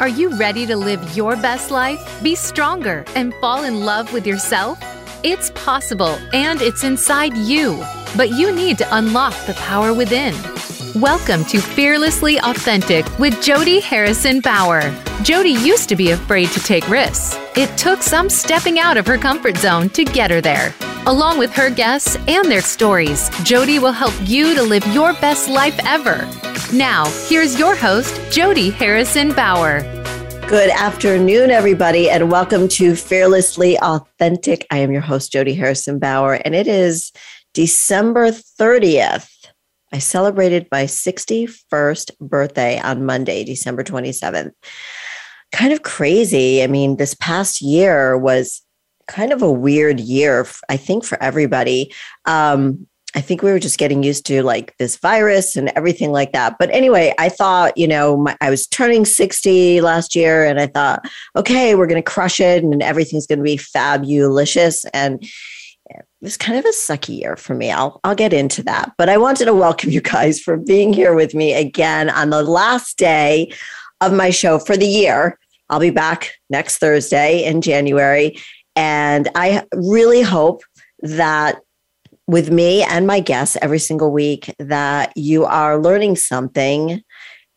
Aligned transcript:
Are 0.00 0.08
you 0.08 0.28
ready 0.36 0.64
to 0.64 0.76
live 0.76 1.16
your 1.16 1.34
best 1.34 1.72
life, 1.72 2.22
be 2.22 2.36
stronger, 2.36 3.04
and 3.16 3.34
fall 3.40 3.64
in 3.64 3.84
love 3.84 4.12
with 4.12 4.28
yourself? 4.28 4.78
It's 5.24 5.50
possible 5.56 6.16
and 6.32 6.62
it's 6.62 6.84
inside 6.84 7.36
you, 7.36 7.84
but 8.16 8.30
you 8.30 8.54
need 8.54 8.78
to 8.78 8.96
unlock 8.96 9.34
the 9.46 9.54
power 9.54 9.92
within. 9.92 10.36
Welcome 11.02 11.44
to 11.46 11.60
Fearlessly 11.60 12.38
Authentic 12.38 13.06
with 13.18 13.42
Jody 13.42 13.80
Harrison 13.80 14.38
Bauer. 14.38 14.82
Jody 15.24 15.50
used 15.50 15.88
to 15.88 15.96
be 15.96 16.12
afraid 16.12 16.50
to 16.50 16.60
take 16.60 16.88
risks. 16.88 17.36
It 17.56 17.76
took 17.76 18.00
some 18.00 18.30
stepping 18.30 18.78
out 18.78 18.98
of 18.98 19.06
her 19.08 19.18
comfort 19.18 19.56
zone 19.56 19.88
to 19.90 20.04
get 20.04 20.30
her 20.30 20.40
there. 20.40 20.72
Along 21.06 21.38
with 21.38 21.52
her 21.54 21.70
guests 21.70 22.16
and 22.26 22.50
their 22.50 22.60
stories, 22.60 23.30
Jody 23.42 23.78
will 23.78 23.92
help 23.92 24.14
you 24.24 24.54
to 24.54 24.62
live 24.62 24.86
your 24.88 25.14
best 25.14 25.48
life 25.48 25.78
ever. 25.86 26.28
Now, 26.72 27.06
here's 27.26 27.58
your 27.58 27.74
host, 27.74 28.20
Jody 28.30 28.70
Harrison 28.70 29.32
Bauer. 29.32 29.80
Good 30.48 30.70
afternoon, 30.70 31.50
everybody, 31.50 32.10
and 32.10 32.30
welcome 32.30 32.68
to 32.68 32.94
Fearlessly 32.94 33.78
Authentic. 33.78 34.66
I 34.70 34.78
am 34.78 34.92
your 34.92 35.00
host, 35.00 35.32
Jody 35.32 35.54
Harrison 35.54 35.98
Bauer, 35.98 36.34
and 36.44 36.54
it 36.54 36.66
is 36.66 37.12
December 37.54 38.30
30th. 38.30 39.30
I 39.92 39.98
celebrated 39.98 40.68
my 40.70 40.84
61st 40.84 42.18
birthday 42.18 42.78
on 42.80 43.06
Monday, 43.06 43.44
December 43.44 43.82
27th. 43.82 44.52
Kind 45.52 45.72
of 45.72 45.82
crazy. 45.82 46.62
I 46.62 46.66
mean, 46.66 46.96
this 46.96 47.14
past 47.14 47.62
year 47.62 48.18
was 48.18 48.62
kind 49.08 49.32
of 49.32 49.42
a 49.42 49.50
weird 49.50 49.98
year, 49.98 50.46
I 50.68 50.76
think, 50.76 51.04
for 51.04 51.20
everybody. 51.22 51.92
Um, 52.26 52.86
I 53.14 53.20
think 53.22 53.42
we 53.42 53.50
were 53.50 53.58
just 53.58 53.78
getting 53.78 54.02
used 54.02 54.26
to 54.26 54.42
like 54.42 54.76
this 54.76 54.96
virus 54.96 55.56
and 55.56 55.72
everything 55.74 56.12
like 56.12 56.32
that. 56.32 56.56
But 56.58 56.70
anyway, 56.70 57.14
I 57.18 57.30
thought, 57.30 57.76
you 57.76 57.88
know, 57.88 58.18
my, 58.18 58.36
I 58.40 58.50
was 58.50 58.66
turning 58.66 59.06
60 59.06 59.80
last 59.80 60.14
year 60.14 60.44
and 60.44 60.60
I 60.60 60.66
thought, 60.66 61.04
okay, 61.34 61.74
we're 61.74 61.86
going 61.86 62.02
to 62.02 62.10
crush 62.10 62.38
it 62.38 62.62
and 62.62 62.82
everything's 62.82 63.26
going 63.26 63.38
to 63.38 63.44
be 63.44 63.56
fabulous. 63.56 64.84
And 64.92 65.22
it 65.88 66.06
was 66.20 66.36
kind 66.36 66.58
of 66.58 66.66
a 66.66 66.68
sucky 66.68 67.18
year 67.18 67.36
for 67.36 67.54
me. 67.54 67.70
I'll, 67.70 67.98
I'll 68.04 68.14
get 68.14 68.34
into 68.34 68.62
that. 68.64 68.92
But 68.98 69.08
I 69.08 69.16
wanted 69.16 69.46
to 69.46 69.54
welcome 69.54 69.90
you 69.90 70.02
guys 70.02 70.38
for 70.38 70.58
being 70.58 70.92
here 70.92 71.14
with 71.14 71.34
me 71.34 71.54
again 71.54 72.10
on 72.10 72.28
the 72.28 72.42
last 72.42 72.98
day 72.98 73.50
of 74.02 74.12
my 74.12 74.28
show 74.28 74.58
for 74.58 74.76
the 74.76 74.86
year. 74.86 75.38
I'll 75.70 75.80
be 75.80 75.90
back 75.90 76.34
next 76.50 76.78
Thursday 76.78 77.44
in 77.44 77.62
January. 77.62 78.36
And 78.78 79.28
I 79.34 79.64
really 79.74 80.22
hope 80.22 80.62
that 81.00 81.60
with 82.28 82.52
me 82.52 82.84
and 82.84 83.08
my 83.08 83.18
guests 83.18 83.56
every 83.60 83.80
single 83.80 84.12
week 84.12 84.54
that 84.60 85.12
you 85.16 85.44
are 85.46 85.80
learning 85.80 86.14
something 86.14 87.02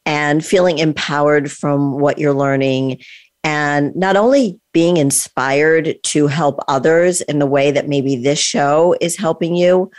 and 0.04 0.44
feeling 0.44 0.80
empowered 0.80 1.52
from 1.52 2.00
what 2.00 2.18
you're 2.18 2.34
learning 2.34 3.04
and 3.44 3.96
not 3.96 4.18
only 4.18 4.60
being 4.74 4.98
inspired 4.98 5.96
to 6.06 6.26
help 6.26 6.60
others 6.68 7.22
in 7.22 7.38
the 7.38 7.46
way 7.46 7.70
that 7.70 7.88
maybe 7.88 8.16
this 8.16 8.40
show 8.40 8.96
is 9.00 9.16
helping 9.16 9.56
you 9.56 9.92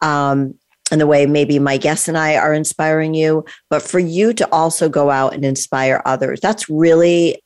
um, 0.00 0.54
and 0.92 1.00
the 1.00 1.08
way 1.08 1.26
maybe 1.26 1.58
my 1.58 1.76
guests 1.76 2.06
and 2.06 2.16
I 2.16 2.36
are 2.36 2.54
inspiring 2.54 3.14
you, 3.14 3.44
but 3.68 3.82
for 3.82 3.98
you 3.98 4.32
to 4.34 4.48
also 4.52 4.88
go 4.88 5.10
out 5.10 5.34
and 5.34 5.44
inspire 5.44 6.02
others. 6.04 6.38
That's 6.38 6.70
really 6.70 7.42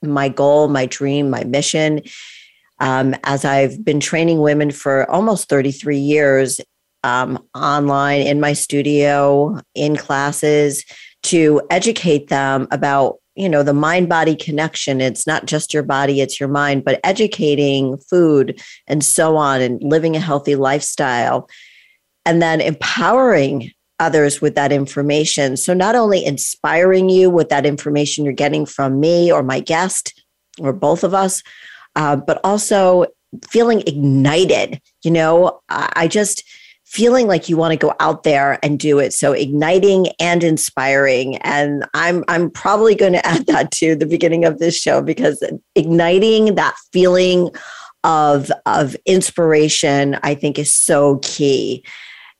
my 0.00 0.28
goal, 0.28 0.68
my 0.68 0.86
dream, 0.86 1.28
my 1.28 1.42
mission 1.42 2.02
um, 2.80 3.14
as 3.24 3.44
I've 3.44 3.84
been 3.84 4.00
training 4.00 4.40
women 4.40 4.70
for 4.70 5.10
almost 5.10 5.48
33 5.48 5.98
years 5.98 6.60
um, 7.04 7.42
online 7.54 8.22
in 8.22 8.40
my 8.40 8.52
studio, 8.52 9.60
in 9.74 9.96
classes, 9.96 10.84
to 11.24 11.60
educate 11.70 12.28
them 12.28 12.66
about 12.70 13.16
you 13.34 13.48
know 13.48 13.62
the 13.62 13.74
mind 13.74 14.08
body 14.08 14.34
connection. 14.34 15.00
It's 15.00 15.26
not 15.26 15.46
just 15.46 15.72
your 15.72 15.82
body 15.82 16.20
it's 16.20 16.40
your 16.40 16.48
mind 16.48 16.84
but 16.84 17.00
educating 17.04 17.96
food 17.96 18.60
and 18.86 19.04
so 19.04 19.36
on 19.36 19.60
and 19.60 19.80
living 19.82 20.16
a 20.16 20.20
healthy 20.20 20.56
lifestyle 20.56 21.48
and 22.24 22.42
then 22.42 22.60
empowering 22.60 23.70
others 24.00 24.40
with 24.40 24.54
that 24.54 24.72
information. 24.72 25.56
So 25.56 25.72
not 25.72 25.94
only 25.94 26.24
inspiring 26.24 27.08
you 27.08 27.30
with 27.30 27.48
that 27.48 27.66
information 27.66 28.24
you're 28.24 28.34
getting 28.34 28.66
from 28.66 28.98
me 28.98 29.30
or 29.30 29.42
my 29.42 29.60
guest 29.60 30.20
or 30.60 30.72
both 30.72 31.04
of 31.04 31.14
us 31.14 31.42
uh, 31.98 32.16
but 32.16 32.40
also 32.44 33.04
feeling 33.50 33.82
ignited. 33.86 34.80
You 35.02 35.10
know, 35.10 35.60
I, 35.68 35.92
I 35.96 36.08
just 36.08 36.44
feeling 36.86 37.26
like 37.26 37.50
you 37.50 37.56
want 37.58 37.72
to 37.72 37.76
go 37.76 37.94
out 38.00 38.22
there 38.22 38.58
and 38.62 38.78
do 38.78 38.98
it. 38.98 39.12
So 39.12 39.32
igniting 39.32 40.06
and 40.18 40.42
inspiring. 40.42 41.36
And 41.38 41.84
I'm 41.92 42.24
I'm 42.28 42.50
probably 42.50 42.94
going 42.94 43.12
to 43.14 43.26
add 43.26 43.46
that 43.46 43.70
to 43.72 43.94
the 43.94 44.06
beginning 44.06 44.46
of 44.46 44.58
this 44.58 44.76
show 44.76 45.02
because 45.02 45.42
igniting 45.74 46.54
that 46.54 46.76
feeling 46.92 47.50
of 48.04 48.50
of 48.64 48.96
inspiration, 49.04 50.18
I 50.22 50.34
think 50.34 50.58
is 50.58 50.72
so 50.72 51.18
key. 51.18 51.84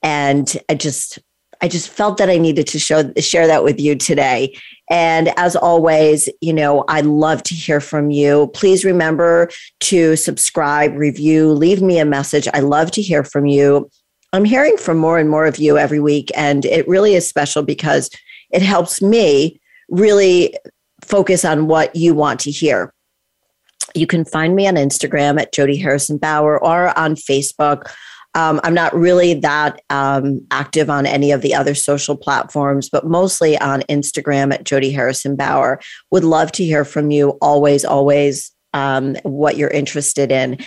And 0.03 0.57
I 0.69 0.77
just 0.77 1.19
I 1.61 1.69
just 1.69 1.89
felt 1.89 2.19
that 2.19 2.31
I 2.31 2.39
needed 2.39 2.67
to 2.69 2.79
show 2.79 3.13
share 3.19 3.47
that 3.47 3.65
with 3.65 3.81
you 3.81 3.97
today. 3.97 4.57
And 4.91 5.33
as 5.37 5.57
always, 5.57 6.29
you 6.41 6.53
know, 6.53 6.85
I 6.89 7.01
love 7.01 7.43
to 7.45 7.55
hear 7.55 7.81
from 7.81 8.11
you. 8.11 8.51
Please 8.55 8.85
remember 8.85 9.51
to 9.81 10.17
subscribe, 10.17 10.95
review, 10.95 11.53
leave 11.53 11.83
me 11.83 11.99
a 11.99 12.05
message. 12.05 12.49
I 12.55 12.61
love 12.61 12.91
to 12.93 13.03
hear 13.03 13.25
from 13.25 13.47
you. 13.47 13.91
I'm 14.33 14.45
hearing 14.45 14.77
from 14.77 14.99
more 14.99 15.19
and 15.19 15.31
more 15.31 15.47
of 15.47 15.59
you 15.59 15.79
every 15.79 16.01
week, 16.01 16.31
and 16.37 16.65
it 16.67 16.87
really 16.87 17.15
is 17.15 17.29
special 17.29 17.63
because 17.63 18.11
it 18.51 18.63
helps 18.63 19.01
me 19.01 19.61
really 19.89 20.55
focus 21.03 21.45
on 21.45 21.67
what 21.67 21.97
you 21.97 22.15
want 22.15 22.41
to 22.41 22.51
hear. 22.51 22.93
You 23.95 24.07
can 24.07 24.25
find 24.25 24.55
me 24.55 24.69
on 24.69 24.75
Instagram 24.75 25.41
at 25.41 25.53
Jody 25.53 25.79
Harrison 25.79 26.19
Bauer 26.19 26.63
or 26.63 26.97
on 26.99 27.15
Facebook 27.15 27.91
um, 28.35 28.61
I'm 28.63 28.75
not 28.75 28.95
really 28.95 29.35
that 29.35 29.81
um, 29.91 30.47
active 30.51 30.91
on 30.91 31.07
any 31.07 31.33
of 31.33 31.43
the 31.43 31.55
other 31.55 31.75
social 31.75 32.17
platforms, 32.17 32.89
but 32.89 33.07
mostly 33.07 33.59
on 33.59 33.81
Instagram 33.83 34.53
at 34.53 34.65
Jody 34.65 34.91
Harrison 34.91 35.35
Bauer. 35.35 35.81
Would 36.11 36.25
love 36.25 36.53
to 36.53 36.65
hear 36.65 36.85
from 36.85 37.11
you 37.11 37.31
always, 37.41 37.85
always 37.85 38.53
um, 38.75 39.17
what 39.23 39.57
you're 39.57 39.71
interested 39.71 40.31
in. 40.31 40.59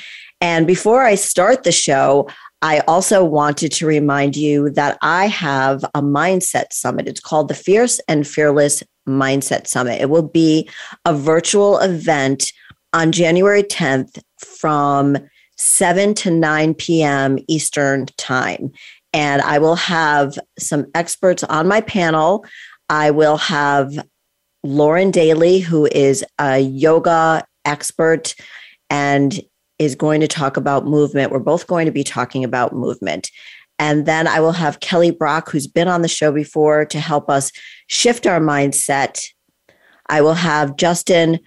And 0.42 0.66
before 0.66 1.04
I 1.04 1.16
start 1.16 1.64
the 1.64 1.72
show, 1.72 2.28
I 2.64 2.80
also 2.82 3.24
wanted 3.24 3.72
to 3.74 3.88
remind 3.88 4.36
you 4.36 4.70
that 4.72 4.98
I 5.02 5.28
have 5.28 5.84
a 5.96 6.02
mindset 6.02 6.74
summit. 6.74 7.08
It's 7.08 7.20
called 7.20 7.48
the 7.48 7.56
Fierce 7.56 8.00
and 8.08 8.28
Fearless 8.28 8.84
Mindset 9.08 9.68
Summit. 9.68 10.02
It 10.02 10.10
will 10.10 10.28
be 10.28 10.70
a 11.06 11.14
virtual 11.14 11.80
event 11.80 12.52
on 12.94 13.12
January 13.12 13.64
10th 13.64 14.20
from 14.40 15.18
7 15.62 16.14
to 16.16 16.32
9 16.32 16.74
p.m. 16.74 17.38
Eastern 17.48 18.08
Time. 18.18 18.72
And 19.14 19.42
I 19.42 19.60
will 19.60 19.76
have 19.76 20.40
some 20.58 20.88
experts 20.96 21.44
on 21.44 21.68
my 21.68 21.82
panel. 21.82 22.46
I 22.90 23.12
will 23.12 23.38
have 23.38 23.92
Lauren 24.64 25.12
Daly, 25.12 25.60
who 25.60 25.88
is 25.92 26.26
a 26.40 26.60
yoga 26.60 27.46
expert 27.66 28.34
and 28.90 29.40
is 29.78 29.96
going 29.96 30.22
to 30.22 30.28
talk 30.28 30.58
about 30.58 30.86
movement. 30.86 31.32
We're 31.32 31.40
both 31.40 31.68
going 31.68 31.86
to 31.86 31.92
be 31.92 32.04
talking 32.04 32.44
about 32.44 32.74
movement. 32.74 33.30
And 33.78 34.06
then 34.06 34.28
I 34.28 34.40
will 34.40 34.52
have 34.52 34.80
Kelly 34.80 35.12
Brock, 35.12 35.50
who's 35.50 35.68
been 35.68 35.88
on 35.88 36.02
the 36.02 36.08
show 36.08 36.32
before, 36.32 36.86
to 36.86 37.00
help 37.00 37.30
us 37.30 37.52
shift 37.88 38.26
our 38.28 38.40
mindset. 38.40 39.24
I 40.10 40.22
will 40.22 40.36
have 40.36 40.78
Justin 40.78 41.40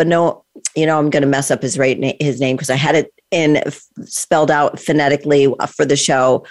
but 0.00 0.06
no, 0.06 0.42
you 0.74 0.86
know, 0.86 0.98
I'm 0.98 1.10
going 1.10 1.20
to 1.20 1.28
mess 1.28 1.50
up 1.50 1.60
his 1.60 1.78
right 1.78 2.16
his 2.22 2.40
name 2.40 2.56
because 2.56 2.70
I 2.70 2.76
had 2.76 2.94
it 2.94 3.12
in 3.30 3.62
spelled 4.06 4.50
out 4.50 4.80
phonetically 4.80 5.54
for 5.76 5.84
the 5.84 5.94
show. 5.94 6.46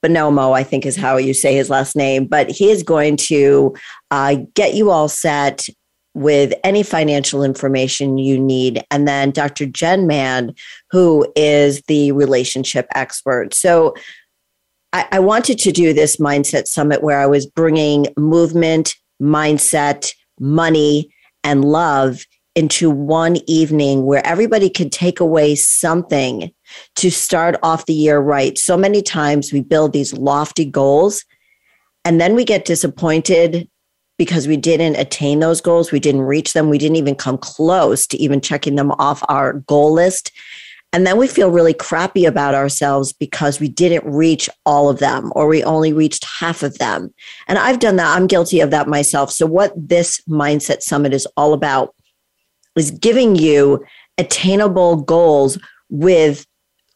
Bonomo, 0.00 0.52
I 0.52 0.62
think 0.62 0.86
is 0.86 0.94
how 0.94 1.16
you 1.16 1.34
say 1.34 1.56
his 1.56 1.68
last 1.68 1.96
name, 1.96 2.26
but 2.26 2.48
he 2.48 2.70
is 2.70 2.84
going 2.84 3.16
to 3.16 3.74
uh, 4.12 4.36
get 4.54 4.74
you 4.74 4.92
all 4.92 5.08
set 5.08 5.66
with 6.14 6.54
any 6.62 6.84
financial 6.84 7.42
information 7.42 8.16
you 8.16 8.38
need. 8.38 8.80
And 8.92 9.08
then 9.08 9.32
Dr. 9.32 9.66
Jen 9.66 10.06
Mann, 10.06 10.54
who 10.92 11.26
is 11.34 11.82
the 11.88 12.12
relationship 12.12 12.86
expert. 12.94 13.54
So 13.54 13.96
I, 14.92 15.08
I 15.10 15.18
wanted 15.18 15.58
to 15.58 15.72
do 15.72 15.92
this 15.92 16.18
mindset 16.18 16.68
summit 16.68 17.02
where 17.02 17.18
I 17.18 17.26
was 17.26 17.44
bringing 17.44 18.06
movement, 18.16 18.94
mindset, 19.20 20.14
money, 20.38 21.10
and 21.42 21.64
love 21.64 22.24
into 22.54 22.88
one 22.90 23.38
evening 23.46 24.06
where 24.06 24.24
everybody 24.26 24.70
could 24.70 24.92
take 24.92 25.20
away 25.20 25.54
something 25.54 26.52
to 26.96 27.10
start 27.10 27.56
off 27.62 27.86
the 27.86 27.92
year 27.92 28.20
right. 28.20 28.56
So 28.58 28.76
many 28.76 29.02
times 29.02 29.52
we 29.52 29.60
build 29.60 29.92
these 29.92 30.12
lofty 30.12 30.64
goals 30.64 31.24
and 32.04 32.20
then 32.20 32.34
we 32.34 32.44
get 32.44 32.64
disappointed 32.64 33.68
because 34.18 34.46
we 34.46 34.56
didn't 34.56 34.96
attain 34.96 35.40
those 35.40 35.60
goals. 35.60 35.90
We 35.90 35.98
didn't 35.98 36.22
reach 36.22 36.52
them. 36.52 36.70
We 36.70 36.78
didn't 36.78 36.96
even 36.96 37.16
come 37.16 37.38
close 37.38 38.06
to 38.08 38.16
even 38.18 38.40
checking 38.40 38.76
them 38.76 38.92
off 38.92 39.24
our 39.28 39.54
goal 39.54 39.92
list. 39.92 40.30
And 40.92 41.04
then 41.04 41.16
we 41.16 41.26
feel 41.26 41.50
really 41.50 41.74
crappy 41.74 42.24
about 42.24 42.54
ourselves 42.54 43.12
because 43.12 43.58
we 43.58 43.68
didn't 43.68 44.08
reach 44.08 44.48
all 44.64 44.88
of 44.88 45.00
them 45.00 45.32
or 45.34 45.48
we 45.48 45.64
only 45.64 45.92
reached 45.92 46.24
half 46.24 46.62
of 46.62 46.78
them. 46.78 47.12
And 47.48 47.58
I've 47.58 47.80
done 47.80 47.96
that. 47.96 48.16
I'm 48.16 48.28
guilty 48.28 48.60
of 48.60 48.70
that 48.70 48.86
myself. 48.86 49.32
So, 49.32 49.44
what 49.44 49.72
this 49.76 50.20
Mindset 50.28 50.82
Summit 50.82 51.12
is 51.12 51.26
all 51.36 51.52
about 51.52 51.96
is 52.76 52.90
giving 52.90 53.36
you 53.36 53.84
attainable 54.18 54.96
goals 54.96 55.58
with 55.90 56.46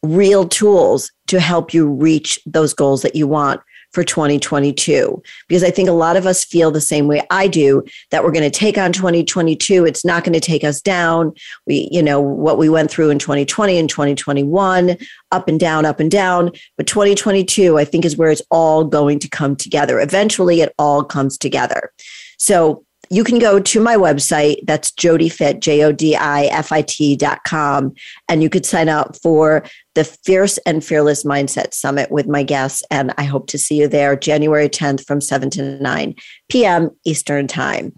real 0.03 0.47
tools 0.47 1.11
to 1.27 1.39
help 1.39 1.73
you 1.73 1.87
reach 1.87 2.39
those 2.45 2.73
goals 2.73 3.01
that 3.01 3.15
you 3.15 3.27
want 3.27 3.61
for 3.91 4.03
2022 4.03 5.21
because 5.47 5.63
I 5.63 5.71
think 5.71 5.89
a 5.89 5.93
lot 5.93 6.15
of 6.15 6.27
us 6.27 6.45
feel 6.45 6.69
the 6.69 6.79
same 6.79 7.07
way 7.07 7.25
I 7.31 7.47
do 7.47 7.83
that 8.11 8.23
we're 8.23 8.31
going 8.31 8.49
to 8.49 8.55
take 8.55 8.77
on 8.77 8.91
2022 8.91 9.85
it's 9.85 10.05
not 10.05 10.23
going 10.23 10.33
to 10.33 10.39
take 10.39 10.63
us 10.63 10.79
down. 10.79 11.33
We 11.65 11.89
you 11.91 12.03
know 12.03 12.21
what 12.21 12.59
we 12.59 12.69
went 12.69 12.91
through 12.91 13.09
in 13.09 13.17
2020 13.17 13.77
and 13.77 13.89
2021 13.89 14.97
up 15.31 15.47
and 15.47 15.59
down 15.59 15.85
up 15.85 15.99
and 15.99 16.11
down. 16.11 16.51
But 16.77 16.85
2022 16.85 17.79
I 17.79 17.85
think 17.85 18.05
is 18.05 18.15
where 18.15 18.29
it's 18.29 18.43
all 18.51 18.83
going 18.83 19.17
to 19.19 19.27
come 19.27 19.55
together. 19.55 19.99
Eventually 19.99 20.61
it 20.61 20.73
all 20.77 21.03
comes 21.03 21.37
together. 21.37 21.91
So 22.37 22.85
you 23.09 23.23
can 23.23 23.39
go 23.39 23.59
to 23.59 23.79
my 23.79 23.95
website. 23.95 24.57
That's 24.65 24.91
JodiFit, 24.91 25.59
J 25.61 25.83
O 25.83 25.91
D 25.91 26.15
I 26.15 26.45
F 26.45 26.71
I 26.71 26.83
T 26.83 27.15
dot 27.15 27.43
com. 27.43 27.93
And 28.27 28.43
you 28.43 28.49
could 28.49 28.65
sign 28.65 28.87
up 28.87 29.15
for 29.21 29.63
the 29.95 30.03
Fierce 30.03 30.57
and 30.59 30.83
Fearless 30.83 31.23
Mindset 31.23 31.73
Summit 31.73 32.11
with 32.11 32.27
my 32.27 32.43
guests. 32.43 32.83
And 32.91 33.13
I 33.17 33.23
hope 33.23 33.47
to 33.47 33.57
see 33.57 33.77
you 33.77 33.87
there 33.87 34.15
January 34.15 34.69
10th 34.69 35.05
from 35.05 35.21
7 35.21 35.49
to 35.51 35.81
9 35.81 36.15
p.m. 36.49 36.91
Eastern 37.03 37.47
Time. 37.47 37.93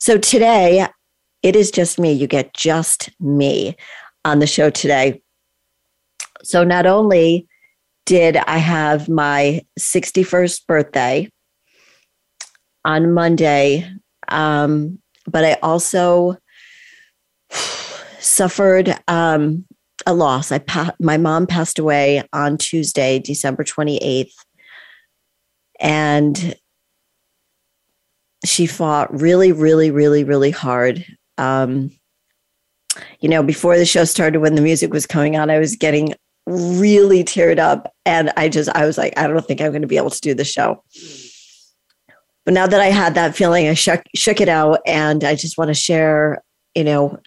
So 0.00 0.16
today, 0.16 0.86
it 1.42 1.56
is 1.56 1.70
just 1.70 1.98
me. 1.98 2.12
You 2.12 2.26
get 2.26 2.54
just 2.54 3.10
me 3.20 3.76
on 4.24 4.38
the 4.38 4.46
show 4.46 4.70
today. 4.70 5.20
So 6.42 6.64
not 6.64 6.86
only 6.86 7.46
did 8.06 8.36
I 8.36 8.58
have 8.58 9.08
my 9.08 9.62
61st 9.78 10.66
birthday 10.66 11.30
on 12.84 13.12
Monday, 13.12 13.90
um, 14.34 14.98
but 15.26 15.44
I 15.44 15.54
also 15.62 16.36
suffered 18.18 18.94
um, 19.08 19.64
a 20.06 20.12
loss. 20.12 20.50
I 20.50 20.58
pa- 20.58 20.94
my 21.00 21.16
mom 21.16 21.46
passed 21.46 21.78
away 21.78 22.22
on 22.32 22.58
Tuesday, 22.58 23.18
December 23.18 23.64
28th. 23.64 24.32
And 25.80 26.56
she 28.44 28.66
fought 28.66 29.18
really, 29.18 29.52
really, 29.52 29.90
really, 29.90 30.24
really 30.24 30.50
hard. 30.50 31.04
Um, 31.38 31.90
you 33.20 33.28
know, 33.28 33.42
before 33.42 33.76
the 33.76 33.86
show 33.86 34.04
started, 34.04 34.40
when 34.40 34.54
the 34.54 34.60
music 34.60 34.92
was 34.92 35.06
coming 35.06 35.36
on, 35.36 35.50
I 35.50 35.58
was 35.58 35.76
getting 35.76 36.14
really 36.46 37.24
teared 37.24 37.58
up. 37.58 37.92
And 38.04 38.32
I 38.36 38.48
just, 38.48 38.70
I 38.70 38.84
was 38.84 38.98
like, 38.98 39.16
I 39.16 39.26
don't 39.26 39.44
think 39.46 39.60
I'm 39.60 39.70
going 39.70 39.82
to 39.82 39.88
be 39.88 39.96
able 39.96 40.10
to 40.10 40.20
do 40.20 40.34
the 40.34 40.44
show. 40.44 40.82
But 42.44 42.54
now 42.54 42.66
that 42.66 42.80
I 42.80 42.86
had 42.86 43.14
that 43.14 43.34
feeling, 43.34 43.68
I 43.68 43.74
shook, 43.74 44.02
shook 44.14 44.40
it 44.40 44.48
out 44.48 44.80
and 44.86 45.24
I 45.24 45.34
just 45.34 45.56
want 45.56 45.68
to 45.68 45.74
share, 45.74 46.42
you 46.74 46.84
know, 46.84 47.18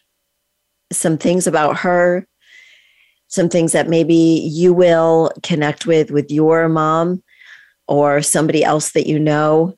some 0.91 1.17
things 1.17 1.47
about 1.47 1.77
her, 1.79 2.27
some 3.27 3.49
things 3.49 3.71
that 3.71 3.89
maybe 3.89 4.13
you 4.13 4.73
will 4.73 5.31
connect 5.43 5.85
with 5.85 6.11
with 6.11 6.31
your 6.31 6.69
mom 6.69 7.23
or 7.87 8.21
somebody 8.21 8.63
else 8.63 8.91
that 8.91 9.07
you 9.07 9.19
know 9.19 9.75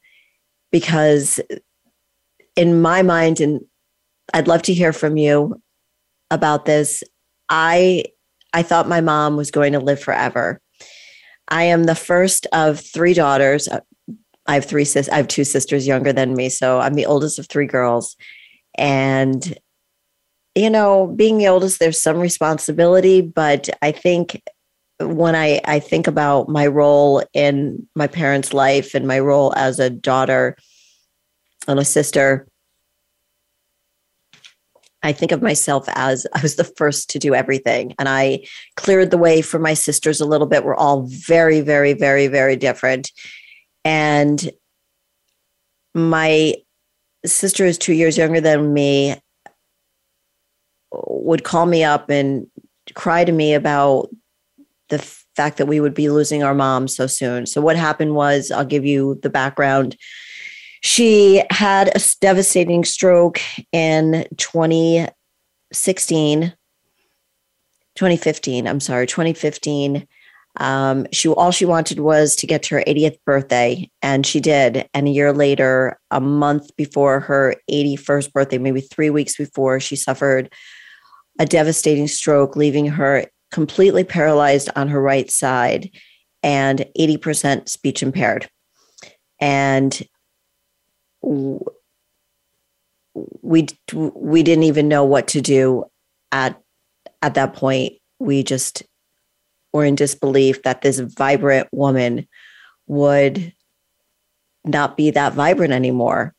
because 0.72 1.40
in 2.56 2.82
my 2.82 3.02
mind 3.02 3.40
and 3.40 3.62
I'd 4.34 4.48
love 4.48 4.62
to 4.64 4.74
hear 4.74 4.94
from 4.94 5.18
you 5.18 5.62
about 6.30 6.66
this. 6.66 7.04
I 7.50 8.06
I 8.54 8.64
thought 8.64 8.88
my 8.88 9.02
mom 9.02 9.36
was 9.36 9.52
going 9.52 9.74
to 9.74 9.80
live 9.80 10.00
forever. 10.00 10.60
I 11.48 11.64
am 11.64 11.86
the 11.86 11.96
first 11.96 12.46
of 12.54 12.80
three 12.80 13.14
daughters. 13.14 13.68
Uh, 13.68 13.80
I 14.50 14.56
have 14.56 14.66
three 14.66 14.84
sis. 14.84 15.08
I 15.10 15.18
have 15.18 15.28
two 15.28 15.44
sisters 15.44 15.86
younger 15.86 16.12
than 16.12 16.34
me, 16.34 16.50
so 16.50 16.80
I'm 16.80 16.96
the 16.96 17.06
oldest 17.06 17.38
of 17.38 17.48
three 17.48 17.68
girls. 17.68 18.18
And 18.76 19.56
you 20.56 20.72
know, 20.72 21.06
being 21.06 21.38
the 21.38 21.48
oldest, 21.48 21.80
there's 21.80 22.02
some 22.02 22.18
responsibility, 22.18 23.22
but 23.22 23.70
I 23.84 23.92
think 23.92 24.42
when 25.00 25.36
I 25.36 25.62
I 25.66 25.80
think 25.80 26.08
about 26.08 26.50
my 26.50 26.66
role 26.66 27.24
in 27.32 27.88
my 27.96 28.08
parents' 28.08 28.52
life 28.52 28.96
and 28.96 29.08
my 29.08 29.20
role 29.20 29.54
as 29.56 29.80
a 29.80 29.92
daughter 29.92 30.58
and 31.68 31.80
a 31.80 31.86
sister, 31.86 32.48
I 35.04 35.12
think 35.12 35.32
of 35.32 35.44
myself 35.44 35.86
as 35.90 36.26
I 36.34 36.42
was 36.42 36.56
the 36.56 36.64
first 36.64 37.12
to 37.12 37.20
do 37.20 37.36
everything 37.36 37.94
and 38.00 38.10
I 38.10 38.46
cleared 38.78 39.12
the 39.12 39.18
way 39.20 39.44
for 39.44 39.60
my 39.60 39.76
sisters 39.76 40.20
a 40.20 40.26
little 40.26 40.48
bit. 40.48 40.66
We're 40.66 40.76
all 40.76 41.04
very, 41.08 41.62
very, 41.62 41.94
very, 41.94 42.26
very 42.26 42.56
different. 42.56 43.12
And 43.86 44.50
my 45.94 46.56
sister 47.26 47.66
is 47.66 47.78
two 47.78 47.94
years 47.94 48.18
younger 48.18 48.42
than 48.42 48.74
me, 48.74 49.16
would 50.92 51.44
call 51.44 51.66
me 51.66 51.84
up 51.84 52.10
and 52.10 52.48
cry 52.96 53.24
to 53.24 53.32
me 53.32 53.54
about 53.54 54.10
the 54.90 55.00
fact 55.36 55.58
that 55.58 55.68
we 55.68 55.80
would 55.80 55.94
be 55.94 56.10
losing 56.10 56.42
our 56.44 56.56
mom 56.56 56.88
so 56.88 57.06
soon. 57.08 57.46
So, 57.46 57.62
what 57.62 57.76
happened 57.76 58.16
was, 58.16 58.52
I'll 58.52 58.66
give 58.66 58.86
you 58.86 59.20
the 59.22 59.30
background. 59.30 59.96
She 60.82 61.44
had 61.50 61.90
a 61.96 62.00
devastating 62.22 62.86
stroke 62.86 63.42
in 63.72 64.26
2016, 64.38 66.54
2015. 67.96 68.68
I'm 68.68 68.80
sorry, 68.80 69.06
2015. 69.06 70.08
Um, 70.58 71.06
she 71.12 71.30
all 71.30 71.52
she 71.52 71.66
wanted 71.66 72.00
was 72.00 72.36
to 72.38 72.48
get 72.48 72.64
to 72.64 72.76
her 72.76 72.84
80th 72.86 73.18
birthday, 73.26 73.90
and 74.02 74.26
she 74.26 74.40
did. 74.40 74.90
And 74.94 75.08
a 75.08 75.12
year 75.12 75.32
later, 75.32 76.00
a 76.12 76.20
month 76.20 76.76
before 76.76 77.20
her 77.22 77.56
81st 77.72 78.34
birthday, 78.34 78.58
maybe 78.58 78.82
three 78.82 79.10
weeks 79.10 79.38
before, 79.38 79.80
she 79.80 79.96
suffered 79.96 80.52
a 81.40 81.46
devastating 81.46 82.08
stroke, 82.08 82.56
leaving 82.56 82.88
her 82.88 83.26
completely 83.52 84.04
paralyzed 84.04 84.70
on 84.76 84.90
her 84.90 85.02
right 85.02 85.32
side 85.32 85.90
and 86.44 86.86
80% 86.98 87.68
speech 87.70 88.04
impaired. 88.04 88.50
And 89.40 90.00
we 91.22 91.58
we 93.94 94.44
didn't 94.44 94.64
even 94.64 94.88
know 94.88 95.04
what 95.04 95.28
to 95.30 95.42
do 95.42 95.86
at 96.32 96.62
at 97.22 97.34
that 97.34 97.54
point. 97.54 97.94
We 98.20 98.44
just 98.44 98.84
were 99.74 99.86
in 99.86 99.96
disbelief 99.96 100.64
that 100.64 100.82
this 100.82 101.00
vibrant 101.00 101.68
woman 101.72 102.28
would 102.88 103.54
not 104.66 104.98
be 104.98 105.12
that 105.12 105.34
vibrant 105.34 105.74
anymore. 105.74 106.34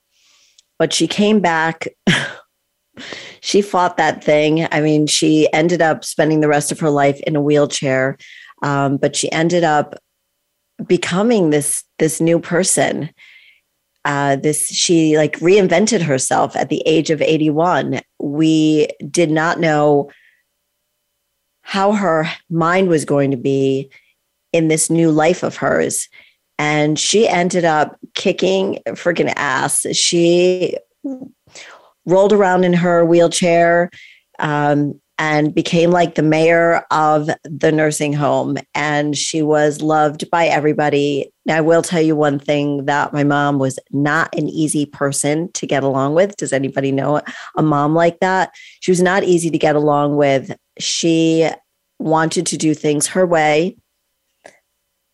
But 0.79 0.93
she 0.93 1.07
came 1.07 1.41
back. 1.41 1.89
she 3.41 3.63
fought 3.63 3.97
that 3.97 4.23
thing. 4.25 4.67
I 4.71 4.81
mean, 4.81 5.07
she 5.07 5.51
ended 5.53 5.83
up 5.83 6.05
spending 6.05 6.41
the 6.41 6.49
rest 6.49 6.73
of 6.73 6.81
her 6.81 6.91
life 6.91 7.21
in 7.27 7.37
a 7.37 7.41
wheelchair, 7.41 8.17
um, 8.63 8.97
but 8.97 9.17
she 9.17 9.31
ended 9.33 9.65
up 9.65 9.95
becoming 10.87 11.51
this 11.51 11.85
this 11.99 12.21
new 12.21 12.39
person. 12.39 13.11
Uh, 14.07 14.37
this 14.37 14.67
she 14.69 15.19
like 15.19 15.39
reinvented 15.41 16.01
herself 16.01 16.57
at 16.57 16.71
the 16.71 16.83
age 16.87 17.11
of 17.11 17.21
81. 17.21 18.01
We 18.19 18.89
did 19.11 19.31
not 19.31 19.61
know 19.61 20.11
how 21.71 21.93
her 21.93 22.29
mind 22.51 22.89
was 22.89 23.05
going 23.05 23.31
to 23.31 23.37
be 23.37 23.89
in 24.53 24.67
this 24.67 24.91
new 24.91 25.09
life 25.09 25.45
of 25.45 25.55
hers. 25.55 26.09
And 26.59 26.99
she 26.99 27.29
ended 27.29 27.65
up 27.65 27.97
kicking 28.17 28.81
freaking 28.89 29.33
ass. 29.37 29.87
She 29.93 30.77
rolled 32.07 32.33
around 32.33 32.65
in 32.65 32.73
her 32.73 33.05
wheelchair 33.05 33.89
um, 34.41 35.01
and 35.17 35.55
became 35.55 35.93
like 35.93 36.17
the 36.17 36.25
mayor 36.25 36.85
of 36.91 37.31
the 37.45 37.71
nursing 37.71 38.15
home. 38.15 38.57
And 38.75 39.17
she 39.17 39.41
was 39.41 39.81
loved 39.81 40.29
by 40.29 40.47
everybody. 40.47 41.31
I 41.49 41.61
will 41.61 41.83
tell 41.83 42.03
you 42.03 42.17
one 42.17 42.41
thing 42.41 42.87
that 42.87 43.13
my 43.13 43.23
mom 43.23 43.61
was 43.61 43.79
not 43.93 44.35
an 44.35 44.49
easy 44.49 44.87
person 44.87 45.53
to 45.53 45.69
get 45.69 45.85
along 45.85 46.15
with. 46.15 46.37
Does 46.37 46.53
anybody 46.53 46.91
know 46.91 47.21
a 47.57 47.63
mom 47.63 47.95
like 47.95 48.19
that? 48.19 48.51
She 48.81 48.91
was 48.91 49.01
not 49.01 49.23
easy 49.23 49.51
to 49.51 49.59
get 49.59 49.77
along 49.77 50.17
with. 50.17 50.51
She 50.81 51.49
wanted 51.99 52.47
to 52.47 52.57
do 52.57 52.75
things 52.75 53.09
her 53.09 53.27
way 53.27 53.77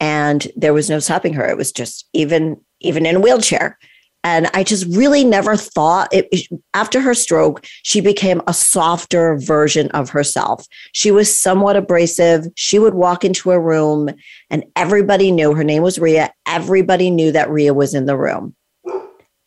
and 0.00 0.49
there 0.56 0.75
was 0.75 0.90
no 0.90 0.99
stopping 0.99 1.35
her. 1.35 1.46
It 1.46 1.56
was 1.56 1.73
just 1.73 2.08
even 2.12 2.61
even 2.80 3.06
in 3.06 3.16
a 3.16 3.20
wheelchair. 3.20 3.78
And 4.25 4.49
i 4.54 4.64
just 4.64 4.87
really 4.96 5.25
never 5.25 5.56
thought 5.56 6.08
it 6.12 6.49
after 6.75 7.00
her 7.00 7.14
stroke 7.14 7.64
she 7.85 8.00
became 8.00 8.42
a 8.46 8.52
softer 8.52 9.37
version 9.37 9.88
of 9.92 10.11
herself. 10.11 10.66
She 10.92 11.11
was 11.11 11.35
somewhat 11.35 11.76
abrasive. 11.76 12.46
She 12.56 12.78
would 12.78 12.94
walk 12.94 13.25
into 13.25 13.52
a 13.52 13.61
room 13.61 14.11
and 14.50 14.64
everybody 14.75 15.30
knew 15.30 15.54
her 15.54 15.64
name 15.64 15.82
was 15.82 15.99
ria 15.99 16.32
everybody 16.46 17.11
knew 17.11 17.32
that 17.32 17.50
ria 17.50 17.73
was 17.73 17.94
in 17.94 18.06
the 18.06 18.16
room. 18.16 18.54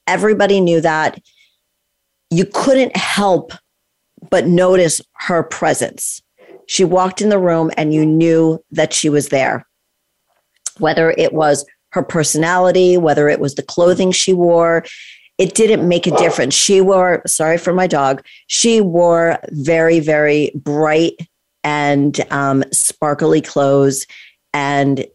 Everybody 0.07 0.59
knew 0.59 0.81
that 0.81 1.19
you 2.31 2.45
couldn't 2.45 2.95
help 2.95 3.51
but 4.29 4.47
notice 4.47 5.01
her 5.13 5.43
presence 5.43 6.21
She 6.67 6.83
walked 6.83 7.21
in 7.21 7.29
the 7.29 7.39
room 7.39 7.71
and 7.77 7.93
you 7.93 8.05
knew 8.05 8.63
that 8.71 8.93
she 8.93 9.09
was 9.09 9.29
there. 9.29 9.65
Whether 10.77 11.11
it 11.17 11.33
was 11.33 11.65
her 11.93 12.03
personality, 12.03 12.97
whether 12.97 13.27
it 13.27 13.39
was 13.39 13.55
the 13.55 13.63
clothing 13.63 14.11
she 14.11 14.33
wore, 14.33 14.85
it 15.39 15.55
didn't 15.55 15.87
make 15.87 16.05
a 16.05 16.15
difference. 16.17 16.53
She 16.53 16.81
wore, 16.81 17.23
sorry 17.25 17.57
for 17.57 17.73
my 17.73 17.87
dog, 17.87 18.23
she 18.47 18.81
wore 18.81 19.39
very, 19.49 19.99
very 19.99 20.51
bright 20.53 21.13
and 21.63 22.19
um, 22.29 22.63
sparkly 22.71 23.41
clothes 23.41 24.05
and 24.53 25.05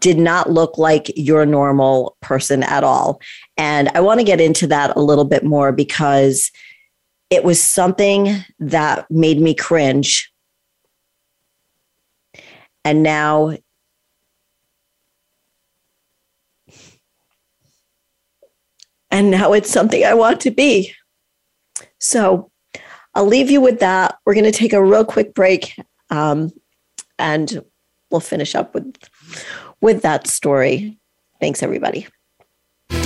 did 0.00 0.18
not 0.18 0.50
look 0.50 0.76
like 0.76 1.10
your 1.16 1.46
normal 1.46 2.16
person 2.20 2.62
at 2.62 2.84
all. 2.84 3.20
And 3.56 3.88
I 3.94 4.00
want 4.00 4.20
to 4.20 4.24
get 4.24 4.40
into 4.40 4.66
that 4.66 4.94
a 4.96 5.00
little 5.00 5.24
bit 5.24 5.42
more 5.44 5.72
because 5.72 6.50
it 7.30 7.44
was 7.44 7.62
something 7.62 8.44
that 8.58 9.08
made 9.10 9.40
me 9.40 9.54
cringe. 9.54 10.32
And 12.84 13.02
now 13.02 13.56
and 19.10 19.30
now 19.30 19.52
it's 19.52 19.70
something 19.70 20.04
I 20.04 20.14
want 20.14 20.40
to 20.42 20.50
be. 20.50 20.94
So 21.98 22.50
I'll 23.14 23.26
leave 23.26 23.50
you 23.50 23.60
with 23.60 23.80
that. 23.80 24.16
We're 24.24 24.34
going 24.34 24.44
to 24.44 24.52
take 24.52 24.72
a 24.72 24.82
real 24.82 25.04
quick 25.04 25.34
break, 25.34 25.76
um, 26.10 26.50
and 27.18 27.62
we'll 28.10 28.20
finish 28.20 28.54
up 28.54 28.74
with 28.74 28.96
with 29.80 30.02
that 30.02 30.26
story. 30.26 30.98
Thanks, 31.40 31.62
everybody. 31.62 32.06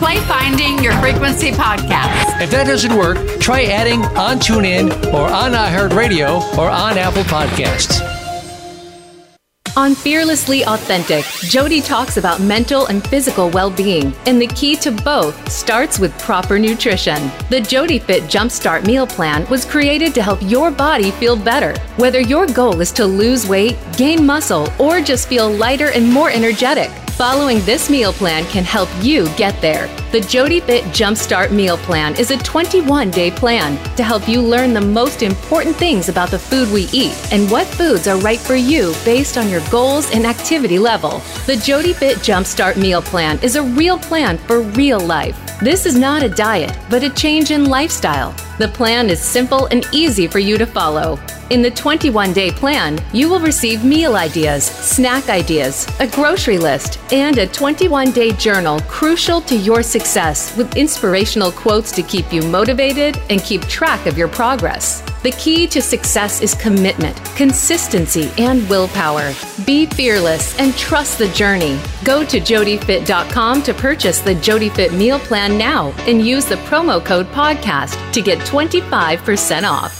play 0.00 0.18
Finding 0.20 0.82
Your 0.82 0.94
Frequency 0.94 1.52
podcast. 1.52 2.40
If 2.40 2.50
that 2.52 2.66
doesn't 2.66 2.96
work, 2.96 3.18
try 3.38 3.64
adding 3.64 4.00
on 4.16 4.38
TuneIn 4.38 5.12
or 5.12 5.28
on 5.28 5.52
iHeartRadio 5.52 6.56
or 6.56 6.70
on 6.70 6.96
Apple 6.96 7.22
Podcasts. 7.24 8.00
On 9.76 9.94
Fearlessly 9.94 10.64
Authentic, 10.64 11.24
Jody 11.42 11.80
talks 11.80 12.16
about 12.16 12.40
mental 12.40 12.86
and 12.86 13.06
physical 13.06 13.50
well 13.50 13.70
being, 13.70 14.12
and 14.26 14.42
the 14.42 14.48
key 14.48 14.74
to 14.76 14.90
both 14.90 15.50
starts 15.50 15.98
with 15.98 16.18
proper 16.18 16.58
nutrition. 16.58 17.30
The 17.50 17.60
Jody 17.60 17.98
Fit 17.98 18.24
Jumpstart 18.24 18.84
Meal 18.84 19.06
Plan 19.06 19.48
was 19.48 19.64
created 19.64 20.12
to 20.14 20.22
help 20.22 20.40
your 20.42 20.70
body 20.72 21.12
feel 21.12 21.36
better. 21.36 21.78
Whether 21.96 22.20
your 22.20 22.46
goal 22.46 22.80
is 22.80 22.90
to 22.92 23.06
lose 23.06 23.46
weight, 23.46 23.76
gain 23.96 24.26
muscle, 24.26 24.72
or 24.78 25.00
just 25.00 25.28
feel 25.28 25.48
lighter 25.48 25.90
and 25.92 26.12
more 26.12 26.30
energetic, 26.30 26.90
Following 27.16 27.60
this 27.60 27.90
meal 27.90 28.12
plan 28.12 28.44
can 28.46 28.64
help 28.64 28.88
you 29.02 29.28
get 29.36 29.60
there. 29.60 29.88
The 30.10 30.20
Jody 30.20 30.60
Fit 30.60 30.84
Jumpstart 30.84 31.50
Meal 31.50 31.76
Plan 31.76 32.16
is 32.16 32.30
a 32.30 32.38
21 32.38 33.10
day 33.10 33.30
plan 33.30 33.76
to 33.96 34.02
help 34.02 34.26
you 34.26 34.40
learn 34.40 34.72
the 34.72 34.80
most 34.80 35.22
important 35.22 35.76
things 35.76 36.08
about 36.08 36.30
the 36.30 36.38
food 36.38 36.72
we 36.72 36.88
eat 36.92 37.14
and 37.30 37.50
what 37.50 37.66
foods 37.66 38.08
are 38.08 38.18
right 38.18 38.38
for 38.38 38.56
you 38.56 38.94
based 39.04 39.36
on 39.36 39.48
your 39.50 39.62
goals 39.70 40.10
and 40.12 40.24
activity 40.24 40.78
level. 40.78 41.22
The 41.46 41.56
Jody 41.56 41.92
Fit 41.92 42.18
Jumpstart 42.18 42.76
Meal 42.76 43.02
Plan 43.02 43.38
is 43.42 43.56
a 43.56 43.62
real 43.62 43.98
plan 43.98 44.38
for 44.38 44.62
real 44.62 45.00
life. 45.00 45.38
This 45.60 45.84
is 45.84 45.96
not 45.96 46.22
a 46.22 46.28
diet, 46.28 46.76
but 46.88 47.04
a 47.04 47.10
change 47.10 47.50
in 47.50 47.66
lifestyle. 47.66 48.34
The 48.60 48.68
plan 48.68 49.08
is 49.08 49.18
simple 49.18 49.68
and 49.70 49.86
easy 49.90 50.26
for 50.26 50.38
you 50.38 50.58
to 50.58 50.66
follow. 50.66 51.18
In 51.48 51.62
the 51.62 51.70
21 51.70 52.34
day 52.34 52.50
plan, 52.50 52.98
you 53.10 53.26
will 53.30 53.40
receive 53.40 53.86
meal 53.86 54.16
ideas, 54.16 54.64
snack 54.64 55.30
ideas, 55.30 55.88
a 55.98 56.06
grocery 56.06 56.58
list, 56.58 56.98
and 57.10 57.38
a 57.38 57.46
21 57.46 58.10
day 58.10 58.32
journal 58.32 58.78
crucial 58.80 59.40
to 59.40 59.56
your 59.56 59.82
success 59.82 60.54
with 60.58 60.76
inspirational 60.76 61.50
quotes 61.50 61.90
to 61.92 62.02
keep 62.02 62.30
you 62.34 62.42
motivated 62.42 63.18
and 63.30 63.42
keep 63.42 63.62
track 63.62 64.04
of 64.04 64.18
your 64.18 64.28
progress. 64.28 65.02
The 65.22 65.32
key 65.32 65.66
to 65.66 65.82
success 65.82 66.40
is 66.40 66.54
commitment, 66.54 67.22
consistency, 67.36 68.30
and 68.38 68.66
willpower. 68.70 69.34
Be 69.66 69.84
fearless 69.84 70.58
and 70.58 70.74
trust 70.78 71.18
the 71.18 71.28
journey. 71.28 71.78
Go 72.04 72.24
to 72.24 72.40
jodyfit.com 72.40 73.62
to 73.64 73.74
purchase 73.74 74.20
the 74.20 74.34
JodyFit 74.36 74.96
meal 74.96 75.18
plan 75.18 75.58
now 75.58 75.92
and 76.08 76.26
use 76.26 76.46
the 76.46 76.56
promo 76.68 77.04
code 77.04 77.26
podcast 77.32 78.12
to 78.12 78.22
get 78.22 78.38
25% 78.38 79.70
off. 79.70 79.99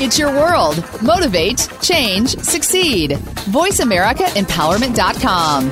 It's 0.00 0.16
your 0.16 0.30
world. 0.30 0.76
Motivate, 1.02 1.68
change, 1.82 2.38
succeed. 2.38 3.18
VoiceAmericaEmpowerment.com. 3.50 5.70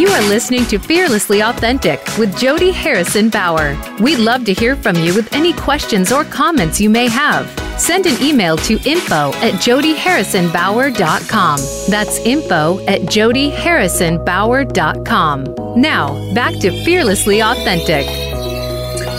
You 0.00 0.08
are 0.08 0.22
listening 0.22 0.66
to 0.66 0.80
Fearlessly 0.80 1.42
Authentic 1.42 2.04
with 2.18 2.36
Jody 2.36 2.72
Harrison 2.72 3.30
Bauer. 3.30 3.78
We'd 4.00 4.18
love 4.18 4.44
to 4.46 4.52
hear 4.52 4.74
from 4.74 4.96
you 4.96 5.14
with 5.14 5.32
any 5.32 5.52
questions 5.52 6.10
or 6.10 6.24
comments 6.24 6.80
you 6.80 6.90
may 6.90 7.06
have. 7.06 7.69
Send 7.80 8.04
an 8.04 8.20
email 8.22 8.58
to 8.58 8.74
info 8.84 9.32
at 9.36 9.54
jodyharrisonbauer.com. 9.54 11.60
That's 11.88 12.18
info 12.18 12.78
at 12.86 13.00
jodyharrisonbauer.com. 13.00 15.80
Now, 15.80 16.34
back 16.34 16.60
to 16.60 16.84
Fearlessly 16.84 17.42
Authentic. 17.42 18.04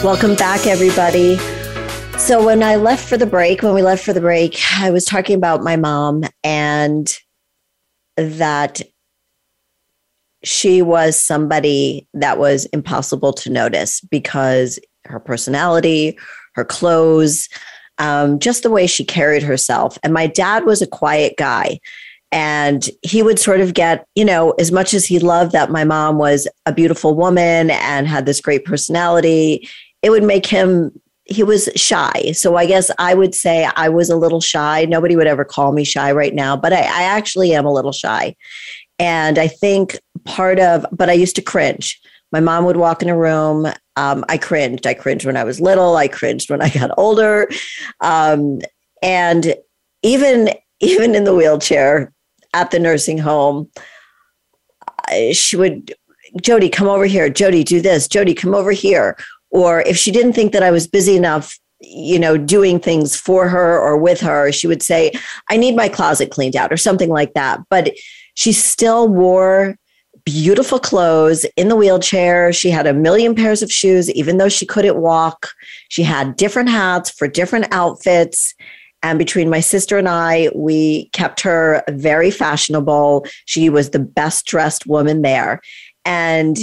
Welcome 0.03 0.35
back, 0.35 0.67
everybody. 0.67 1.37
So, 2.19 2.45
when 2.45 2.61
I 2.61 2.75
left 2.75 3.09
for 3.09 3.17
the 3.17 3.25
break, 3.25 3.63
when 3.63 3.73
we 3.73 3.81
left 3.81 4.05
for 4.05 4.13
the 4.13 4.21
break, 4.21 4.59
I 4.77 4.91
was 4.91 5.05
talking 5.05 5.35
about 5.35 5.63
my 5.63 5.75
mom 5.75 6.25
and 6.43 7.11
that 8.15 8.83
she 10.43 10.83
was 10.83 11.19
somebody 11.19 12.07
that 12.13 12.37
was 12.37 12.65
impossible 12.65 13.33
to 13.33 13.49
notice 13.49 14.01
because 14.01 14.77
her 15.05 15.19
personality, 15.19 16.15
her 16.53 16.63
clothes, 16.63 17.49
um, 18.01 18.39
just 18.39 18.63
the 18.63 18.71
way 18.71 18.87
she 18.87 19.05
carried 19.05 19.43
herself. 19.43 19.97
And 20.01 20.11
my 20.11 20.25
dad 20.25 20.65
was 20.65 20.81
a 20.81 20.87
quiet 20.87 21.35
guy. 21.37 21.79
And 22.31 22.89
he 23.03 23.21
would 23.21 23.37
sort 23.37 23.59
of 23.59 23.75
get, 23.75 24.07
you 24.15 24.25
know, 24.25 24.51
as 24.51 24.71
much 24.71 24.93
as 24.95 25.05
he 25.05 25.19
loved 25.19 25.51
that 25.51 25.69
my 25.69 25.83
mom 25.83 26.17
was 26.17 26.47
a 26.65 26.73
beautiful 26.73 27.13
woman 27.13 27.69
and 27.69 28.07
had 28.07 28.25
this 28.25 28.41
great 28.41 28.65
personality, 28.65 29.69
it 30.01 30.09
would 30.09 30.23
make 30.23 30.47
him, 30.47 30.99
he 31.25 31.43
was 31.43 31.69
shy. 31.75 32.31
So 32.31 32.55
I 32.55 32.65
guess 32.65 32.89
I 32.97 33.13
would 33.13 33.35
say 33.35 33.69
I 33.75 33.89
was 33.89 34.09
a 34.09 34.15
little 34.15 34.41
shy. 34.41 34.85
Nobody 34.85 35.15
would 35.15 35.27
ever 35.27 35.45
call 35.45 35.71
me 35.71 35.83
shy 35.83 36.11
right 36.11 36.33
now, 36.33 36.57
but 36.57 36.73
I, 36.73 36.79
I 36.79 37.03
actually 37.03 37.53
am 37.53 37.65
a 37.65 37.73
little 37.73 37.91
shy. 37.91 38.35
And 38.97 39.37
I 39.37 39.47
think 39.47 39.99
part 40.25 40.59
of, 40.59 40.85
but 40.91 41.09
I 41.09 41.13
used 41.13 41.35
to 41.35 41.41
cringe. 41.41 42.01
My 42.31 42.39
mom 42.39 42.65
would 42.65 42.77
walk 42.77 43.01
in 43.01 43.09
a 43.09 43.17
room. 43.17 43.67
Um, 43.95 44.25
I 44.29 44.37
cringed. 44.37 44.87
I 44.87 44.93
cringed 44.93 45.25
when 45.25 45.37
I 45.37 45.43
was 45.43 45.59
little. 45.59 45.97
I 45.97 46.07
cringed 46.07 46.49
when 46.49 46.61
I 46.61 46.69
got 46.69 46.91
older. 46.97 47.49
Um, 47.99 48.59
and 49.01 49.55
even 50.03 50.49
even 50.79 51.13
in 51.13 51.25
the 51.25 51.35
wheelchair, 51.35 52.11
at 52.53 52.71
the 52.71 52.79
nursing 52.79 53.17
home, 53.17 53.69
she 55.31 55.55
would, 55.55 55.93
Jody, 56.41 56.69
come 56.69 56.87
over 56.87 57.05
here. 57.05 57.29
Jody, 57.29 57.63
do 57.63 57.81
this. 57.81 58.07
Jody, 58.07 58.33
come 58.33 58.53
over 58.55 58.71
here. 58.71 59.17
Or 59.51 59.81
if 59.81 59.97
she 59.97 60.11
didn't 60.11 60.33
think 60.33 60.53
that 60.53 60.63
I 60.63 60.71
was 60.71 60.87
busy 60.87 61.15
enough, 61.15 61.57
you 61.79 62.19
know, 62.19 62.37
doing 62.37 62.79
things 62.79 63.15
for 63.15 63.47
her 63.47 63.79
or 63.79 63.97
with 63.97 64.21
her, 64.21 64.51
she 64.51 64.67
would 64.67 64.83
say, 64.83 65.11
I 65.49 65.57
need 65.57 65.75
my 65.75 65.89
closet 65.89 66.31
cleaned 66.31 66.55
out 66.55 66.71
or 66.71 66.77
something 66.77 67.09
like 67.09 67.33
that. 67.33 67.59
But 67.69 67.93
she 68.33 68.51
still 68.53 69.07
wore 69.07 69.77
beautiful 70.25 70.79
clothes 70.79 71.45
in 71.55 71.67
the 71.67 71.75
wheelchair. 71.75 72.51
She 72.53 72.69
had 72.69 72.87
a 72.87 72.93
million 72.93 73.35
pairs 73.35 73.61
of 73.61 73.71
shoes, 73.71 74.09
even 74.11 74.37
though 74.37 74.49
she 74.49 74.65
couldn't 74.65 74.97
walk. 74.97 75.51
She 75.89 76.03
had 76.03 76.35
different 76.35 76.69
hats 76.69 77.09
for 77.09 77.27
different 77.27 77.67
outfits. 77.71 78.53
And 79.03 79.17
between 79.17 79.49
my 79.49 79.61
sister 79.61 79.97
and 79.97 80.07
I, 80.07 80.49
we 80.53 81.09
kept 81.09 81.41
her 81.41 81.83
very 81.89 82.29
fashionable. 82.29 83.25
She 83.45 83.69
was 83.69 83.89
the 83.89 83.99
best 83.99 84.45
dressed 84.45 84.85
woman 84.85 85.21
there. 85.23 85.61
And 86.05 86.57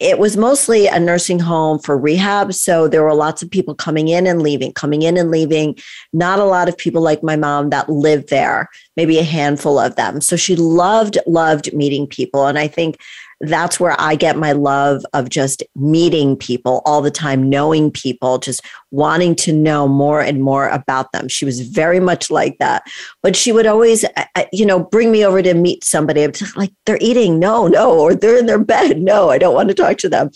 it 0.00 0.18
was 0.18 0.36
mostly 0.36 0.86
a 0.86 0.98
nursing 0.98 1.38
home 1.38 1.78
for 1.78 1.96
rehab. 1.96 2.52
So 2.52 2.88
there 2.88 3.04
were 3.04 3.14
lots 3.14 3.42
of 3.42 3.50
people 3.50 3.74
coming 3.74 4.08
in 4.08 4.26
and 4.26 4.42
leaving, 4.42 4.72
coming 4.72 5.02
in 5.02 5.16
and 5.16 5.30
leaving. 5.30 5.78
Not 6.12 6.40
a 6.40 6.44
lot 6.44 6.68
of 6.68 6.76
people 6.76 7.00
like 7.00 7.22
my 7.22 7.36
mom 7.36 7.70
that 7.70 7.88
lived 7.88 8.28
there, 8.28 8.68
maybe 8.96 9.18
a 9.18 9.24
handful 9.24 9.78
of 9.78 9.94
them. 9.94 10.20
So 10.20 10.34
she 10.36 10.56
loved, 10.56 11.18
loved 11.26 11.72
meeting 11.72 12.08
people. 12.08 12.46
And 12.46 12.58
I 12.58 12.66
think 12.66 12.98
that's 13.40 13.78
where 13.78 13.94
I 13.98 14.14
get 14.14 14.36
my 14.36 14.52
love 14.52 15.04
of 15.12 15.28
just 15.28 15.62
meeting 15.74 16.36
people 16.36 16.82
all 16.84 17.02
the 17.02 17.10
time, 17.10 17.48
knowing 17.48 17.90
people, 17.90 18.38
just 18.38 18.62
wanting 18.90 19.34
to 19.36 19.52
know 19.52 19.88
more 19.88 20.20
and 20.20 20.42
more 20.42 20.68
about 20.68 21.12
them. 21.12 21.28
She 21.28 21.44
was 21.44 21.60
very 21.60 22.00
much 22.00 22.30
like 22.30 22.58
that. 22.58 22.84
But 23.22 23.36
she 23.36 23.52
would 23.52 23.66
always, 23.66 24.04
uh, 24.04 24.24
uh, 24.36 24.44
you 24.52 24.64
know, 24.64 24.78
bring 24.80 25.10
me 25.10 25.24
over 25.24 25.42
to 25.42 25.54
meet 25.54 25.84
somebody. 25.84 26.24
I'm 26.24 26.32
like, 26.56 26.72
they're 26.86 26.98
eating. 27.00 27.38
No, 27.38 27.66
no. 27.66 27.98
Or 27.98 28.14
they're 28.14 28.38
in 28.38 28.46
their 28.46 28.58
bed. 28.58 29.00
No, 29.00 29.30
I 29.30 29.38
don't 29.38 29.54
want 29.54 29.68
to 29.68 29.74
talk 29.74 29.98
to 29.98 30.08
them. 30.08 30.30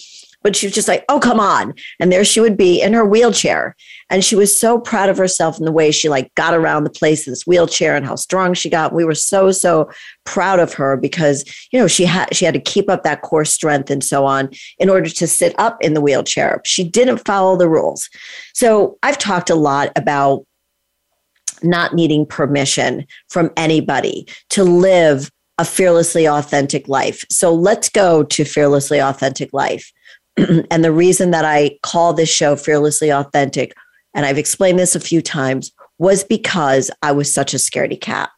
But 0.49 0.57
she 0.57 0.67
was 0.67 0.75
just 0.75 0.89
like, 0.89 1.05
oh, 1.11 1.21
come 1.21 1.41
on. 1.41 1.75
And 2.01 2.11
there 2.11 2.25
she 2.25 2.41
would 2.41 2.57
be 2.57 2.81
in 2.81 2.95
her 2.95 3.05
wheelchair. 3.05 3.77
And 4.09 4.25
she 4.25 4.35
was 4.35 4.59
so 4.59 4.81
proud 4.81 5.11
of 5.11 5.19
herself 5.19 5.59
in 5.59 5.67
the 5.67 5.73
way 5.73 5.91
she 5.91 6.09
like 6.09 6.35
got 6.37 6.55
around 6.55 6.85
the 6.85 6.91
place 6.91 7.27
in 7.27 7.33
this 7.33 7.47
wheelchair 7.47 7.95
and 7.95 8.07
how 8.07 8.15
strong 8.15 8.55
she 8.55 8.71
got. 8.71 8.95
We 8.95 9.05
were 9.05 9.15
so, 9.15 9.53
so 9.53 9.91
proud 10.25 10.59
of 10.59 10.73
her 10.73 10.97
because, 10.97 11.45
you 11.71 11.79
know, 11.79 11.87
she 11.87 12.07
had 12.07 12.35
she 12.35 12.47
had 12.47 12.55
to 12.55 12.61
keep 12.61 12.89
up 12.89 13.03
that 13.03 13.21
core 13.21 13.45
strength 13.45 13.91
and 13.91 14.03
so 14.03 14.25
on 14.25 14.49
in 14.79 14.89
order 14.89 15.11
to 15.11 15.27
sit 15.27 15.55
up 15.59 15.77
in 15.83 15.93
the 15.93 16.01
wheelchair. 16.01 16.63
She 16.65 16.83
didn't 16.83 17.27
follow 17.27 17.59
the 17.59 17.69
rules. 17.69 18.09
So 18.55 18.97
I've 19.03 19.19
talked 19.19 19.51
a 19.51 19.55
lot 19.55 19.93
about 19.97 20.47
not 21.63 21.93
needing 21.93 22.25
permission 22.25 23.05
from 23.29 23.51
anybody 23.59 24.27
to 24.49 24.65
live 24.65 25.31
a 25.59 25.65
fearlessly 25.67 26.27
authentic 26.27 26.89
life. 26.89 27.25
So 27.31 27.53
let's 27.53 27.91
go 27.91 28.23
to 28.23 28.45
fearlessly 28.45 29.01
authentic 29.01 29.53
life. 29.53 29.93
and 30.71 30.85
the 30.85 30.93
reason 30.93 31.31
that 31.33 31.45
I 31.45 31.79
call 31.83 32.13
this 32.13 32.29
show 32.29 32.57
Fearlessly 32.57 33.11
Authentic, 33.11 33.75
and 34.15 34.25
I've 34.25 34.39
explained 34.39 34.79
this 34.79 34.95
a 34.95 35.01
few 35.01 35.21
times, 35.21 35.73
was 35.99 36.23
because 36.23 36.91
I 37.03 37.13
was 37.13 37.33
such 37.33 37.55
a 37.55 37.59
scaredy 37.59 38.01
cat. 38.01 38.31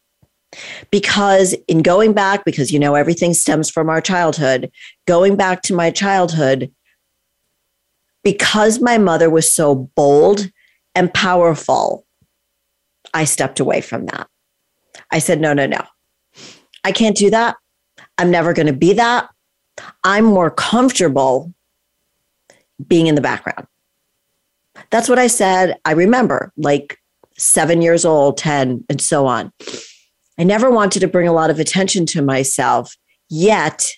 Because 0.90 1.54
in 1.69 1.83
going 1.83 2.12
back, 2.12 2.45
because 2.45 2.73
you 2.73 2.78
know 2.78 2.95
everything 2.95 3.35
stems 3.35 3.71
from 3.71 3.88
our 3.88 4.00
childhood, 4.00 4.71
going 5.07 5.37
back 5.37 5.62
to 5.62 5.75
my 5.75 5.90
childhood, 5.90 6.73
because 8.25 8.80
my 8.80 8.99
mother 8.99 9.30
was 9.30 9.50
so 9.50 9.75
bold 9.95 10.50
and 10.95 11.12
powerful, 11.12 12.04
I 13.14 13.25
stepped 13.25 13.61
away 13.61 13.80
from 13.80 14.07
that. 14.07 14.28
I 15.11 15.19
said, 15.21 15.40
no, 15.40 15.52
no, 15.52 15.66
no. 15.66 15.83
I 16.83 16.92
can't 16.92 17.16
do 17.16 17.30
that. 17.30 17.57
I'm 18.19 18.30
never 18.30 18.52
going 18.52 18.66
to 18.66 18.73
be 18.73 18.95
that. 18.95 19.28
I'm 20.02 20.25
more 20.25 20.50
comfortable 20.50 21.52
being 22.87 23.07
in 23.07 23.15
the 23.15 23.21
background. 23.21 23.67
That's 24.91 25.09
what 25.09 25.19
I 25.19 25.27
said. 25.27 25.79
I 25.85 25.93
remember 25.93 26.53
like 26.57 26.99
seven 27.37 27.83
years 27.83 28.05
old, 28.05 28.37
10, 28.39 28.85
and 28.89 29.01
so 29.01 29.27
on. 29.27 29.53
I 30.39 30.45
never 30.45 30.71
wanted 30.71 31.01
to 31.01 31.09
bring 31.09 31.29
a 31.29 31.33
lot 31.33 31.51
of 31.51 31.59
attention 31.59 32.07
to 32.07 32.23
myself. 32.23 32.97
Yet, 33.29 33.91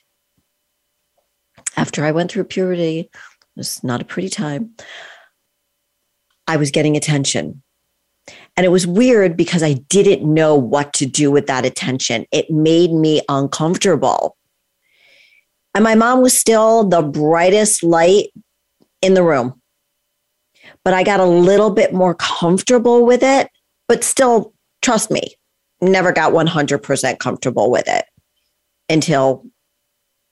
after 1.76 2.04
I 2.04 2.12
went 2.12 2.30
through 2.30 2.44
puberty, 2.44 3.00
it 3.00 3.10
was 3.56 3.82
not 3.84 4.02
a 4.02 4.04
pretty 4.04 4.28
time, 4.28 4.74
I 6.46 6.56
was 6.56 6.70
getting 6.70 6.96
attention. 6.96 7.62
And 8.56 8.66
it 8.66 8.70
was 8.70 8.86
weird 8.86 9.36
because 9.36 9.62
I 9.62 9.74
didn't 9.74 10.22
know 10.22 10.54
what 10.54 10.92
to 10.94 11.06
do 11.06 11.30
with 11.30 11.46
that 11.46 11.64
attention. 11.64 12.26
It 12.30 12.50
made 12.50 12.92
me 12.92 13.22
uncomfortable. 13.28 14.36
And 15.74 15.84
my 15.84 15.94
mom 15.94 16.20
was 16.20 16.36
still 16.36 16.84
the 16.84 17.02
brightest 17.02 17.82
light 17.82 18.28
in 19.02 19.14
the 19.14 19.22
room. 19.22 19.60
But 20.84 20.94
I 20.94 21.02
got 21.02 21.20
a 21.20 21.26
little 21.26 21.70
bit 21.70 21.92
more 21.92 22.14
comfortable 22.14 23.04
with 23.04 23.22
it, 23.22 23.48
but 23.88 24.02
still, 24.02 24.54
trust 24.80 25.10
me, 25.10 25.34
never 25.80 26.12
got 26.12 26.32
100% 26.32 27.18
comfortable 27.18 27.70
with 27.70 27.88
it 27.88 28.04
until 28.88 29.44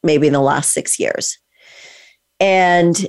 maybe 0.03 0.27
in 0.27 0.33
the 0.33 0.41
last 0.41 0.73
six 0.73 0.99
years. 0.99 1.39
And 2.39 3.07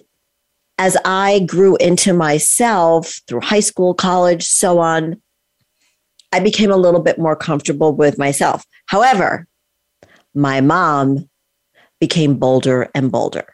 as 0.78 0.98
I 1.06 1.42
grew 1.42 1.78
into 1.78 2.14
myself 2.14 3.22
through 3.28 3.42
high 3.42 3.60
school, 3.60 3.94
college, 3.94 4.44
so 4.44 4.80
on, 4.80 5.22
I 6.32 6.40
became 6.40 6.72
a 6.72 6.78
little 6.78 7.02
bit 7.02 7.20
more 7.20 7.36
comfortable 7.36 7.94
with 7.94 8.18
myself. 8.18 8.66
However, 8.88 9.48
my 10.34 10.62
mom 10.62 11.30
became 12.02 12.36
bolder 12.36 12.90
and 12.94 13.12
bolder. 13.12 13.46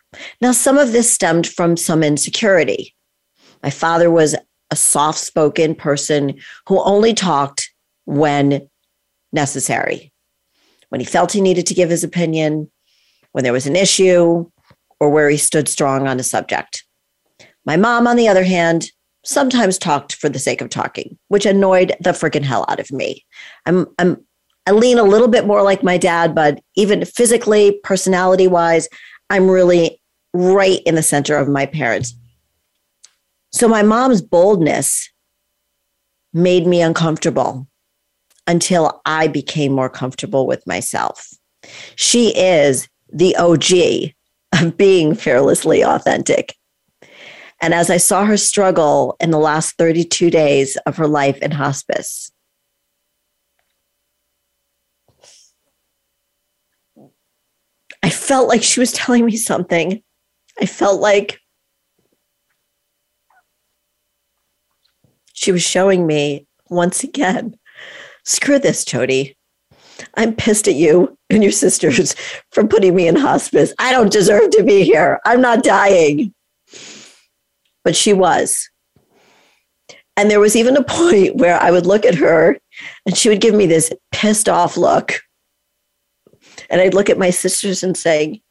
Now, 0.42 0.54
some 0.54 0.80
of 0.80 0.94
this 0.94 1.14
stemmed 1.14 1.46
from 1.46 1.78
some 1.78 2.02
insecurity. 2.02 2.96
My 3.62 3.70
father 3.70 4.10
was 4.10 4.36
a 4.72 4.76
soft 4.76 5.20
spoken 5.20 5.76
person 5.76 6.40
who 6.68 6.82
only 6.82 7.14
talked 7.14 7.72
when 8.06 8.68
necessary, 9.34 10.12
when 10.90 11.02
he 11.02 11.06
felt 11.06 11.34
he 11.34 11.42
needed 11.42 11.68
to 11.68 11.74
give 11.74 11.90
his 11.90 12.04
opinion, 12.04 12.72
when 13.34 13.44
there 13.44 13.54
was 13.54 13.68
an 13.68 13.76
issue, 13.76 14.50
or 15.00 15.10
where 15.10 15.30
he 15.30 15.38
stood 15.38 15.68
strong 15.68 16.08
on 16.08 16.20
a 16.20 16.24
subject. 16.24 16.86
My 17.66 17.76
mom, 17.76 18.08
on 18.08 18.16
the 18.16 18.30
other 18.30 18.46
hand, 18.46 18.92
sometimes 19.26 19.78
talked 19.78 20.16
for 20.16 20.30
the 20.30 20.40
sake 20.40 20.62
of 20.62 20.70
talking, 20.70 21.18
which 21.28 21.46
annoyed 21.46 21.94
the 22.00 22.12
freaking 22.12 22.44
hell 22.44 22.66
out 22.70 22.80
of 22.80 22.92
me. 22.92 23.26
I'm, 23.66 23.88
I'm 24.00 24.26
I 24.68 24.72
lean 24.72 25.00
a 25.00 25.04
little 25.04 25.30
bit 25.30 25.48
more 25.48 25.64
like 25.64 25.82
my 25.82 25.98
dad, 25.98 26.36
but 26.36 26.60
even 26.76 27.06
physically, 27.06 27.80
personality 27.86 28.48
wise, 28.48 28.90
I'm 29.30 29.50
really 29.50 30.02
right 30.34 30.82
in 30.86 30.96
the 30.96 31.02
center 31.02 31.38
of 31.38 31.48
my 31.48 31.66
parents. 31.66 32.14
So 33.54 33.70
my 33.70 33.82
mom's 33.82 34.22
boldness 34.22 35.10
made 36.34 36.68
me 36.68 36.82
uncomfortable 36.82 37.66
until 38.46 39.02
I 39.06 39.30
became 39.30 39.72
more 39.72 39.90
comfortable 39.90 40.46
with 40.46 40.68
myself. 40.68 41.30
She 41.96 42.38
is 42.38 42.90
the 43.12 43.38
OG 43.38 44.12
of 44.62 44.76
being 44.76 45.16
fearlessly 45.16 45.82
authentic. 45.82 46.54
And 47.62 47.74
as 47.74 47.90
I 47.90 47.98
saw 47.98 48.26
her 48.26 48.38
struggle 48.38 49.16
in 49.22 49.32
the 49.32 49.40
last 49.40 49.78
32 49.78 50.30
days 50.30 50.76
of 50.86 50.98
her 50.98 51.08
life 51.08 51.38
in 51.38 51.52
hospice, 51.52 52.32
I 58.04 58.10
felt 58.10 58.48
like 58.48 58.64
she 58.64 58.80
was 58.80 58.92
telling 58.92 59.26
me 59.26 59.36
something. 59.36 60.02
I 60.60 60.66
felt 60.66 61.02
like 61.02 61.40
she 65.34 65.52
was 65.52 65.64
showing 65.64 66.08
me 66.08 66.48
once 66.70 67.04
again 67.04 67.58
screw 68.28 68.60
this, 68.60 68.84
Jody. 68.84 69.36
I'm 70.16 70.36
pissed 70.36 70.68
at 70.68 70.76
you 70.76 71.18
and 71.30 71.42
your 71.42 71.52
sisters 71.52 72.16
for 72.52 72.68
putting 72.68 72.96
me 72.96 73.08
in 73.08 73.16
hospice. 73.16 73.74
I 73.80 73.92
don't 73.92 74.12
deserve 74.12 74.52
to 74.52 74.64
be 74.64 74.84
here. 74.84 75.20
I'm 75.26 75.42
not 75.42 75.64
dying. 75.64 76.34
But 77.84 77.96
she 77.96 78.14
was. 78.14 78.70
And 80.18 80.30
there 80.30 80.40
was 80.40 80.56
even 80.56 80.76
a 80.76 80.84
point 80.84 81.38
where 81.38 81.60
I 81.60 81.72
would 81.72 81.86
look 81.86 82.06
at 82.06 82.16
her 82.16 82.58
and 83.06 83.16
she 83.16 83.30
would 83.30 83.42
give 83.42 83.56
me 83.56 83.66
this 83.66 83.92
pissed 84.12 84.50
off 84.50 84.76
look. 84.76 85.22
And 86.70 86.82
I'd 86.82 86.94
look 86.94 87.10
at 87.10 87.18
my 87.18 87.30
sisters 87.30 87.84
and 87.84 87.96
say, 87.96 88.42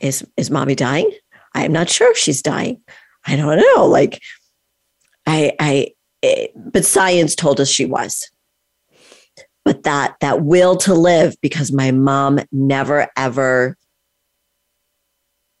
is, 0.00 0.26
is 0.36 0.50
mommy 0.50 0.74
dying? 0.74 1.10
I 1.54 1.64
am 1.64 1.72
not 1.72 1.88
sure 1.88 2.10
if 2.10 2.16
she's 2.16 2.42
dying. 2.42 2.80
I 3.26 3.36
don't 3.36 3.56
know. 3.56 3.86
Like, 3.86 4.20
I, 5.26 5.52
I, 5.58 5.88
it, 6.22 6.52
but 6.54 6.84
science 6.84 7.34
told 7.34 7.60
us 7.60 7.68
she 7.68 7.86
was. 7.86 8.30
But 9.64 9.82
that, 9.82 10.16
that 10.20 10.42
will 10.42 10.76
to 10.78 10.94
live, 10.94 11.36
because 11.42 11.70
my 11.70 11.90
mom 11.90 12.40
never 12.50 13.08
ever 13.16 13.76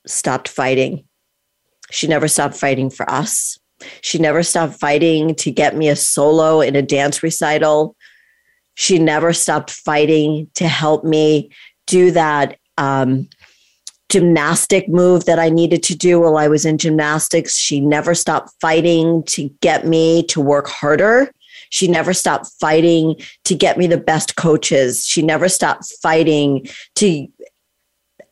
stopped 0.06 0.48
fighting. 0.48 1.04
She 1.90 2.06
never 2.06 2.26
stopped 2.26 2.56
fighting 2.56 2.88
for 2.88 3.08
us. 3.10 3.58
She 4.00 4.18
never 4.18 4.42
stopped 4.42 4.74
fighting 4.74 5.34
to 5.36 5.50
get 5.50 5.76
me 5.76 5.88
a 5.88 5.96
solo 5.96 6.60
in 6.60 6.76
a 6.76 6.82
dance 6.82 7.22
recital. 7.22 7.94
She 8.80 8.98
never 8.98 9.34
stopped 9.34 9.70
fighting 9.70 10.48
to 10.54 10.66
help 10.66 11.04
me 11.04 11.50
do 11.86 12.10
that 12.12 12.58
um, 12.78 13.28
gymnastic 14.08 14.88
move 14.88 15.26
that 15.26 15.38
I 15.38 15.50
needed 15.50 15.82
to 15.82 15.94
do 15.94 16.18
while 16.18 16.38
I 16.38 16.48
was 16.48 16.64
in 16.64 16.78
gymnastics. 16.78 17.58
She 17.58 17.78
never 17.78 18.14
stopped 18.14 18.54
fighting 18.58 19.22
to 19.24 19.50
get 19.60 19.86
me 19.86 20.22
to 20.28 20.40
work 20.40 20.66
harder. 20.66 21.30
She 21.68 21.88
never 21.88 22.14
stopped 22.14 22.50
fighting 22.58 23.16
to 23.44 23.54
get 23.54 23.76
me 23.76 23.86
the 23.86 23.98
best 23.98 24.36
coaches. 24.36 25.04
She 25.04 25.20
never 25.20 25.50
stopped 25.50 25.92
fighting 26.00 26.66
to 26.94 27.28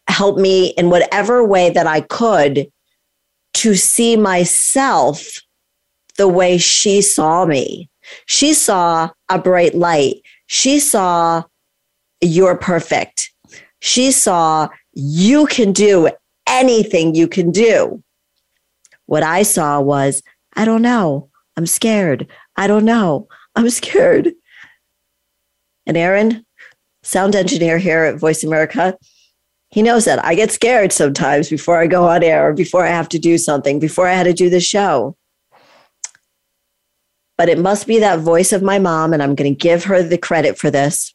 help 0.09 0.39
me 0.39 0.69
in 0.79 0.89
whatever 0.89 1.45
way 1.45 1.69
that 1.69 1.87
I 1.87 2.01
could 2.01 2.73
to 3.53 3.75
see 3.75 4.17
myself 4.17 5.43
the 6.17 6.27
way 6.27 6.57
she 6.57 7.03
saw 7.03 7.45
me. 7.45 7.91
She 8.25 8.55
saw 8.55 9.11
a 9.29 9.39
bright 9.39 9.75
light. 9.75 10.23
She 10.49 10.81
saw 10.81 11.45
you're 12.21 12.57
perfect. 12.57 13.31
She 13.81 14.11
saw 14.11 14.69
you 14.93 15.47
can 15.47 15.73
do 15.73 16.09
anything 16.49 17.15
you 17.15 17.29
can 17.29 17.53
do. 17.53 18.03
What 19.07 19.23
I 19.23 19.43
saw 19.43 19.81
was, 19.81 20.23
I 20.57 20.65
don't 20.65 20.83
know. 20.83 21.29
I'm 21.57 21.67
scared. 21.67 22.27
I 22.57 22.67
don't 22.67 22.87
know. 22.87 23.29
I'm 23.55 23.69
scared. 23.71 24.33
And 25.87 25.97
Aaron, 25.97 26.47
sound 27.03 27.37
engineer 27.37 27.79
here 27.79 28.05
at 28.05 28.19
Voice 28.19 28.43
America, 28.43 28.97
he 29.71 29.83
knows 29.83 30.07
that 30.07 30.25
I 30.25 30.35
get 30.35 30.51
scared 30.51 30.93
sometimes 30.93 31.51
before 31.51 31.79
I 31.79 31.87
go 31.87 32.09
on 32.09 32.23
air 32.23 32.49
or 32.49 32.55
before 32.55 32.87
I 32.87 32.91
have 32.91 33.09
to 33.11 33.19
do 33.19 33.37
something, 33.37 33.79
before 33.79 34.09
I 34.09 34.15
had 34.15 34.25
to 34.25 34.33
do 34.33 34.49
the 34.49 34.61
show. 34.61 35.15
But 37.39 37.49
it 37.49 37.59
must 37.59 37.87
be 37.87 38.01
that 38.01 38.19
voice 38.19 38.53
of 38.53 38.63
my 38.63 38.79
mom, 38.79 39.15
and 39.15 39.23
I'm 39.23 39.35
going 39.35 39.55
to 39.55 39.59
give 39.59 39.85
her 39.85 40.03
the 40.03 40.19
credit 40.19 40.59
for 40.59 40.71
this 40.71 41.15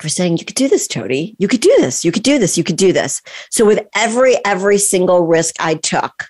for 0.00 0.08
saying, 0.08 0.38
You 0.38 0.44
could 0.44 0.56
do 0.56 0.68
this, 0.68 0.88
Jody. 0.88 1.36
You 1.38 1.48
could 1.48 1.60
do 1.60 1.74
this. 1.78 2.04
You 2.04 2.12
could 2.12 2.22
do 2.22 2.38
this. 2.38 2.56
You 2.56 2.64
could 2.64 2.76
do 2.76 2.92
this. 2.92 3.20
So, 3.50 3.64
with 3.64 3.84
every, 3.94 4.36
every 4.44 4.78
single 4.78 5.26
risk 5.26 5.56
I 5.60 5.74
took, 5.74 6.28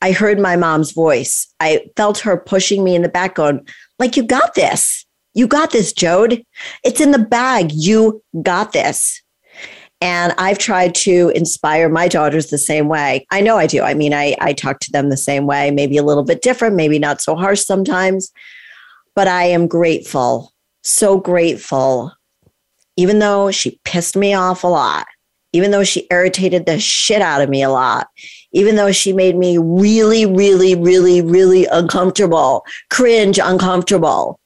I 0.00 0.12
heard 0.12 0.38
my 0.38 0.56
mom's 0.56 0.92
voice. 0.92 1.52
I 1.60 1.86
felt 1.96 2.18
her 2.18 2.36
pushing 2.36 2.84
me 2.84 2.94
in 2.94 3.02
the 3.02 3.08
back, 3.08 3.36
going, 3.36 3.66
like, 3.98 4.16
you 4.16 4.22
got 4.22 4.54
this. 4.54 5.04
You 5.34 5.46
got 5.46 5.70
this, 5.70 5.92
Jode. 5.92 6.44
It's 6.84 7.00
in 7.00 7.10
the 7.10 7.18
bag. 7.18 7.70
You 7.72 8.22
got 8.42 8.72
this. 8.72 9.22
And 10.00 10.34
I've 10.36 10.58
tried 10.58 10.94
to 10.96 11.32
inspire 11.34 11.88
my 11.88 12.06
daughters 12.06 12.48
the 12.48 12.58
same 12.58 12.88
way. 12.88 13.26
I 13.30 13.40
know 13.40 13.56
I 13.56 13.66
do. 13.66 13.82
I 13.82 13.94
mean, 13.94 14.12
I, 14.12 14.36
I 14.40 14.52
talk 14.52 14.80
to 14.80 14.92
them 14.92 15.08
the 15.08 15.16
same 15.16 15.46
way, 15.46 15.70
maybe 15.70 15.96
a 15.96 16.02
little 16.02 16.24
bit 16.24 16.42
different, 16.42 16.76
maybe 16.76 16.98
not 16.98 17.22
so 17.22 17.34
harsh 17.34 17.62
sometimes. 17.62 18.30
But 19.14 19.26
I 19.26 19.44
am 19.44 19.66
grateful, 19.66 20.52
so 20.82 21.18
grateful, 21.18 22.12
even 22.96 23.20
though 23.20 23.50
she 23.50 23.80
pissed 23.84 24.16
me 24.16 24.34
off 24.34 24.64
a 24.64 24.68
lot, 24.68 25.06
even 25.52 25.70
though 25.70 25.84
she 25.84 26.06
irritated 26.10 26.66
the 26.66 26.78
shit 26.78 27.22
out 27.22 27.40
of 27.40 27.48
me 27.48 27.62
a 27.62 27.70
lot, 27.70 28.08
even 28.52 28.76
though 28.76 28.92
she 28.92 29.14
made 29.14 29.36
me 29.36 29.56
really, 29.56 30.26
really, 30.26 30.74
really, 30.74 31.22
really 31.22 31.64
uncomfortable, 31.66 32.66
cringe, 32.90 33.38
uncomfortable. 33.42 34.38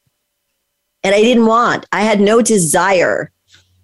And 1.03 1.13
I 1.13 1.21
didn't 1.23 1.47
want, 1.47 1.87
I 1.91 2.03
had 2.03 2.21
no 2.21 2.41
desire 2.41 3.33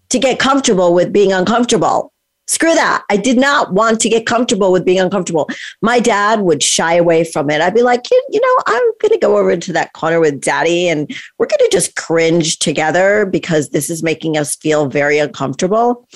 to 0.09 0.19
get 0.19 0.38
comfortable 0.38 0.95
with 0.95 1.12
being 1.12 1.33
uncomfortable. 1.33 2.12
Screw 2.49 2.75
that. 2.75 3.05
I 3.11 3.16
did 3.16 3.38
not 3.38 3.73
want 3.73 4.01
to 4.01 4.09
get 4.09 4.25
comfortable 4.25 4.71
with 4.71 4.85
being 4.85 5.01
uncomfortable. 5.01 5.49
My 5.83 5.99
dad 5.99 6.42
would 6.42 6.62
shy 6.62 6.95
away 6.95 7.25
from 7.25 7.51
it. 7.51 7.61
I'd 7.61 7.75
be 7.75 7.83
like, 7.83 8.09
you, 8.09 8.25
you 8.31 8.40
know, 8.40 8.62
I'm 8.66 8.92
going 9.01 9.12
to 9.12 9.19
go 9.19 9.37
over 9.37 9.51
into 9.51 9.73
that 9.73 9.95
corner 9.95 10.21
with 10.21 10.40
daddy 10.40 10.88
and 10.88 11.11
we're 11.38 11.47
going 11.47 11.59
to 11.59 11.69
just 11.73 11.97
cringe 11.97 12.61
together 12.61 13.27
because 13.27 13.71
this 13.71 13.90
is 13.90 14.03
making 14.03 14.37
us 14.37 14.55
feel 14.55 14.87
very 14.87 15.19
uncomfortable. 15.19 16.07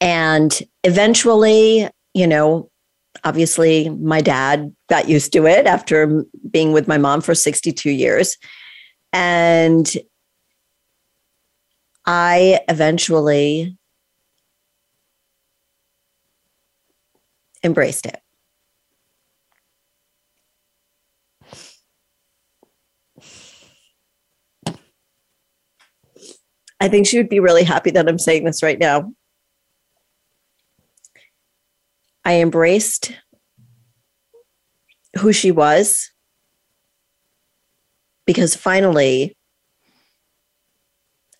And 0.00 0.56
eventually, 0.84 1.88
you 2.14 2.26
know, 2.28 2.70
obviously 3.24 3.88
my 3.88 4.20
dad 4.20 4.74
got 4.88 5.08
used 5.08 5.32
to 5.32 5.46
it 5.46 5.66
after 5.66 6.24
being 6.50 6.72
with 6.72 6.86
my 6.86 6.98
mom 6.98 7.20
for 7.20 7.34
62 7.34 7.90
years. 7.90 8.36
And 9.12 9.92
I 12.06 12.60
eventually 12.68 13.76
embraced 17.64 18.06
it. 18.06 18.20
I 26.78 26.88
think 26.88 27.06
she 27.06 27.16
would 27.16 27.28
be 27.28 27.40
really 27.40 27.64
happy 27.64 27.90
that 27.90 28.08
I'm 28.08 28.18
saying 28.18 28.44
this 28.44 28.62
right 28.62 28.78
now. 28.78 29.12
I 32.24 32.40
embraced 32.40 33.12
who 35.18 35.32
she 35.32 35.50
was 35.50 36.10
because 38.26 38.54
finally 38.54 39.35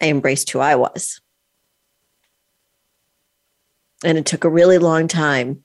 I 0.01 0.09
embraced 0.09 0.51
who 0.51 0.61
I 0.61 0.75
was. 0.75 1.21
And 4.05 4.19
it 4.19 4.27
took 4.27 4.45
a 4.45 4.51
really 4.51 4.79
long 4.79 5.09
time. 5.09 5.65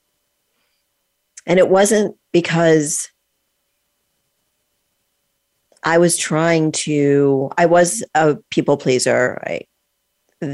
And 1.46 1.58
it 1.58 1.68
wasn't 1.68 2.16
because 2.32 3.10
I 5.82 5.98
was 5.98 6.16
trying 6.16 6.72
to, 6.72 7.50
I 7.58 7.66
was 7.66 8.04
a 8.14 8.36
people 8.50 8.76
pleaser. 8.76 9.42
I 9.44 9.62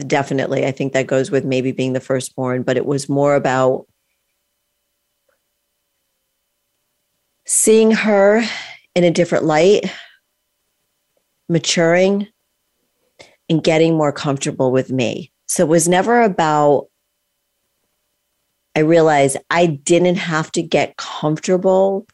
definitely, 0.07 0.67
I 0.67 0.73
think 0.73 0.93
that 0.93 1.07
goes 1.07 1.31
with 1.31 1.45
maybe 1.45 1.73
being 1.73 1.93
the 1.93 2.01
firstborn, 2.01 2.62
but 2.62 2.77
it 2.77 2.87
was 2.87 3.09
more 3.09 3.35
about 3.35 3.87
seeing 7.45 7.91
her 7.91 8.43
in 8.95 9.05
a 9.05 9.11
different 9.11 9.45
light, 9.45 9.91
maturing, 11.49 12.29
and 13.49 13.63
getting 13.63 13.97
more 13.97 14.13
comfortable 14.13 14.71
with 14.71 14.91
me. 14.91 15.33
So 15.47 15.65
it 15.65 15.69
was 15.69 15.89
never 15.89 16.23
about, 16.23 16.89
I 18.77 18.81
realized 18.81 19.39
I 19.51 19.67
didn't 19.67 20.17
have 20.17 20.53
to 20.53 20.63
get 20.63 20.97
comfortable 20.97 22.07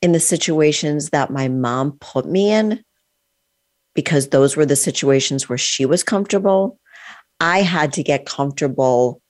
in 0.00 0.12
the 0.12 0.20
situations 0.20 1.10
that 1.10 1.30
my 1.30 1.48
mom 1.48 1.98
put 2.00 2.26
me 2.26 2.50
in 2.50 2.82
because 3.94 4.28
those 4.28 4.56
were 4.56 4.66
the 4.66 4.76
situations 4.76 5.48
where 5.48 5.58
she 5.58 5.84
was 5.84 6.02
comfortable. 6.02 6.78
I 7.40 7.62
had 7.62 7.92
to 7.94 8.02
get 8.02 8.26
comfortable 8.26 9.20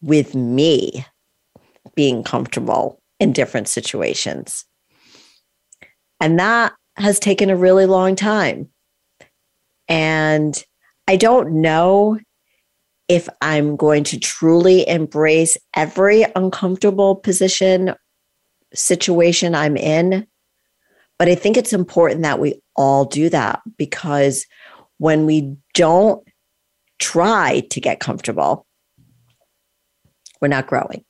with 0.00 0.34
me 0.34 1.04
being 1.94 2.22
comfortable 2.22 3.00
in 3.20 3.32
different 3.32 3.68
situations. 3.68 4.64
And 6.20 6.38
that 6.38 6.74
has 6.96 7.18
taken 7.18 7.50
a 7.50 7.56
really 7.56 7.86
long 7.86 8.16
time. 8.16 8.68
And 9.88 10.62
I 11.06 11.16
don't 11.16 11.60
know 11.60 12.18
if 13.08 13.28
I'm 13.42 13.76
going 13.76 14.04
to 14.04 14.18
truly 14.18 14.88
embrace 14.88 15.58
every 15.76 16.24
uncomfortable 16.34 17.16
position, 17.16 17.94
situation 18.72 19.54
I'm 19.54 19.76
in. 19.76 20.26
But 21.18 21.28
I 21.28 21.34
think 21.34 21.56
it's 21.56 21.72
important 21.72 22.22
that 22.22 22.40
we 22.40 22.60
all 22.76 23.04
do 23.04 23.28
that 23.28 23.60
because 23.76 24.46
when 24.98 25.26
we 25.26 25.56
don't 25.74 26.26
try 26.98 27.60
to 27.70 27.80
get 27.80 28.00
comfortable, 28.00 28.66
we're 30.40 30.48
not 30.48 30.66
growing. 30.66 31.04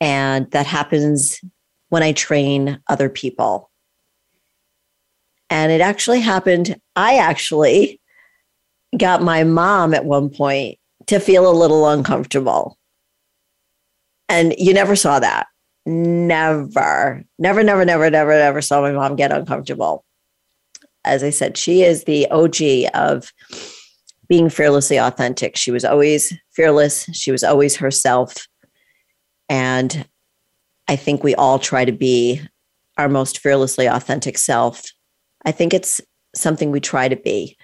And 0.00 0.50
that 0.50 0.66
happens 0.66 1.40
when 1.90 2.02
I 2.02 2.12
train 2.12 2.80
other 2.88 3.08
people. 3.08 3.70
And 5.52 5.70
it 5.70 5.82
actually 5.82 6.20
happened. 6.20 6.80
I 6.96 7.18
actually 7.18 8.00
got 8.96 9.22
my 9.22 9.44
mom 9.44 9.92
at 9.92 10.06
one 10.06 10.30
point 10.30 10.78
to 11.08 11.20
feel 11.20 11.46
a 11.46 11.52
little 11.52 11.86
uncomfortable. 11.86 12.78
And 14.30 14.54
you 14.56 14.72
never 14.72 14.96
saw 14.96 15.20
that. 15.20 15.48
Never, 15.84 17.22
never, 17.38 17.62
never, 17.62 17.84
never, 17.84 18.08
never, 18.08 18.32
never 18.32 18.62
saw 18.62 18.80
my 18.80 18.92
mom 18.92 19.14
get 19.14 19.30
uncomfortable. 19.30 20.06
As 21.04 21.22
I 21.22 21.28
said, 21.28 21.58
she 21.58 21.82
is 21.82 22.04
the 22.04 22.30
OG 22.30 22.90
of 22.94 23.30
being 24.28 24.48
fearlessly 24.48 24.96
authentic. 24.96 25.58
She 25.58 25.70
was 25.70 25.84
always 25.84 26.32
fearless, 26.52 27.04
she 27.12 27.30
was 27.30 27.44
always 27.44 27.76
herself. 27.76 28.46
And 29.50 30.08
I 30.88 30.96
think 30.96 31.22
we 31.22 31.34
all 31.34 31.58
try 31.58 31.84
to 31.84 31.92
be 31.92 32.40
our 32.96 33.10
most 33.10 33.40
fearlessly 33.40 33.84
authentic 33.84 34.38
self 34.38 34.82
I 35.44 35.52
think 35.52 35.74
it's 35.74 36.00
something 36.34 36.70
we 36.70 36.80
try 36.80 37.08
to 37.08 37.16
be. 37.16 37.56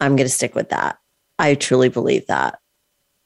I'm 0.00 0.16
going 0.16 0.26
to 0.26 0.32
stick 0.32 0.54
with 0.54 0.70
that. 0.70 0.98
I 1.38 1.54
truly 1.54 1.88
believe 1.88 2.26
that. 2.26 2.58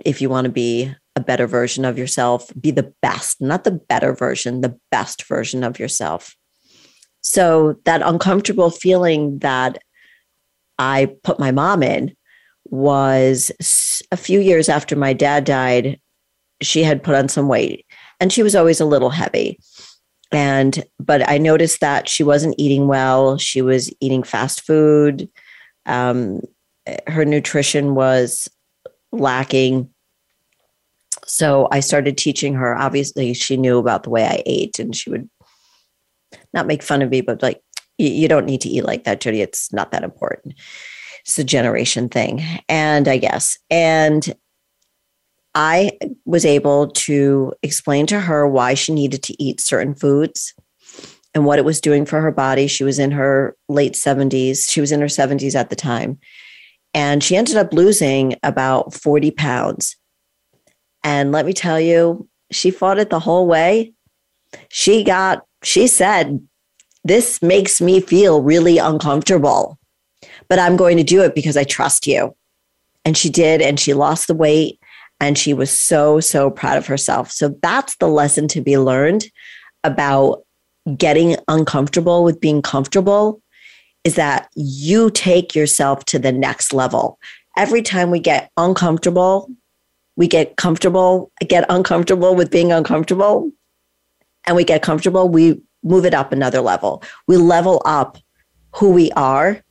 If 0.05 0.21
you 0.21 0.29
want 0.31 0.47
to 0.47 0.53
be 0.53 0.95
a 1.17 1.21
better 1.21 1.47
version 1.47 1.85
of 1.85 1.99
yourself, 1.99 2.51
be 2.59 2.71
the 2.71 2.93
best, 3.03 3.41
not 3.41 3.65
the 3.65 3.73
better 3.73 4.15
version, 4.15 4.61
the 4.61 4.79
best 4.91 5.25
version 5.25 5.63
of 5.63 5.79
yourself. 5.79 6.35
So, 7.21 7.77
that 7.85 8.01
uncomfortable 8.03 8.71
feeling 8.71 9.41
that 9.41 9.79
I 10.79 11.15
put 11.23 11.39
my 11.39 11.51
mom 11.51 11.83
in 11.83 12.15
was 12.65 13.53
a 14.11 14.17
few 14.17 14.41
years 14.41 14.69
after 14.71 14.97
my 14.97 15.13
dad 15.13 15.45
died. 15.45 16.01
She 16.63 16.83
had 16.83 17.03
put 17.03 17.15
on 17.15 17.29
some 17.29 17.49
weight 17.49 17.85
and 18.21 18.33
she 18.33 18.43
was 18.43 18.55
always 18.55 18.81
a 18.81 18.87
little 18.87 19.11
heavy 19.11 19.59
and 20.33 20.85
but 20.99 21.29
i 21.29 21.39
noticed 21.39 21.81
that 21.81 22.09
she 22.09 22.23
wasn't 22.23 22.55
eating 22.59 22.87
well 22.87 23.37
she 23.37 23.63
was 23.63 23.93
eating 24.01 24.23
fast 24.23 24.63
food 24.63 25.29
um, 25.87 26.41
her 27.07 27.25
nutrition 27.25 27.95
was 27.95 28.49
lacking. 29.13 29.91
So 31.27 31.69
I 31.71 31.81
started 31.81 32.17
teaching 32.17 32.55
her. 32.55 32.77
Obviously, 32.77 33.35
she 33.35 33.57
knew 33.57 33.79
about 33.79 34.03
the 34.03 34.11
way 34.11 34.25
I 34.25 34.43
ate, 34.47 34.79
and 34.79 34.95
she 34.95 35.11
would 35.11 35.29
not 36.53 36.67
make 36.67 36.83
fun 36.83 37.03
of 37.03 37.11
me, 37.11 37.21
but 37.21 37.43
like, 37.43 37.63
you 37.99 38.29
don't 38.29 38.47
need 38.47 38.63
to 38.63 38.69
eat 38.69 38.85
like 38.85 39.05
that, 39.05 39.21
Jody. 39.21 39.43
It's 39.43 39.73
not 39.73 39.93
that 39.93 40.05
important. 40.05 40.55
It's 41.21 41.39
a 41.39 41.45
generation 41.45 42.09
thing. 42.09 42.43
And 42.69 43.07
I 43.09 43.19
guess, 43.19 43.59
and 43.71 44.35
I 45.55 45.99
was 46.25 46.45
able 46.45 46.89
to 46.89 47.53
explain 47.63 48.07
to 48.07 48.21
her 48.21 48.47
why 48.47 48.75
she 48.75 48.95
needed 48.95 49.23
to 49.25 49.43
eat 49.43 49.61
certain 49.61 49.95
foods 49.95 50.55
and 51.35 51.45
what 51.45 51.59
it 51.59 51.65
was 51.65 51.81
doing 51.81 52.07
for 52.07 52.21
her 52.21 52.31
body. 52.31 52.67
She 52.67 52.85
was 52.85 52.99
in 52.99 53.11
her 53.13 53.57
late 53.69 53.95
70s. 53.95 54.71
She 54.71 54.81
was 54.81 54.93
in 54.93 55.01
her 55.01 55.07
70s 55.07 55.55
at 55.55 55.71
the 55.71 55.77
time. 55.77 56.19
And 56.93 57.23
she 57.23 57.37
ended 57.37 57.57
up 57.57 57.73
losing 57.73 58.37
about 58.43 58.95
40 58.95 59.31
pounds. 59.33 59.97
And 61.05 61.33
let 61.33 61.47
me 61.47 61.53
tell 61.53 61.81
you, 61.81 62.29
she 62.51 62.71
fought 62.71 62.99
it 62.99 63.11
the 63.11 63.21
whole 63.21 63.47
way. 63.47 63.93
She 64.69 65.05
got, 65.05 65.45
she 65.63 65.87
said, 65.87 66.45
This 67.05 67.41
makes 67.43 67.81
me 67.81 68.01
feel 68.01 68.43
really 68.43 68.79
uncomfortable, 68.79 69.79
but 70.49 70.59
I'm 70.59 70.77
going 70.77 70.97
to 70.97 71.05
do 71.05 71.23
it 71.23 71.35
because 71.35 71.57
I 71.57 71.65
trust 71.65 72.09
you. 72.09 72.35
And 73.05 73.17
she 73.17 73.31
did. 73.31 73.63
And 73.63 73.79
she 73.79 73.95
lost 73.95 74.27
the 74.27 74.35
weight 74.35 74.80
and 75.21 75.37
she 75.37 75.55
was 75.55 75.71
so, 75.71 76.19
so 76.19 76.51
proud 76.51 76.79
of 76.79 76.87
herself. 76.87 77.31
So 77.31 77.57
that's 77.63 77.97
the 77.97 78.09
lesson 78.09 78.49
to 78.49 78.61
be 78.61 78.79
learned 78.79 79.27
about 79.85 80.45
getting 80.97 81.37
uncomfortable 81.47 82.25
with 82.25 82.41
being 82.41 82.63
comfortable 82.63 83.43
is 84.03 84.15
that 84.15 84.49
you 84.55 85.11
take 85.11 85.55
yourself 85.55 86.05
to 86.07 86.19
the 86.19 86.33
next 86.33 86.73
level. 86.73 87.19
Every 87.57 87.83
time 87.83 88.11
we 88.11 88.19
get 88.19 88.51
uncomfortable, 88.57 89.51
we 90.17 90.27
get 90.27 90.57
comfortable, 90.57 91.31
get 91.47 91.67
uncomfortable 91.69 92.35
with 92.35 92.51
being 92.51 92.73
uncomfortable, 92.73 93.51
and 94.47 94.57
we 94.57 94.65
get 94.65 94.83
comfortable, 94.83 95.29
we 95.29 95.61
move 95.83 96.05
it 96.05 96.15
up 96.15 96.33
another 96.33 96.61
level. 96.61 97.03
We 97.27 97.37
level 97.37 97.83
up 97.85 98.17
who 98.77 98.91
we 98.91 99.11
are 99.13 99.63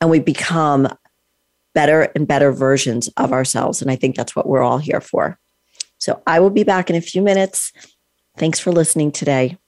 and 0.00 0.10
we 0.10 0.18
become 0.18 0.88
better 1.74 2.10
and 2.14 2.26
better 2.26 2.52
versions 2.52 3.08
of 3.16 3.32
ourselves. 3.32 3.82
And 3.82 3.90
I 3.90 3.96
think 3.96 4.16
that's 4.16 4.36
what 4.36 4.48
we're 4.48 4.62
all 4.62 4.78
here 4.78 5.00
for. 5.00 5.38
So 5.98 6.22
I 6.26 6.40
will 6.40 6.50
be 6.50 6.64
back 6.64 6.90
in 6.90 6.96
a 6.96 7.00
few 7.00 7.22
minutes. 7.22 7.72
Thanks 8.36 8.58
for 8.58 8.72
listening 8.72 9.12
today. 9.12 9.58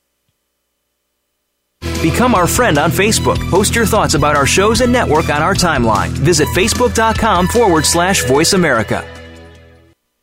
Become 2.03 2.35
our 2.35 2.47
friend 2.47 2.77
on 2.77 2.91
Facebook. 2.91 3.39
Post 3.51 3.75
your 3.75 3.87
thoughts 3.87 4.15
about 4.15 4.37
our 4.37 4.47
shows 4.47 4.81
and 4.81 4.93
network 4.93 5.31
on 5.31 5.43
our 5.43 5.55
timeline. 5.55 6.09
Visit 6.09 6.49
facebook.com 6.49 7.49
forward 7.49 7.87
slash 7.87 8.25
voice 8.27 8.53
America. 8.53 9.24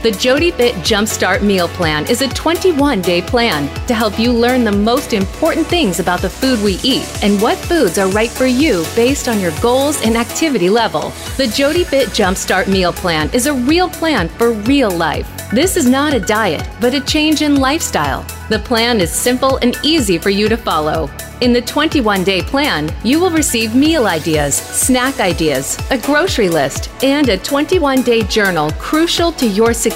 The 0.00 0.12
Jody 0.12 0.52
Fit 0.52 0.76
Jumpstart 0.76 1.42
Meal 1.42 1.66
Plan 1.66 2.08
is 2.08 2.22
a 2.22 2.28
21 2.28 3.02
day 3.02 3.20
plan 3.20 3.66
to 3.86 3.94
help 3.94 4.16
you 4.16 4.32
learn 4.32 4.62
the 4.62 4.70
most 4.70 5.12
important 5.12 5.66
things 5.66 5.98
about 5.98 6.20
the 6.20 6.30
food 6.30 6.62
we 6.62 6.78
eat 6.84 7.04
and 7.24 7.42
what 7.42 7.58
foods 7.58 7.98
are 7.98 8.08
right 8.10 8.30
for 8.30 8.46
you 8.46 8.84
based 8.94 9.26
on 9.26 9.40
your 9.40 9.50
goals 9.60 10.00
and 10.02 10.16
activity 10.16 10.70
level. 10.70 11.10
The 11.36 11.48
Jody 11.48 11.82
Fit 11.82 12.10
Jumpstart 12.10 12.68
Meal 12.68 12.92
Plan 12.92 13.28
is 13.32 13.46
a 13.46 13.54
real 13.54 13.88
plan 13.88 14.28
for 14.28 14.52
real 14.52 14.92
life. 14.92 15.28
This 15.50 15.76
is 15.76 15.88
not 15.88 16.14
a 16.14 16.20
diet, 16.20 16.68
but 16.80 16.94
a 16.94 17.00
change 17.00 17.42
in 17.42 17.56
lifestyle. 17.56 18.24
The 18.50 18.60
plan 18.60 19.00
is 19.00 19.10
simple 19.10 19.56
and 19.62 19.76
easy 19.82 20.16
for 20.16 20.30
you 20.30 20.48
to 20.48 20.56
follow. 20.56 21.10
In 21.40 21.52
the 21.52 21.62
21 21.62 22.24
day 22.24 22.42
plan, 22.42 22.92
you 23.04 23.20
will 23.20 23.30
receive 23.30 23.72
meal 23.72 24.06
ideas, 24.08 24.56
snack 24.56 25.20
ideas, 25.20 25.78
a 25.90 25.98
grocery 25.98 26.48
list, 26.48 26.90
and 27.04 27.28
a 27.28 27.38
21 27.38 28.02
day 28.02 28.22
journal 28.22 28.72
crucial 28.72 29.30
to 29.32 29.46
your 29.46 29.72
success 29.72 29.87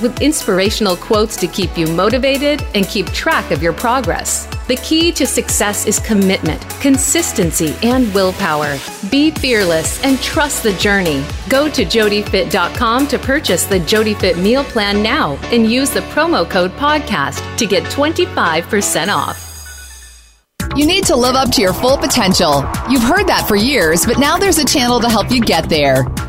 with 0.00 0.20
inspirational 0.20 0.96
quotes 0.96 1.36
to 1.36 1.46
keep 1.46 1.76
you 1.76 1.86
motivated 1.86 2.62
and 2.74 2.86
keep 2.86 3.06
track 3.06 3.50
of 3.50 3.62
your 3.62 3.72
progress. 3.72 4.46
The 4.66 4.76
key 4.76 5.12
to 5.12 5.26
success 5.26 5.86
is 5.86 5.98
commitment, 5.98 6.60
consistency, 6.80 7.74
and 7.82 8.12
willpower. 8.14 8.78
Be 9.10 9.30
fearless 9.30 10.02
and 10.04 10.18
trust 10.20 10.62
the 10.62 10.72
journey. 10.74 11.24
Go 11.48 11.68
to 11.68 11.84
jodyfit.com 11.84 13.08
to 13.08 13.18
purchase 13.18 13.64
the 13.64 13.80
JodyFit 13.80 14.40
meal 14.42 14.64
plan 14.64 15.02
now 15.02 15.38
and 15.52 15.70
use 15.70 15.90
the 15.90 16.00
promo 16.12 16.48
code 16.48 16.72
podcast 16.72 17.40
to 17.58 17.66
get 17.66 17.82
25% 17.84 19.08
off. 19.08 19.48
You 20.74 20.86
need 20.86 21.04
to 21.04 21.16
live 21.16 21.34
up 21.34 21.50
to 21.52 21.60
your 21.60 21.74
full 21.74 21.98
potential. 21.98 22.64
You've 22.88 23.02
heard 23.02 23.26
that 23.26 23.44
for 23.46 23.56
years, 23.56 24.06
but 24.06 24.18
now 24.18 24.38
there's 24.38 24.56
a 24.56 24.64
channel 24.64 25.00
to 25.00 25.08
help 25.08 25.30
you 25.30 25.42
get 25.42 25.68
there. 25.68 26.06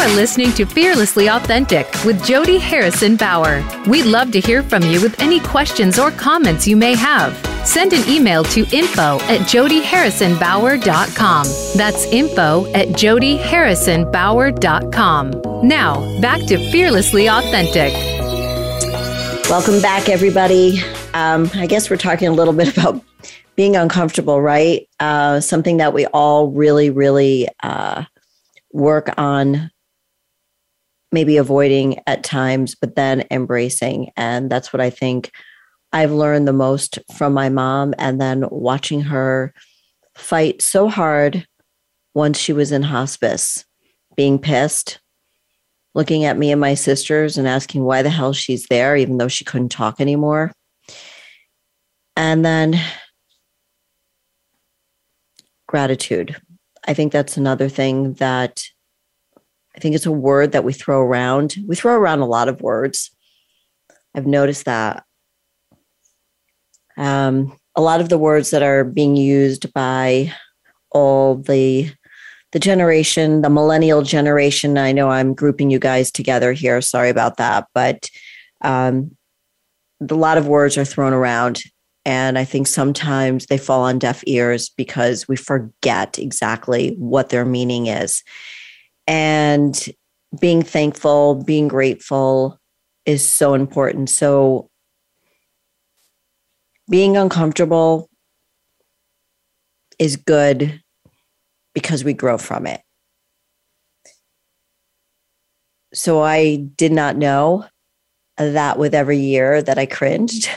are 0.00 0.16
listening 0.16 0.50
to 0.54 0.64
Fearlessly 0.64 1.28
Authentic 1.28 1.86
with 2.06 2.24
Jody 2.24 2.56
Harrison 2.56 3.16
Bauer. 3.16 3.62
We'd 3.86 4.06
love 4.06 4.32
to 4.32 4.40
hear 4.40 4.62
from 4.62 4.82
you 4.84 4.98
with 4.98 5.20
any 5.20 5.40
questions 5.40 5.98
or 5.98 6.10
comments 6.10 6.66
you 6.66 6.74
may 6.74 6.94
have. 6.94 7.36
Send 7.66 7.92
an 7.92 8.08
email 8.08 8.42
to 8.44 8.60
info 8.74 9.20
at 9.24 9.40
jodyharrisonbauer.com. 9.40 11.44
That's 11.76 12.06
info 12.06 12.72
at 12.72 12.88
jodyharrisonbauer.com. 12.88 15.68
Now, 15.68 16.20
back 16.22 16.46
to 16.46 16.70
Fearlessly 16.70 17.28
Authentic. 17.28 17.92
Welcome 19.50 19.82
back, 19.82 20.08
everybody. 20.08 20.80
Um, 21.12 21.50
I 21.54 21.66
guess 21.66 21.90
we're 21.90 21.98
talking 21.98 22.28
a 22.28 22.32
little 22.32 22.54
bit 22.54 22.68
about 22.76 23.04
being 23.54 23.76
uncomfortable, 23.76 24.40
right? 24.40 24.88
Uh, 24.98 25.40
something 25.40 25.76
that 25.76 25.92
we 25.92 26.06
all 26.06 26.48
really, 26.48 26.88
really 26.88 27.48
uh, 27.62 28.04
work 28.72 29.10
on, 29.18 29.70
maybe 31.12 31.36
avoiding 31.36 32.00
at 32.06 32.24
times, 32.24 32.74
but 32.74 32.96
then 32.96 33.24
embracing. 33.30 34.10
And 34.16 34.50
that's 34.50 34.72
what 34.72 34.80
I 34.80 34.90
think 34.90 35.30
I've 35.92 36.12
learned 36.12 36.46
the 36.46 36.52
most 36.52 36.98
from 37.16 37.32
my 37.32 37.48
mom. 37.48 37.94
And 37.98 38.20
then 38.20 38.44
watching 38.50 39.00
her 39.02 39.52
fight 40.16 40.62
so 40.62 40.88
hard 40.88 41.46
once 42.14 42.38
she 42.38 42.52
was 42.52 42.72
in 42.72 42.82
hospice, 42.82 43.64
being 44.16 44.38
pissed, 44.38 45.00
looking 45.94 46.24
at 46.24 46.38
me 46.38 46.52
and 46.52 46.60
my 46.60 46.74
sisters 46.74 47.36
and 47.36 47.48
asking 47.48 47.82
why 47.82 48.02
the 48.02 48.10
hell 48.10 48.32
she's 48.32 48.66
there, 48.66 48.96
even 48.96 49.18
though 49.18 49.28
she 49.28 49.44
couldn't 49.44 49.70
talk 49.70 50.00
anymore. 50.00 50.52
And 52.16 52.44
then 52.44 52.80
gratitude. 55.66 56.36
I 56.86 56.94
think 56.94 57.12
that's 57.12 57.36
another 57.36 57.68
thing 57.68 58.14
that 58.14 58.64
I 59.80 59.82
think 59.82 59.94
it's 59.94 60.04
a 60.04 60.12
word 60.12 60.52
that 60.52 60.62
we 60.62 60.74
throw 60.74 61.00
around. 61.00 61.56
We 61.66 61.74
throw 61.74 61.94
around 61.94 62.18
a 62.18 62.26
lot 62.26 62.48
of 62.48 62.60
words. 62.60 63.10
I've 64.14 64.26
noticed 64.26 64.66
that. 64.66 65.04
Um, 66.98 67.56
a 67.74 67.80
lot 67.80 68.02
of 68.02 68.10
the 68.10 68.18
words 68.18 68.50
that 68.50 68.62
are 68.62 68.84
being 68.84 69.16
used 69.16 69.72
by 69.72 70.34
all 70.90 71.36
the 71.36 71.90
the 72.52 72.58
generation, 72.58 73.40
the 73.40 73.48
millennial 73.48 74.02
generation. 74.02 74.76
I 74.76 74.92
know 74.92 75.08
I'm 75.08 75.32
grouping 75.32 75.70
you 75.70 75.78
guys 75.78 76.10
together 76.10 76.52
here. 76.52 76.82
Sorry 76.82 77.08
about 77.08 77.38
that, 77.38 77.66
but 77.72 78.10
um, 78.60 79.16
a 80.06 80.14
lot 80.14 80.36
of 80.36 80.46
words 80.46 80.76
are 80.76 80.84
thrown 80.84 81.14
around, 81.14 81.62
and 82.04 82.36
I 82.36 82.44
think 82.44 82.66
sometimes 82.66 83.46
they 83.46 83.56
fall 83.56 83.80
on 83.80 83.98
deaf 83.98 84.22
ears 84.26 84.68
because 84.68 85.26
we 85.26 85.36
forget 85.36 86.18
exactly 86.18 86.96
what 86.98 87.30
their 87.30 87.46
meaning 87.46 87.86
is. 87.86 88.22
And 89.10 89.76
being 90.40 90.62
thankful, 90.62 91.42
being 91.42 91.66
grateful 91.66 92.60
is 93.04 93.28
so 93.28 93.54
important. 93.54 94.08
So, 94.08 94.70
being 96.88 97.16
uncomfortable 97.16 98.08
is 99.98 100.14
good 100.16 100.80
because 101.74 102.04
we 102.04 102.12
grow 102.12 102.38
from 102.38 102.68
it. 102.68 102.82
So 105.92 106.22
I 106.22 106.68
did 106.76 106.92
not 106.92 107.16
know 107.16 107.64
that 108.36 108.78
with 108.78 108.94
every 108.94 109.18
year 109.18 109.60
that 109.60 109.76
I 109.76 109.86
cringed 109.86 110.48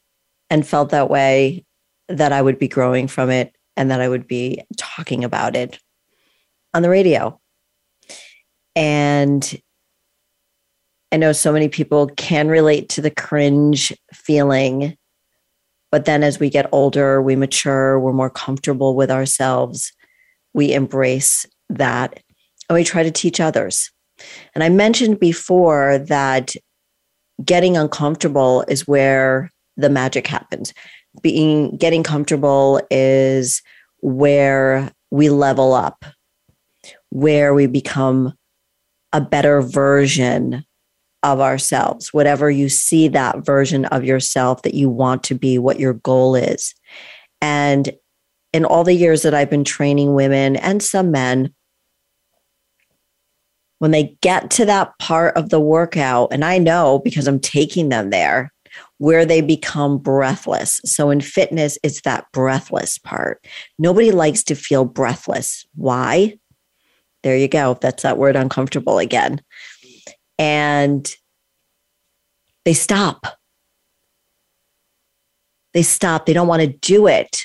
and 0.50 0.66
felt 0.66 0.90
that 0.90 1.10
way, 1.10 1.66
that 2.08 2.32
I 2.32 2.40
would 2.40 2.58
be 2.58 2.68
growing 2.68 3.06
from 3.06 3.28
it 3.28 3.54
and 3.76 3.90
that 3.90 4.00
I 4.00 4.08
would 4.08 4.26
be 4.26 4.62
talking 4.78 5.24
about 5.24 5.56
it 5.56 5.78
on 6.72 6.80
the 6.80 6.88
radio. 6.88 7.38
And 8.78 9.60
I 11.10 11.16
know 11.16 11.32
so 11.32 11.52
many 11.52 11.68
people 11.68 12.06
can 12.16 12.48
relate 12.48 12.88
to 12.90 13.00
the 13.00 13.10
cringe 13.10 13.92
feeling. 14.14 14.96
But 15.90 16.04
then 16.04 16.22
as 16.22 16.38
we 16.38 16.48
get 16.48 16.68
older, 16.70 17.20
we 17.20 17.34
mature, 17.34 17.98
we're 17.98 18.12
more 18.12 18.30
comfortable 18.30 18.94
with 18.94 19.10
ourselves 19.10 19.92
we 20.54 20.72
embrace 20.72 21.46
that 21.68 22.20
and 22.68 22.74
we 22.74 22.84
try 22.84 23.02
to 23.02 23.10
teach 23.10 23.40
others. 23.40 23.90
And 24.54 24.64
I 24.64 24.68
mentioned 24.68 25.20
before 25.20 25.98
that 25.98 26.54
getting 27.44 27.76
uncomfortable 27.76 28.64
is 28.68 28.86
where 28.88 29.50
the 29.76 29.90
magic 29.90 30.26
happens. 30.26 30.74
Being 31.22 31.76
getting 31.76 32.02
comfortable 32.02 32.80
is 32.90 33.62
where 34.00 34.92
we 35.10 35.30
level 35.30 35.72
up, 35.72 36.04
where 37.10 37.54
we 37.54 37.66
become 37.66 38.34
a 39.12 39.20
better 39.20 39.62
version 39.62 40.64
of 41.22 41.40
ourselves, 41.40 42.12
whatever 42.12 42.50
you 42.50 42.68
see 42.68 43.08
that 43.08 43.44
version 43.44 43.84
of 43.86 44.04
yourself 44.04 44.62
that 44.62 44.74
you 44.74 44.88
want 44.88 45.22
to 45.24 45.34
be, 45.34 45.58
what 45.58 45.80
your 45.80 45.94
goal 45.94 46.34
is. 46.34 46.74
And 47.40 47.90
in 48.52 48.64
all 48.64 48.84
the 48.84 48.94
years 48.94 49.22
that 49.22 49.34
I've 49.34 49.50
been 49.50 49.64
training 49.64 50.14
women 50.14 50.56
and 50.56 50.82
some 50.82 51.10
men, 51.10 51.52
when 53.78 53.90
they 53.90 54.16
get 54.20 54.50
to 54.52 54.64
that 54.64 54.98
part 54.98 55.36
of 55.36 55.50
the 55.50 55.60
workout, 55.60 56.32
and 56.32 56.44
I 56.44 56.58
know 56.58 57.00
because 57.04 57.26
I'm 57.28 57.40
taking 57.40 57.88
them 57.88 58.10
there, 58.10 58.52
where 58.98 59.24
they 59.24 59.40
become 59.40 59.98
breathless. 59.98 60.80
So 60.84 61.10
in 61.10 61.20
fitness, 61.20 61.78
it's 61.82 62.00
that 62.02 62.26
breathless 62.32 62.98
part. 62.98 63.44
Nobody 63.78 64.10
likes 64.10 64.42
to 64.44 64.54
feel 64.54 64.84
breathless. 64.84 65.66
Why? 65.74 66.37
There 67.28 67.36
you 67.36 67.46
go. 67.46 67.76
That's 67.82 68.04
that 68.04 68.16
word 68.16 68.36
uncomfortable 68.36 68.98
again. 68.98 69.42
And 70.38 71.06
they 72.64 72.72
stop. 72.72 73.26
They 75.74 75.82
stop. 75.82 76.24
They 76.24 76.32
don't 76.32 76.48
want 76.48 76.62
to 76.62 76.68
do 76.68 77.06
it 77.06 77.42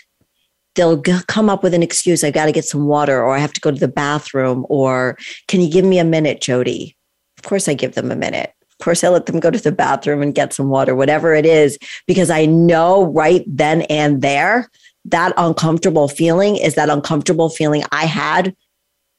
they'll 0.76 1.02
g- 1.02 1.20
come 1.28 1.50
up 1.50 1.62
with 1.62 1.74
an 1.74 1.84
excuse. 1.84 2.24
I've 2.24 2.34
got 2.34 2.46
to 2.46 2.52
get 2.52 2.66
some 2.66 2.88
water, 2.88 3.22
or 3.22 3.36
I 3.36 3.40
have 3.40 3.54
to 3.54 3.62
go 3.62 3.70
to 3.70 3.80
the 3.80 3.88
bathroom, 3.88 4.66
or 4.70 5.18
can 5.48 5.62
you 5.62 5.70
give 5.70 5.86
me 5.86 6.00
a 6.00 6.04
minute, 6.04 6.42
Jody? 6.42 6.98
Of 7.38 7.44
course, 7.44 7.68
I 7.68 7.76
give 7.76 7.94
them 7.94 8.10
a 8.10 8.16
minute. 8.16 8.54
Of 8.72 8.84
course, 8.84 9.04
I 9.04 9.10
let 9.10 9.28
them 9.28 9.40
go 9.40 9.52
to 9.52 9.60
the 9.60 9.72
bathroom 9.72 10.24
and 10.24 10.34
get 10.34 10.52
some 10.52 10.70
water, 10.70 10.96
whatever 10.96 11.36
it 11.36 11.46
is, 11.46 11.78
because 12.08 12.32
I 12.32 12.46
know 12.46 13.06
right 13.06 13.44
then 13.46 13.84
and 13.84 14.24
there 14.24 14.70
that 15.06 15.34
uncomfortable 15.38 16.08
feeling 16.08 16.56
is 16.56 16.76
that 16.76 16.90
uncomfortable 16.90 17.50
feeling 17.50 17.84
I 17.92 18.06
had 18.06 18.56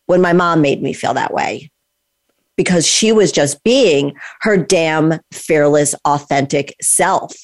when 0.07 0.21
my 0.21 0.33
mom 0.33 0.61
made 0.61 0.83
me 0.83 0.93
feel 0.93 1.15
that 1.15 1.33
way 1.33 1.71
because 2.57 2.87
she 2.87 3.13
was 3.13 3.33
just 3.33 3.63
being 3.65 4.15
her 4.43 4.57
damn 4.57 5.15
fearless, 5.33 5.95
authentic 6.05 6.75
self. 6.81 7.35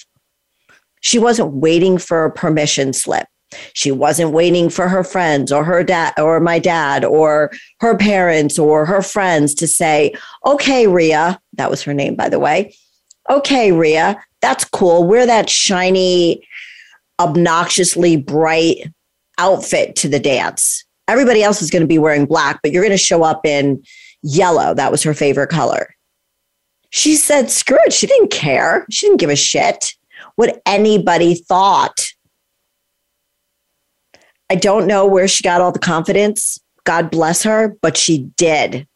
She 1.00 1.18
wasn't 1.18 1.54
waiting 1.54 1.98
for 1.98 2.24
a 2.24 2.30
permission 2.30 2.92
slip. 2.92 3.26
She 3.72 3.90
wasn't 3.90 4.30
waiting 4.30 4.70
for 4.70 4.88
her 4.88 5.02
friends 5.02 5.50
or 5.50 5.64
her 5.64 5.82
dad 5.82 6.12
or 6.18 6.38
my 6.38 6.60
dad 6.60 7.04
or 7.04 7.50
her 7.80 7.96
parents 7.96 8.58
or 8.58 8.86
her 8.86 9.02
friends 9.02 9.54
to 9.54 9.66
say, 9.66 10.14
okay, 10.46 10.86
Ria, 10.86 11.40
that 11.54 11.70
was 11.70 11.82
her 11.82 11.94
name, 11.94 12.14
by 12.14 12.28
the 12.28 12.38
way. 12.38 12.74
Okay, 13.28 13.72
Ria, 13.72 14.22
that's 14.40 14.64
cool. 14.64 15.04
Wear 15.04 15.26
that 15.26 15.50
shiny, 15.50 16.46
obnoxiously 17.18 18.16
bright 18.16 18.92
outfit 19.38 19.96
to 19.96 20.08
the 20.08 20.20
dance. 20.20 20.84
Everybody 21.10 21.42
else 21.42 21.60
is 21.62 21.70
going 21.70 21.82
to 21.82 21.86
be 21.86 21.98
wearing 21.98 22.26
black, 22.26 22.60
but 22.62 22.72
you're 22.72 22.82
going 22.82 22.90
to 22.90 22.98
show 22.98 23.22
up 23.22 23.44
in 23.44 23.82
yellow. 24.22 24.74
That 24.74 24.90
was 24.90 25.02
her 25.02 25.14
favorite 25.14 25.48
color. 25.48 25.94
She 26.90 27.16
said, 27.16 27.50
screw 27.50 27.78
it. 27.84 27.92
She 27.92 28.06
didn't 28.06 28.30
care. 28.30 28.86
She 28.90 29.06
didn't 29.06 29.20
give 29.20 29.30
a 29.30 29.36
shit 29.36 29.94
what 30.36 30.60
anybody 30.66 31.34
thought 31.34 32.10
I 34.50 34.56
don't 34.56 34.88
know 34.88 35.06
where 35.06 35.28
she 35.28 35.44
got 35.44 35.60
all 35.60 35.70
the 35.70 35.78
confidence. 35.78 36.58
God 36.84 37.10
bless 37.10 37.44
her, 37.44 37.76
but 37.82 37.96
she 37.96 38.30
did. 38.36 38.86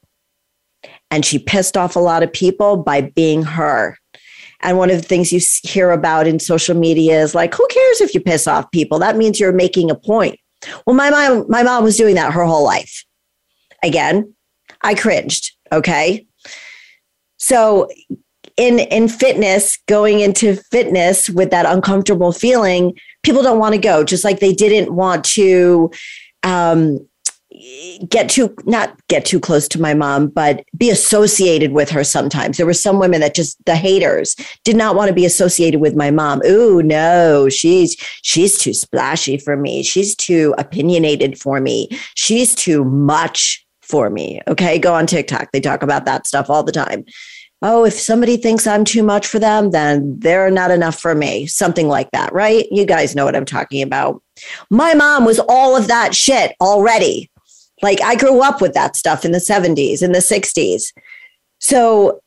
And 1.12 1.24
she 1.24 1.38
pissed 1.38 1.76
off 1.76 1.94
a 1.94 2.00
lot 2.00 2.24
of 2.24 2.32
people 2.32 2.76
by 2.76 3.02
being 3.02 3.44
her. 3.44 3.96
And 4.62 4.78
one 4.78 4.90
of 4.90 4.96
the 4.96 5.06
things 5.06 5.32
you 5.32 5.40
hear 5.62 5.92
about 5.92 6.26
in 6.26 6.40
social 6.40 6.76
media 6.76 7.22
is 7.22 7.36
like, 7.36 7.54
who 7.54 7.66
cares 7.68 8.00
if 8.00 8.14
you 8.14 8.20
piss 8.20 8.48
off 8.48 8.70
people? 8.72 8.98
That 8.98 9.16
means 9.16 9.38
you're 9.38 9.52
making 9.52 9.92
a 9.92 9.94
point. 9.94 10.40
Well, 10.86 10.96
my 10.96 11.10
mom, 11.10 11.46
my 11.48 11.62
mom 11.62 11.84
was 11.84 11.96
doing 11.96 12.14
that 12.16 12.32
her 12.32 12.44
whole 12.44 12.64
life. 12.64 13.04
Again, 13.82 14.34
I 14.82 14.94
cringed. 14.94 15.52
Okay. 15.72 16.26
So 17.38 17.88
in 18.56 18.78
in 18.78 19.08
fitness, 19.08 19.78
going 19.88 20.20
into 20.20 20.56
fitness 20.70 21.28
with 21.28 21.50
that 21.50 21.66
uncomfortable 21.66 22.32
feeling, 22.32 22.94
people 23.22 23.42
don't 23.42 23.58
want 23.58 23.74
to 23.74 23.80
go, 23.80 24.04
just 24.04 24.24
like 24.24 24.40
they 24.40 24.52
didn't 24.52 24.94
want 24.94 25.24
to 25.24 25.90
um, 26.42 27.06
get 28.08 28.28
too 28.28 28.54
not 28.64 28.98
get 29.08 29.24
too 29.24 29.38
close 29.38 29.68
to 29.68 29.80
my 29.80 29.94
mom 29.94 30.26
but 30.26 30.64
be 30.76 30.90
associated 30.90 31.72
with 31.72 31.88
her 31.88 32.02
sometimes 32.02 32.56
there 32.56 32.66
were 32.66 32.74
some 32.74 32.98
women 32.98 33.20
that 33.20 33.34
just 33.34 33.56
the 33.64 33.76
haters 33.76 34.34
did 34.64 34.76
not 34.76 34.96
want 34.96 35.08
to 35.08 35.14
be 35.14 35.24
associated 35.24 35.80
with 35.80 35.94
my 35.94 36.10
mom 36.10 36.42
ooh 36.46 36.82
no 36.82 37.48
she's 37.48 37.96
she's 38.22 38.58
too 38.58 38.74
splashy 38.74 39.38
for 39.38 39.56
me 39.56 39.82
she's 39.82 40.16
too 40.16 40.54
opinionated 40.58 41.38
for 41.38 41.60
me 41.60 41.88
she's 42.14 42.54
too 42.54 42.84
much 42.84 43.64
for 43.82 44.10
me 44.10 44.40
okay 44.48 44.78
go 44.78 44.92
on 44.92 45.06
tiktok 45.06 45.50
they 45.52 45.60
talk 45.60 45.82
about 45.82 46.06
that 46.06 46.26
stuff 46.26 46.50
all 46.50 46.64
the 46.64 46.72
time 46.72 47.04
oh, 47.66 47.86
if 47.86 47.94
somebody 47.94 48.36
thinks 48.36 48.66
I'm 48.66 48.84
too 48.84 49.02
much 49.02 49.26
for 49.26 49.38
them, 49.38 49.70
then 49.70 50.18
they're 50.18 50.50
not 50.50 50.70
enough 50.70 51.00
for 51.00 51.14
me. 51.14 51.46
Something 51.46 51.88
like 51.88 52.10
that, 52.10 52.30
right? 52.34 52.66
You 52.70 52.84
guys 52.84 53.16
know 53.16 53.24
what 53.24 53.34
I'm 53.34 53.46
talking 53.46 53.80
about. 53.80 54.22
My 54.68 54.92
mom 54.92 55.24
was 55.24 55.40
all 55.48 55.74
of 55.74 55.88
that 55.88 56.14
shit 56.14 56.54
already. 56.60 57.30
Like 57.84 58.00
I 58.02 58.16
grew 58.16 58.42
up 58.42 58.60
with 58.60 58.74
that 58.74 58.96
stuff 58.96 59.24
in 59.24 59.32
the 59.32 59.38
70s, 59.38 60.02
in 60.02 60.12
the 60.12 60.18
60s. 60.18 60.92
So 61.60 62.20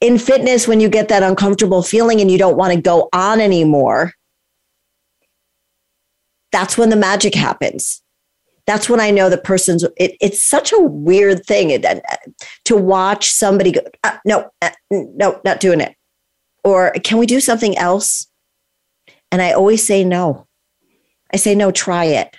in 0.00 0.18
fitness, 0.18 0.66
when 0.66 0.80
you 0.80 0.88
get 0.88 1.08
that 1.08 1.22
uncomfortable 1.22 1.82
feeling 1.82 2.20
and 2.20 2.30
you 2.30 2.38
don't 2.38 2.56
want 2.56 2.72
to 2.72 2.80
go 2.80 3.10
on 3.12 3.40
anymore, 3.40 4.12
that's 6.52 6.78
when 6.78 6.88
the 6.88 6.96
magic 6.96 7.34
happens 7.34 8.02
that's 8.70 8.88
when 8.88 9.00
I 9.00 9.10
know 9.10 9.28
the 9.28 9.36
person's. 9.36 9.82
It, 9.96 10.16
it's 10.20 10.40
such 10.40 10.72
a 10.72 10.78
weird 10.78 11.44
thing 11.44 11.70
it, 11.70 11.84
uh, 11.84 11.96
to 12.66 12.76
watch 12.76 13.30
somebody 13.30 13.72
go, 13.72 13.80
uh, 14.04 14.16
no, 14.24 14.48
uh, 14.62 14.70
no, 14.90 15.40
not 15.44 15.58
doing 15.58 15.80
it, 15.80 15.96
or 16.62 16.92
can 17.02 17.18
we 17.18 17.26
do 17.26 17.40
something 17.40 17.76
else? 17.76 18.28
And 19.32 19.42
I 19.42 19.52
always 19.52 19.84
say 19.84 20.04
no. 20.04 20.46
I 21.32 21.36
say 21.36 21.56
no, 21.56 21.72
try 21.72 22.04
it, 22.04 22.36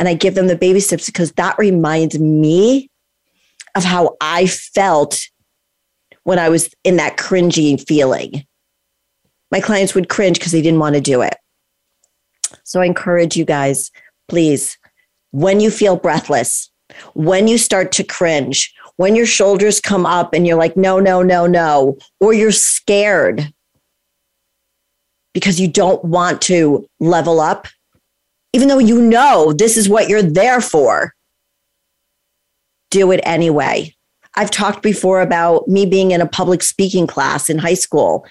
and 0.00 0.08
I 0.08 0.14
give 0.14 0.34
them 0.34 0.48
the 0.48 0.56
baby 0.56 0.80
steps 0.80 1.06
because 1.06 1.30
that 1.32 1.56
reminds 1.58 2.18
me 2.18 2.90
of 3.76 3.84
how 3.84 4.16
I 4.20 4.46
felt 4.46 5.20
when 6.24 6.40
I 6.40 6.48
was 6.48 6.74
in 6.82 6.96
that 6.96 7.16
cringy 7.16 7.86
feeling. 7.86 8.44
My 9.52 9.60
clients 9.60 9.94
would 9.94 10.08
cringe 10.08 10.38
because 10.38 10.52
they 10.52 10.62
didn't 10.62 10.80
want 10.80 10.96
to 10.96 11.00
do 11.00 11.22
it. 11.22 11.36
So 12.64 12.80
I 12.80 12.86
encourage 12.86 13.36
you 13.36 13.44
guys, 13.44 13.92
please 14.28 14.76
when 15.30 15.60
you 15.60 15.70
feel 15.70 15.96
breathless, 15.96 16.70
when 17.14 17.48
you 17.48 17.58
start 17.58 17.92
to 17.92 18.04
cringe, 18.04 18.72
when 18.96 19.14
your 19.14 19.26
shoulders 19.26 19.80
come 19.80 20.04
up 20.04 20.34
and 20.34 20.46
you're 20.46 20.58
like, 20.58 20.76
no, 20.76 20.98
no, 20.98 21.22
no, 21.22 21.46
no, 21.46 21.96
or 22.20 22.32
you're 22.32 22.52
scared 22.52 23.52
because 25.32 25.60
you 25.60 25.68
don't 25.68 26.04
want 26.04 26.42
to 26.42 26.86
level 26.98 27.40
up, 27.40 27.68
even 28.52 28.68
though 28.68 28.78
you 28.78 29.00
know 29.00 29.52
this 29.52 29.76
is 29.76 29.88
what 29.88 30.08
you're 30.08 30.22
there 30.22 30.60
for, 30.60 31.14
do 32.90 33.12
it 33.12 33.20
anyway. 33.24 33.94
I've 34.34 34.50
talked 34.50 34.82
before 34.82 35.20
about 35.20 35.68
me 35.68 35.86
being 35.86 36.10
in 36.10 36.20
a 36.20 36.26
public 36.26 36.62
speaking 36.62 37.06
class 37.06 37.50
in 37.50 37.58
high 37.58 37.74
school. 37.74 38.26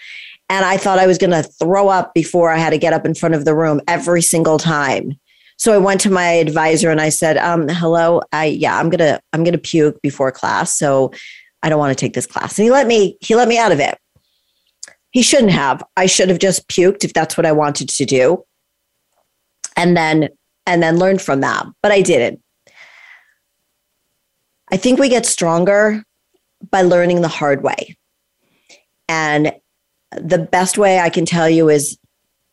And 0.50 0.66
I 0.66 0.78
thought 0.78 1.00
I 1.00 1.08
was 1.08 1.18
going 1.18 1.32
to 1.32 1.44
throw 1.44 1.90
up 1.90 2.14
before 2.14 2.50
I 2.50 2.58
had 2.58 2.72
to 2.72 2.78
get 2.78 2.94
up 2.94 3.06
in 3.06 3.14
front 3.14 3.36
of 3.36 3.46
the 3.46 3.54
room 3.54 3.82
every 3.88 4.22
single 4.22 4.58
time. 4.58 5.20
So 5.58 5.74
I 5.74 5.78
went 5.78 6.02
to 6.02 6.10
my 6.10 6.26
advisor 6.32 6.90
and 6.90 7.02
I 7.02 7.10
said, 7.10 7.38
um, 7.38 7.68
hello, 7.68 8.22
I, 8.32 8.46
yeah, 8.46 8.80
I'm 8.80 8.90
to, 8.92 9.22
I'm 9.34 9.44
to 9.44 9.58
puke 9.58 10.02
before 10.02 10.32
class. 10.32 10.78
So 10.78 11.12
I 11.62 11.70
don't 11.70 11.80
want 11.80 11.92
to 11.92 12.02
take 12.02 12.14
this 12.14 12.26
class. 12.26 12.58
And 12.58 12.64
he 12.64 12.72
let 12.72 12.88
me, 12.88 13.18
he 13.20 13.36
let 13.36 13.50
me 13.50 13.58
out 13.58 13.74
of 13.74 13.80
it. 13.80 13.98
He 15.12 15.22
shouldn't 15.22 15.52
have. 15.52 15.84
I 15.98 16.06
should 16.06 16.30
have 16.30 16.40
just 16.40 16.68
puked 16.70 17.04
if 17.04 17.14
that's 17.14 17.36
what 17.36 17.46
I 17.46 17.52
wanted 17.52 17.90
to 17.90 18.06
do. 18.06 18.44
And 19.80 19.96
then, 19.96 20.30
and 20.66 20.84
then 20.84 21.00
learned 21.00 21.22
from 21.22 21.42
that. 21.42 21.66
But 21.82 21.92
I 21.92 22.02
didn't. 22.02 22.42
I 24.72 24.78
think 24.78 25.00
we 25.00 25.10
get 25.10 25.26
stronger 25.26 26.04
by 26.70 26.82
learning 26.82 27.22
the 27.22 27.28
hard 27.28 27.64
way. 27.64 27.98
And 29.08 29.54
the 30.12 30.38
best 30.38 30.78
way 30.78 31.00
I 31.00 31.10
can 31.10 31.26
tell 31.26 31.50
you 31.50 31.70
is 31.70 31.98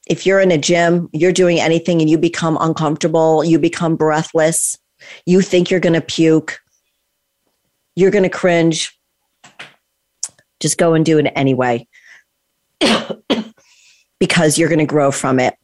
if 0.07 0.25
you're 0.25 0.41
in 0.41 0.53
a 0.53 0.59
gym, 0.59 1.09
you're 1.13 1.33
doing 1.33 1.61
anything 1.61 2.01
and 2.01 2.09
you 2.09 2.17
become 2.17 2.57
uncomfortable, 2.61 3.45
you 3.45 3.59
become 3.59 3.97
breathless, 3.97 4.79
you 5.27 5.43
think 5.43 5.71
you're 5.71 5.81
going 5.81 5.93
to 5.95 6.01
puke, 6.01 6.61
you're 7.97 8.11
going 8.11 8.23
to 8.23 8.31
cringe, 8.31 8.97
just 10.61 10.79
go 10.79 10.95
and 10.95 11.05
do 11.05 11.19
it 11.19 11.31
anyway 11.35 11.87
because 14.21 14.59
you're 14.59 14.69
going 14.69 14.79
to 14.79 14.87
grow 14.87 15.11
from 15.11 15.41
it. 15.41 15.57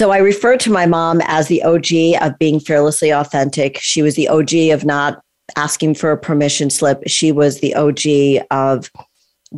So 0.00 0.12
I 0.12 0.16
refer 0.16 0.56
to 0.56 0.72
my 0.72 0.86
mom 0.86 1.20
as 1.26 1.48
the 1.48 1.62
OG 1.62 2.22
of 2.22 2.38
being 2.38 2.58
fearlessly 2.58 3.10
authentic. 3.10 3.76
She 3.82 4.00
was 4.00 4.14
the 4.14 4.28
OG 4.28 4.54
of 4.72 4.82
not 4.82 5.20
asking 5.56 5.96
for 5.96 6.10
a 6.10 6.16
permission 6.16 6.70
slip. 6.70 7.02
She 7.06 7.32
was 7.32 7.60
the 7.60 7.74
OG 7.74 8.46
of 8.50 8.90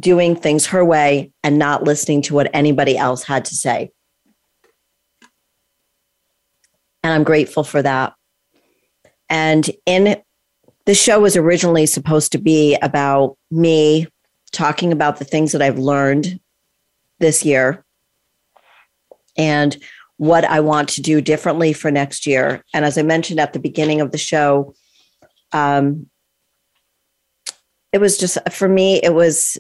doing 0.01 0.35
things 0.35 0.67
her 0.67 0.85
way 0.85 1.31
and 1.45 1.61
not 1.61 1.85
listening 1.85 2.23
to 2.23 2.35
what 2.35 2.51
anybody 2.53 2.99
else 2.99 3.23
had 3.23 3.45
to 3.45 3.55
say. 3.55 3.93
And 7.05 7.13
I'm 7.13 7.23
grateful 7.23 7.63
for 7.63 7.81
that. 7.81 8.13
And 9.29 9.71
in 9.87 10.21
the 10.87 10.95
show 10.97 11.21
was 11.21 11.37
originally 11.37 11.87
supposed 11.87 12.33
to 12.33 12.39
be 12.39 12.77
about 12.83 13.39
me 13.53 14.09
talking 14.51 14.91
about 14.91 15.19
the 15.19 15.25
things 15.25 15.53
that 15.53 15.63
I've 15.63 15.79
learned 15.79 16.41
this 17.21 17.45
year 17.45 17.85
and 19.37 19.81
what 20.17 20.45
I 20.45 20.61
want 20.61 20.89
to 20.91 21.03
do 21.03 21.21
differently 21.21 21.73
for 21.73 21.91
next 21.91 22.27
year. 22.27 22.65
And 22.73 22.85
as 22.85 22.97
I 22.97 23.03
mentioned 23.03 23.41
at 23.41 23.53
the 23.53 23.59
beginning 23.59 24.01
of 24.01 24.13
the 24.13 24.19
show, 24.19 24.75
um, 25.53 26.07
it 27.93 28.01
was 28.01 28.19
just 28.19 28.39
for 28.51 28.69
me, 28.69 29.01
it 29.03 29.15
was, 29.15 29.59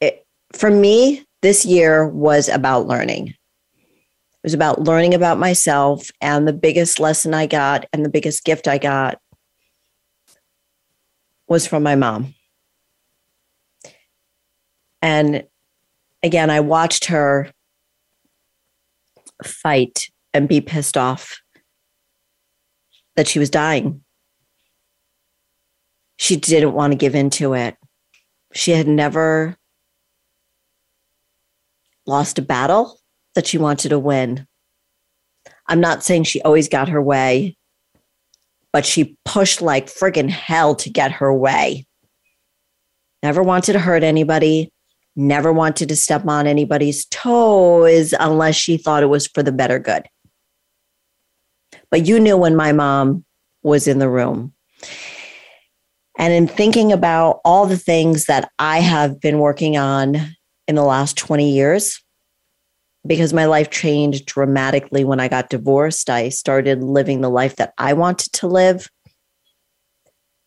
it, 0.00 0.26
for 0.52 0.70
me, 0.70 1.24
this 1.42 1.64
year 1.64 2.06
was 2.06 2.48
about 2.48 2.86
learning. 2.86 3.28
It 3.28 4.44
was 4.44 4.54
about 4.54 4.80
learning 4.80 5.14
about 5.14 5.38
myself. 5.38 6.10
And 6.20 6.48
the 6.48 6.52
biggest 6.52 6.98
lesson 6.98 7.34
I 7.34 7.46
got 7.46 7.86
and 7.92 8.04
the 8.04 8.10
biggest 8.10 8.44
gift 8.44 8.66
I 8.66 8.78
got 8.78 9.18
was 11.46 11.66
from 11.66 11.82
my 11.82 11.94
mom. 11.94 12.34
And 15.02 15.44
again, 16.22 16.50
I 16.50 16.60
watched 16.60 17.06
her 17.06 17.50
fight 19.44 20.08
and 20.32 20.48
be 20.48 20.60
pissed 20.60 20.96
off 20.96 21.40
that 23.16 23.28
she 23.28 23.38
was 23.38 23.50
dying. 23.50 24.02
She 26.16 26.36
didn't 26.36 26.74
want 26.74 26.92
to 26.92 26.96
give 26.96 27.14
in 27.14 27.30
to 27.30 27.54
it. 27.54 27.76
She 28.52 28.72
had 28.72 28.86
never 28.86 29.56
lost 32.06 32.38
a 32.38 32.42
battle 32.42 32.98
that 33.34 33.46
she 33.46 33.58
wanted 33.58 33.90
to 33.90 33.98
win. 33.98 34.46
I'm 35.66 35.80
not 35.80 36.02
saying 36.02 36.24
she 36.24 36.42
always 36.42 36.68
got 36.68 36.88
her 36.88 37.00
way, 37.00 37.56
but 38.72 38.84
she 38.84 39.16
pushed 39.24 39.62
like 39.62 39.86
friggin' 39.86 40.28
hell 40.28 40.74
to 40.76 40.90
get 40.90 41.12
her 41.12 41.32
way. 41.32 41.86
Never 43.22 43.42
wanted 43.42 43.74
to 43.74 43.78
hurt 43.78 44.02
anybody, 44.02 44.72
never 45.16 45.52
wanted 45.52 45.88
to 45.88 45.96
step 45.96 46.26
on 46.26 46.46
anybody's 46.46 47.04
toes 47.06 48.14
unless 48.18 48.54
she 48.54 48.76
thought 48.76 49.02
it 49.02 49.06
was 49.06 49.26
for 49.26 49.42
the 49.42 49.52
better 49.52 49.78
good. 49.78 50.06
But 51.90 52.06
you 52.06 52.20
knew 52.20 52.36
when 52.36 52.56
my 52.56 52.72
mom 52.72 53.24
was 53.62 53.86
in 53.88 53.98
the 53.98 54.08
room. 54.08 54.52
And 56.18 56.32
in 56.32 56.46
thinking 56.46 56.92
about 56.92 57.40
all 57.44 57.66
the 57.66 57.78
things 57.78 58.26
that 58.26 58.50
I 58.58 58.80
have 58.80 59.20
been 59.20 59.38
working 59.38 59.76
on 59.76 60.16
in 60.68 60.74
the 60.74 60.84
last 60.84 61.16
20 61.16 61.50
years, 61.50 62.00
because 63.06 63.32
my 63.32 63.46
life 63.46 63.70
changed 63.70 64.26
dramatically 64.26 65.04
when 65.04 65.20
I 65.20 65.28
got 65.28 65.48
divorced, 65.48 66.10
I 66.10 66.28
started 66.28 66.82
living 66.82 67.20
the 67.20 67.30
life 67.30 67.56
that 67.56 67.72
I 67.78 67.94
wanted 67.94 68.32
to 68.34 68.46
live, 68.46 68.90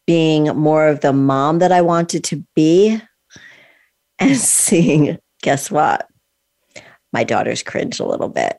being 0.05 0.45
more 0.55 0.87
of 0.87 0.99
the 0.99 1.13
mom 1.13 1.59
that 1.59 1.71
I 1.71 1.81
wanted 1.81 2.23
to 2.25 2.43
be, 2.55 3.01
and 4.19 4.35
seeing, 4.37 5.17
guess 5.41 5.71
what? 5.71 6.07
My 7.11 7.23
daughters 7.23 7.63
cringe 7.63 7.99
a 7.99 8.05
little 8.05 8.29
bit 8.29 8.57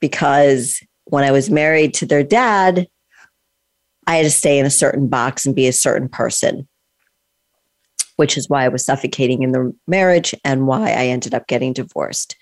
because 0.00 0.80
when 1.04 1.24
I 1.24 1.30
was 1.30 1.50
married 1.50 1.94
to 1.94 2.06
their 2.06 2.22
dad, 2.22 2.86
I 4.06 4.16
had 4.16 4.24
to 4.24 4.30
stay 4.30 4.58
in 4.58 4.66
a 4.66 4.70
certain 4.70 5.08
box 5.08 5.46
and 5.46 5.54
be 5.54 5.66
a 5.66 5.72
certain 5.72 6.08
person, 6.08 6.68
which 8.16 8.36
is 8.36 8.48
why 8.48 8.64
I 8.64 8.68
was 8.68 8.84
suffocating 8.84 9.42
in 9.42 9.52
the 9.52 9.74
marriage 9.86 10.34
and 10.44 10.66
why 10.66 10.90
I 10.90 11.06
ended 11.06 11.34
up 11.34 11.46
getting 11.46 11.72
divorced. 11.72 12.36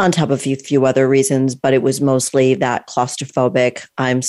On 0.00 0.10
top 0.10 0.30
of 0.30 0.44
a 0.46 0.56
few, 0.56 0.86
other 0.86 1.08
reasons, 1.08 1.54
but 1.54 1.72
it 1.72 1.82
was 1.82 2.00
mostly 2.00 2.54
that 2.54 2.88
claustrophobic, 2.88 3.86
I'm 3.96 4.22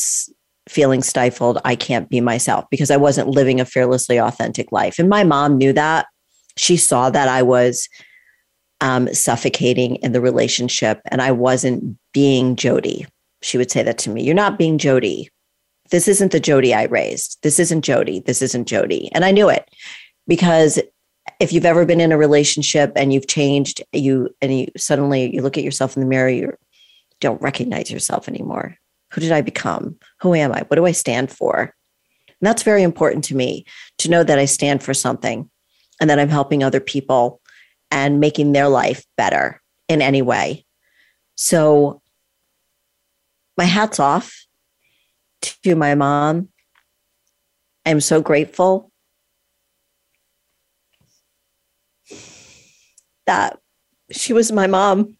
feeling 0.67 1.03
stifled, 1.03 1.59
I 1.63 1.75
can't 1.75 2.09
be 2.09 2.21
myself 2.21 2.65
because 2.71 2.91
I 2.91 2.97
wasn't 2.97 3.29
living 3.29 3.59
a 3.59 3.65
fearlessly 3.65 4.19
authentic 4.19 4.71
life. 4.71 4.97
And 4.99 5.09
my 5.09 5.23
mom 5.23 5.57
knew 5.57 5.73
that. 5.73 6.07
She 6.57 6.77
saw 6.77 7.09
that 7.09 7.27
I 7.27 7.41
was 7.43 7.87
um, 8.81 9.13
suffocating 9.13 9.95
in 9.97 10.11
the 10.11 10.21
relationship 10.21 11.01
and 11.05 11.21
I 11.21 11.31
wasn't 11.31 11.97
being 12.13 12.55
Jody. 12.55 13.05
She 13.41 13.57
would 13.57 13.69
say 13.71 13.83
that 13.83 13.97
to 13.99 14.09
me. 14.09 14.23
You're 14.23 14.35
not 14.35 14.57
being 14.57 14.77
Jody. 14.77 15.29
This 15.91 16.07
isn't 16.07 16.31
the 16.31 16.39
Jody 16.39 16.73
I 16.73 16.83
raised. 16.83 17.37
This 17.43 17.59
isn't 17.59 17.83
Jody. 17.83 18.19
This 18.19 18.41
isn't 18.41 18.67
Jody. 18.67 19.11
And 19.13 19.23
I 19.23 19.31
knew 19.31 19.49
it 19.49 19.69
because 20.27 20.79
if 21.39 21.53
you've 21.53 21.65
ever 21.65 21.85
been 21.85 22.01
in 22.01 22.11
a 22.11 22.17
relationship 22.17 22.91
and 22.95 23.13
you've 23.13 23.27
changed, 23.27 23.83
you 23.91 24.29
and 24.41 24.59
you 24.59 24.67
suddenly 24.77 25.33
you 25.33 25.41
look 25.41 25.57
at 25.57 25.63
yourself 25.63 25.95
in 25.95 26.01
the 26.01 26.07
mirror, 26.07 26.29
you 26.29 26.53
don't 27.19 27.41
recognize 27.41 27.91
yourself 27.91 28.27
anymore. 28.27 28.77
Who 29.15 29.21
did 29.21 29.31
I 29.31 29.39
become? 29.39 29.97
Who 30.19 30.35
am 30.35 30.51
I? 30.51 30.63
What 30.67 30.75
do 30.75 30.85
I 30.85 30.91
stand 30.91 31.31
for? 31.31 31.73
And 32.27 32.47
that's 32.47 32.63
very 32.63 32.83
important 32.83 33.23
to 33.25 33.35
me 33.35 33.65
to 33.99 34.09
know 34.09 34.25
that 34.25 34.37
I 34.37 34.43
stand 34.43 34.83
for 34.83 34.93
something 34.93 35.49
and 36.01 36.09
that 36.09 36.19
I'm 36.19 36.27
helping 36.27 36.63
other 36.63 36.81
people 36.81 37.39
and 37.89 38.19
making 38.19 38.51
their 38.51 38.67
life 38.67 39.05
better 39.15 39.61
in 39.87 40.01
any 40.01 40.21
way. 40.21 40.65
So, 41.35 42.01
my 43.57 43.63
hat's 43.63 44.01
off 44.01 44.45
to 45.41 45.75
my 45.77 45.95
mom. 45.95 46.49
I'm 47.85 48.01
so 48.01 48.21
grateful 48.21 48.91
that 53.27 53.59
she 54.11 54.33
was 54.33 54.51
my 54.51 54.67
mom. 54.67 55.14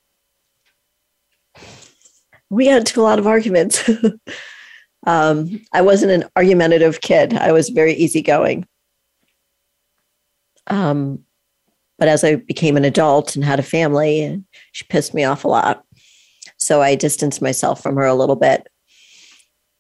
We 2.49 2.69
into 2.69 3.01
a 3.01 3.03
lot 3.03 3.19
of 3.19 3.27
arguments. 3.27 3.89
um, 5.07 5.61
I 5.73 5.81
wasn't 5.81 6.11
an 6.11 6.29
argumentative 6.35 7.01
kid, 7.01 7.33
I 7.33 7.51
was 7.51 7.69
very 7.69 7.93
easygoing. 7.93 8.67
Um, 10.67 11.23
but 11.97 12.07
as 12.07 12.23
I 12.23 12.35
became 12.35 12.75
an 12.75 12.85
adult 12.85 13.35
and 13.35 13.45
had 13.45 13.59
a 13.59 13.63
family, 13.63 14.43
she 14.73 14.85
pissed 14.89 15.13
me 15.13 15.23
off 15.23 15.45
a 15.45 15.47
lot. 15.47 15.83
So 16.57 16.81
I 16.81 16.95
distanced 16.95 17.41
myself 17.41 17.81
from 17.81 17.95
her 17.95 18.05
a 18.05 18.15
little 18.15 18.35
bit 18.35 18.67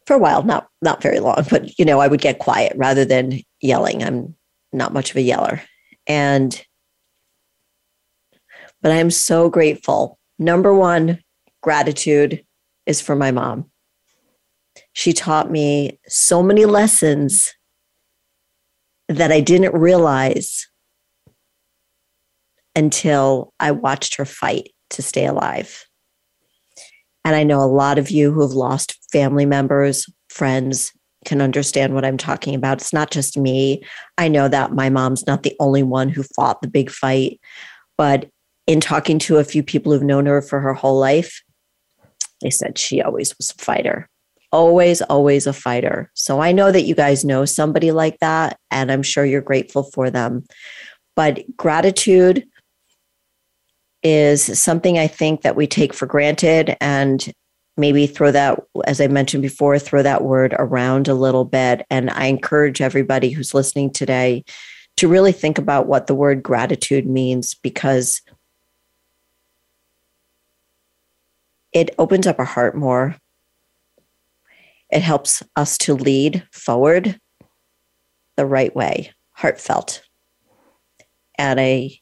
for 0.05 0.15
a 0.15 0.19
while, 0.19 0.43
not 0.43 0.69
not 0.81 1.01
very 1.01 1.19
long, 1.19 1.43
but 1.49 1.77
you 1.79 1.85
know, 1.85 1.99
I 1.99 2.07
would 2.07 2.21
get 2.21 2.39
quiet 2.39 2.73
rather 2.75 3.05
than 3.05 3.41
yelling. 3.61 4.03
I'm 4.03 4.35
not 4.71 4.93
much 4.93 5.11
of 5.11 5.17
a 5.17 5.21
yeller. 5.21 5.61
And 6.07 6.63
but 8.81 8.91
I 8.91 8.97
am 8.97 9.09
so 9.09 9.49
grateful. 9.49 10.19
Number 10.37 10.73
one, 10.73 11.19
gratitude 11.61 12.45
is 12.85 13.01
for 13.01 13.15
my 13.15 13.31
mom. 13.31 13.69
She 14.93 15.13
taught 15.13 15.51
me 15.51 15.99
so 16.07 16.41
many 16.43 16.65
lessons 16.65 17.53
that 19.07 19.31
I 19.31 19.39
didn't 19.39 19.73
realize 19.73 20.67
until 22.75 23.53
I 23.59 23.71
watched 23.71 24.15
her 24.15 24.25
fight 24.25 24.69
to 24.91 25.01
stay 25.01 25.25
alive. 25.25 25.85
And 27.23 27.35
I 27.35 27.43
know 27.43 27.61
a 27.61 27.65
lot 27.65 27.97
of 27.97 28.11
you 28.11 28.31
who 28.31 28.41
have 28.41 28.51
lost 28.51 28.99
family 29.11 29.45
members, 29.45 30.05
friends, 30.29 30.91
can 31.25 31.41
understand 31.41 31.93
what 31.95 32.05
I'm 32.05 32.17
talking 32.17 32.53
about. 32.53 32.81
It's 32.81 32.93
not 32.93 33.09
just 33.09 33.37
me. 33.37 33.83
I 34.17 34.27
know 34.27 34.47
that 34.47 34.73
my 34.73 34.89
mom's 34.89 35.25
not 35.25 35.43
the 35.43 35.55
only 35.59 35.81
one 35.81 36.07
who 36.07 36.23
fought 36.23 36.61
the 36.61 36.67
big 36.67 36.91
fight, 36.91 37.39
but 37.97 38.29
in 38.67 38.79
talking 38.79 39.19
to 39.19 39.37
a 39.37 39.43
few 39.43 39.63
people 39.63 39.91
who've 39.91 40.03
known 40.03 40.27
her 40.27 40.41
for 40.41 40.59
her 40.59 40.73
whole 40.73 40.99
life, 40.99 41.41
they 42.45 42.51
said 42.51 42.77
she 42.77 43.01
always 43.01 43.35
was 43.37 43.49
a 43.49 43.55
fighter. 43.55 44.07
Always, 44.51 45.01
always 45.01 45.47
a 45.47 45.53
fighter. 45.53 46.11
So 46.13 46.39
I 46.39 46.51
know 46.51 46.71
that 46.71 46.83
you 46.83 46.93
guys 46.93 47.25
know 47.25 47.43
somebody 47.43 47.91
like 47.91 48.19
that, 48.19 48.59
and 48.69 48.91
I'm 48.91 49.01
sure 49.01 49.25
you're 49.25 49.41
grateful 49.41 49.81
for 49.81 50.11
them. 50.11 50.45
But 51.15 51.43
gratitude 51.57 52.45
is 54.03 54.59
something 54.59 54.99
I 54.99 55.07
think 55.07 55.41
that 55.41 55.55
we 55.55 55.65
take 55.65 55.91
for 55.91 56.05
granted 56.05 56.77
and 56.79 57.33
maybe 57.77 58.05
throw 58.05 58.31
that, 58.31 58.59
as 58.85 59.01
I 59.01 59.07
mentioned 59.07 59.41
before, 59.41 59.79
throw 59.79 60.03
that 60.03 60.23
word 60.23 60.53
around 60.59 61.07
a 61.07 61.15
little 61.15 61.45
bit. 61.45 61.83
And 61.89 62.11
I 62.11 62.27
encourage 62.27 62.79
everybody 62.79 63.31
who's 63.31 63.55
listening 63.55 63.91
today 63.91 64.45
to 64.97 65.07
really 65.07 65.31
think 65.31 65.57
about 65.57 65.87
what 65.87 66.05
the 66.05 66.15
word 66.15 66.43
gratitude 66.43 67.07
means 67.07 67.55
because 67.55 68.21
it 71.75 71.93
opens 71.99 72.25
up 72.25 72.39
our 72.39 72.45
heart 72.45 72.75
more. 72.75 73.17
It 74.89 75.01
helps 75.01 75.43
us 75.57 75.77
to 75.79 75.93
lead 75.93 76.47
forward 76.51 77.19
the 78.37 78.45
right 78.45 78.73
way, 78.73 79.11
heartfelt. 79.33 80.01
And 81.37 81.59
I 81.59 81.99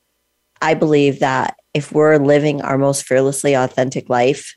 I 0.62 0.76
believe 0.76 1.20
that 1.20 1.58
if 1.74 1.92
we're 1.92 2.18
living 2.18 2.62
our 2.62 2.78
most 2.78 3.04
fearlessly 3.04 3.56
authentic 3.56 4.10
life, 4.10 4.56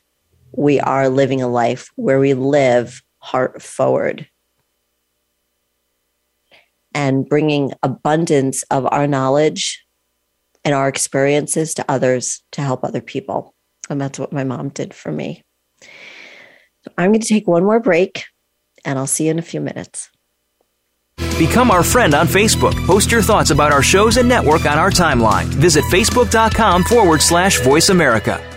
we 0.53 0.79
are 0.79 1.09
living 1.09 1.41
a 1.41 1.47
life 1.47 1.89
where 1.95 2.19
we 2.19 2.33
live 2.33 3.01
heart 3.17 3.61
forward 3.61 4.29
and 6.93 7.27
bringing 7.27 7.73
abundance 7.81 8.63
of 8.69 8.87
our 8.91 9.07
knowledge 9.07 9.83
and 10.63 10.75
our 10.75 10.87
experiences 10.87 11.73
to 11.73 11.85
others 11.89 12.43
to 12.51 12.61
help 12.61 12.83
other 12.83 13.01
people. 13.01 13.56
And 13.89 13.99
that's 13.99 14.19
what 14.19 14.33
my 14.33 14.43
mom 14.43 14.69
did 14.69 14.93
for 14.93 15.11
me. 15.11 15.43
So 15.81 16.91
I'm 16.97 17.11
going 17.11 17.21
to 17.21 17.27
take 17.27 17.47
one 17.47 17.63
more 17.63 17.79
break 17.79 18.25
and 18.85 18.97
I'll 18.97 19.07
see 19.07 19.25
you 19.25 19.31
in 19.31 19.39
a 19.39 19.43
few 19.43 19.61
minutes. 19.61 20.09
Become 21.37 21.71
our 21.71 21.83
friend 21.83 22.13
on 22.13 22.27
Facebook. 22.27 22.73
Post 22.85 23.11
your 23.11 23.21
thoughts 23.21 23.51
about 23.51 23.71
our 23.71 23.83
shows 23.83 24.17
and 24.17 24.27
network 24.27 24.65
on 24.65 24.77
our 24.77 24.89
timeline. 24.89 25.45
Visit 25.45 25.83
facebook.com 25.85 26.83
forward 26.83 27.21
slash 27.21 27.61
voice 27.61 27.89
America. 27.89 28.56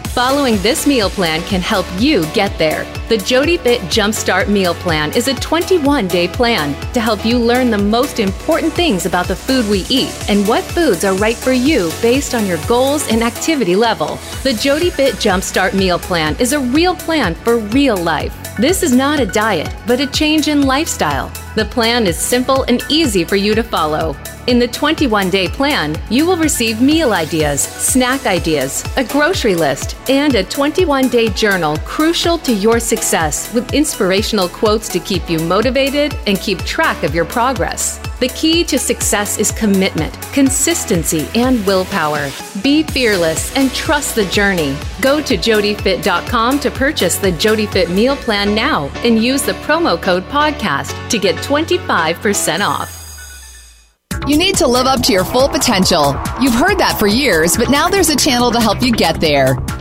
Following 0.13 0.57
this 0.57 0.85
meal 0.85 1.09
plan 1.09 1.41
can 1.43 1.61
help 1.61 1.85
you 1.97 2.25
get 2.33 2.57
there. 2.57 2.83
The 3.07 3.17
Jody 3.17 3.55
Fit 3.55 3.79
Jumpstart 3.83 4.49
Meal 4.49 4.73
Plan 4.73 5.13
is 5.13 5.29
a 5.29 5.33
21 5.35 6.09
day 6.09 6.27
plan 6.27 6.73
to 6.91 6.99
help 6.99 7.25
you 7.25 7.39
learn 7.39 7.71
the 7.71 7.77
most 7.77 8.19
important 8.19 8.73
things 8.73 9.05
about 9.05 9.29
the 9.29 9.35
food 9.37 9.65
we 9.69 9.85
eat 9.87 10.13
and 10.29 10.45
what 10.45 10.65
foods 10.65 11.05
are 11.05 11.15
right 11.15 11.37
for 11.37 11.53
you 11.53 11.89
based 12.01 12.33
on 12.33 12.45
your 12.45 12.57
goals 12.67 13.07
and 13.07 13.23
activity 13.23 13.73
level. 13.73 14.19
The 14.43 14.51
Jody 14.51 14.89
Fit 14.89 15.15
Jumpstart 15.15 15.73
Meal 15.73 15.97
Plan 15.97 16.35
is 16.41 16.51
a 16.51 16.59
real 16.59 16.93
plan 16.93 17.33
for 17.33 17.59
real 17.59 17.95
life. 17.95 18.35
This 18.57 18.83
is 18.83 18.93
not 18.93 19.21
a 19.21 19.25
diet, 19.25 19.73
but 19.87 20.01
a 20.01 20.07
change 20.07 20.49
in 20.49 20.63
lifestyle. 20.63 21.31
The 21.53 21.65
plan 21.65 22.07
is 22.07 22.17
simple 22.17 22.63
and 22.63 22.81
easy 22.87 23.25
for 23.25 23.35
you 23.35 23.53
to 23.55 23.63
follow. 23.63 24.15
In 24.47 24.57
the 24.57 24.69
21 24.69 25.29
day 25.29 25.49
plan, 25.49 25.97
you 26.09 26.25
will 26.25 26.37
receive 26.37 26.81
meal 26.81 27.11
ideas, 27.11 27.61
snack 27.61 28.25
ideas, 28.25 28.85
a 28.95 29.03
grocery 29.03 29.55
list, 29.55 29.97
and 30.09 30.35
a 30.35 30.45
21 30.45 31.09
day 31.09 31.27
journal 31.27 31.75
crucial 31.79 32.37
to 32.37 32.53
your 32.53 32.79
success 32.79 33.53
with 33.53 33.73
inspirational 33.73 34.47
quotes 34.47 34.87
to 34.89 34.99
keep 34.99 35.29
you 35.29 35.39
motivated 35.39 36.15
and 36.25 36.39
keep 36.39 36.59
track 36.59 37.03
of 37.03 37.13
your 37.13 37.25
progress. 37.25 37.99
The 38.21 38.27
key 38.35 38.63
to 38.65 38.77
success 38.77 39.39
is 39.39 39.51
commitment, 39.51 40.13
consistency, 40.31 41.27
and 41.33 41.65
willpower. 41.65 42.29
Be 42.61 42.83
fearless 42.83 43.51
and 43.55 43.71
trust 43.71 44.13
the 44.13 44.25
journey. 44.25 44.77
Go 45.01 45.23
to 45.23 45.35
jodyfit.com 45.35 46.59
to 46.59 46.69
purchase 46.69 47.15
the 47.17 47.31
JodyFit 47.31 47.89
meal 47.89 48.15
plan 48.15 48.53
now 48.53 48.91
and 49.03 49.23
use 49.23 49.41
the 49.41 49.53
promo 49.65 49.99
code 49.99 50.21
podcast 50.25 51.09
to 51.09 51.17
get 51.17 51.35
25% 51.37 52.59
off. 52.59 52.99
You 54.27 54.37
need 54.37 54.53
to 54.57 54.67
live 54.67 54.85
up 54.85 55.01
to 55.05 55.11
your 55.11 55.25
full 55.25 55.49
potential. 55.49 56.15
You've 56.39 56.53
heard 56.53 56.77
that 56.77 56.97
for 56.99 57.07
years, 57.07 57.57
but 57.57 57.71
now 57.71 57.89
there's 57.89 58.09
a 58.09 58.15
channel 58.15 58.51
to 58.51 58.61
help 58.61 58.83
you 58.83 58.91
get 58.91 59.19
there. 59.19 59.55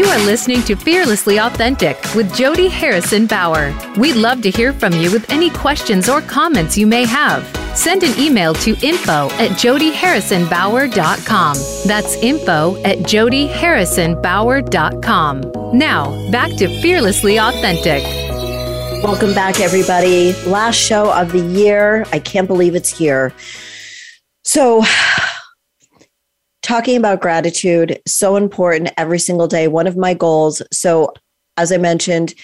You 0.00 0.06
are 0.06 0.24
listening 0.24 0.62
to 0.62 0.76
Fearlessly 0.76 1.38
Authentic 1.38 1.98
with 2.14 2.34
Jody 2.34 2.68
Harrison 2.68 3.26
Bauer. 3.26 3.74
We'd 3.98 4.16
love 4.16 4.40
to 4.40 4.50
hear 4.50 4.72
from 4.72 4.94
you 4.94 5.12
with 5.12 5.30
any 5.30 5.50
questions 5.50 6.08
or 6.08 6.22
comments 6.22 6.78
you 6.78 6.86
may 6.86 7.04
have. 7.04 7.46
Send 7.76 8.02
an 8.02 8.18
email 8.18 8.54
to 8.54 8.70
info 8.82 9.28
at 9.32 9.50
jodyharrisonbauer.com. 9.58 11.56
That's 11.86 12.16
info 12.22 12.82
at 12.82 13.00
jodyharrisonbauer.com. 13.00 15.78
Now, 15.78 16.30
back 16.30 16.56
to 16.56 16.80
Fearlessly 16.80 17.38
Authentic. 17.38 18.02
Welcome 19.04 19.34
back, 19.34 19.60
everybody. 19.60 20.32
Last 20.46 20.76
show 20.76 21.12
of 21.12 21.32
the 21.32 21.40
year. 21.40 22.06
I 22.10 22.20
can't 22.20 22.46
believe 22.46 22.74
it's 22.74 22.96
here. 22.96 23.34
So, 24.44 24.82
talking 26.70 26.96
about 26.96 27.20
gratitude 27.20 28.00
so 28.06 28.36
important 28.36 28.90
every 28.96 29.18
single 29.18 29.48
day 29.48 29.66
one 29.66 29.86
of 29.86 29.96
my 29.96 30.14
goals 30.14 30.62
so 30.72 31.12
as 31.60 31.70
I 31.70 31.76
mentioned, 31.76 32.34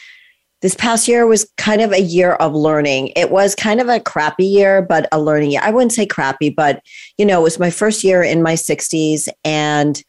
this 0.62 0.74
past 0.74 1.08
year 1.08 1.26
was 1.26 1.50
kind 1.56 1.80
of 1.80 1.92
a 1.92 2.00
year 2.00 2.32
of 2.34 2.54
learning. 2.54 3.12
It 3.16 3.30
was 3.30 3.54
kind 3.54 3.80
of 3.80 3.88
a 3.88 4.00
crappy 4.00 4.46
year, 4.46 4.82
but 4.82 5.08
a 5.10 5.20
learning 5.20 5.52
year. 5.52 5.60
I 5.62 5.70
wouldn't 5.70 5.92
say 5.92 6.06
crappy, 6.06 6.50
but 6.50 6.82
you 7.18 7.24
know, 7.24 7.40
it 7.40 7.44
was 7.44 7.58
my 7.58 7.70
first 7.70 8.04
year 8.04 8.22
in 8.22 8.42
my 8.42 8.54
60s 8.54 9.28
and 9.44 10.02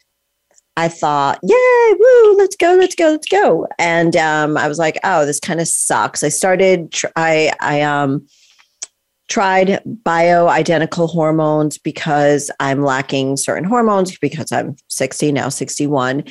I 0.76 0.88
thought, 0.88 1.40
yay, 1.42 1.94
woo, 1.98 2.36
let's 2.36 2.54
go, 2.54 2.76
let's 2.78 2.94
go, 2.94 3.10
let's 3.10 3.26
go. 3.26 3.66
And 3.78 4.14
um, 4.16 4.56
I 4.56 4.68
was 4.68 4.78
like, 4.78 4.98
oh, 5.04 5.26
this 5.26 5.40
kind 5.40 5.60
of 5.60 5.66
sucks. 5.68 6.22
I 6.22 6.28
started, 6.28 6.94
I, 7.16 7.52
I 7.60 7.80
um, 7.82 8.26
tried 9.28 9.80
bioidentical 10.04 11.08
hormones 11.08 11.78
because 11.78 12.50
I'm 12.60 12.82
lacking 12.82 13.36
certain 13.36 13.64
hormones 13.64 14.16
because 14.18 14.50
I'm 14.50 14.76
60 14.88 15.32
now, 15.32 15.48
61. 15.50 16.24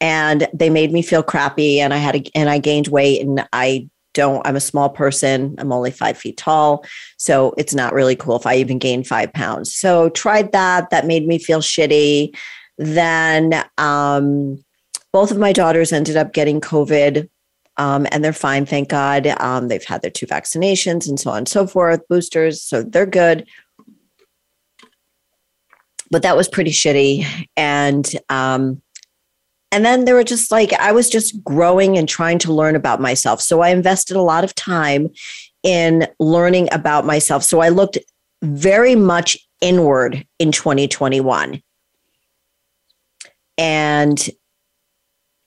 And 0.00 0.48
they 0.52 0.68
made 0.68 0.92
me 0.92 1.00
feel 1.00 1.22
crappy 1.22 1.80
and 1.80 1.94
I 1.94 1.96
had, 1.96 2.16
a, 2.16 2.24
and 2.34 2.50
I 2.50 2.58
gained 2.58 2.88
weight 2.88 3.22
and 3.22 3.46
I 3.52 3.88
don't, 4.14 4.46
I'm 4.46 4.56
a 4.56 4.60
small 4.60 4.90
person. 4.90 5.54
I'm 5.58 5.72
only 5.72 5.90
five 5.90 6.18
feet 6.18 6.36
tall. 6.36 6.84
So 7.16 7.54
it's 7.56 7.74
not 7.74 7.94
really 7.94 8.16
cool 8.16 8.36
if 8.36 8.46
I 8.46 8.56
even 8.56 8.78
gain 8.78 9.04
five 9.04 9.32
pounds. 9.32 9.74
So 9.74 10.10
tried 10.10 10.52
that. 10.52 10.90
That 10.90 11.06
made 11.06 11.26
me 11.26 11.38
feel 11.38 11.60
shitty. 11.60 12.36
Then 12.76 13.64
um, 13.78 14.62
both 15.12 15.30
of 15.30 15.38
my 15.38 15.52
daughters 15.52 15.92
ended 15.92 16.16
up 16.16 16.32
getting 16.32 16.60
COVID. 16.60 17.28
Um, 17.78 18.06
and 18.10 18.22
they're 18.22 18.32
fine, 18.32 18.66
thank 18.66 18.88
God. 18.88 19.26
Um, 19.40 19.68
they've 19.68 19.84
had 19.84 20.02
their 20.02 20.10
two 20.10 20.26
vaccinations 20.26 21.08
and 21.08 21.18
so 21.18 21.30
on 21.30 21.38
and 21.38 21.48
so 21.48 21.66
forth, 21.66 22.06
boosters, 22.08 22.62
so 22.62 22.82
they're 22.82 23.06
good. 23.06 23.46
But 26.10 26.22
that 26.22 26.36
was 26.36 26.48
pretty 26.48 26.72
shitty, 26.72 27.26
and 27.56 28.06
um, 28.28 28.82
and 29.70 29.86
then 29.86 30.04
there 30.04 30.14
were 30.14 30.24
just 30.24 30.50
like 30.50 30.74
I 30.74 30.92
was 30.92 31.08
just 31.08 31.42
growing 31.42 31.96
and 31.96 32.06
trying 32.06 32.38
to 32.40 32.52
learn 32.52 32.76
about 32.76 33.00
myself. 33.00 33.40
So 33.40 33.62
I 33.62 33.70
invested 33.70 34.18
a 34.18 34.22
lot 34.22 34.44
of 34.44 34.54
time 34.54 35.08
in 35.62 36.06
learning 36.18 36.68
about 36.72 37.06
myself. 37.06 37.42
So 37.42 37.60
I 37.60 37.70
looked 37.70 37.96
very 38.42 38.94
much 38.94 39.38
inward 39.62 40.26
in 40.38 40.52
2021. 40.52 41.62
And 43.56 44.30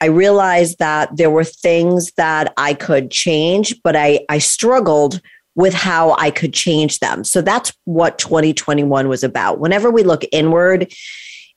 I 0.01 0.05
realized 0.07 0.79
that 0.79 1.15
there 1.15 1.29
were 1.29 1.43
things 1.43 2.11
that 2.17 2.53
I 2.57 2.73
could 2.73 3.11
change, 3.11 3.81
but 3.83 3.95
I, 3.95 4.25
I 4.29 4.39
struggled 4.39 5.21
with 5.55 5.73
how 5.73 6.15
I 6.17 6.31
could 6.31 6.53
change 6.53 6.99
them. 6.99 7.23
So 7.23 7.41
that's 7.41 7.73
what 7.85 8.17
2021 8.17 9.07
was 9.07 9.23
about. 9.23 9.59
Whenever 9.59 9.89
we 9.89 10.03
look 10.03 10.23
inward, 10.31 10.93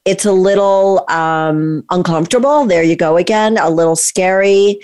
it's 0.04 0.24
a 0.24 0.32
little 0.32 1.04
um, 1.10 1.84
uncomfortable. 1.90 2.64
There 2.64 2.82
you 2.82 2.96
go 2.96 3.16
again, 3.16 3.58
a 3.58 3.68
little 3.68 3.96
scary. 3.96 4.80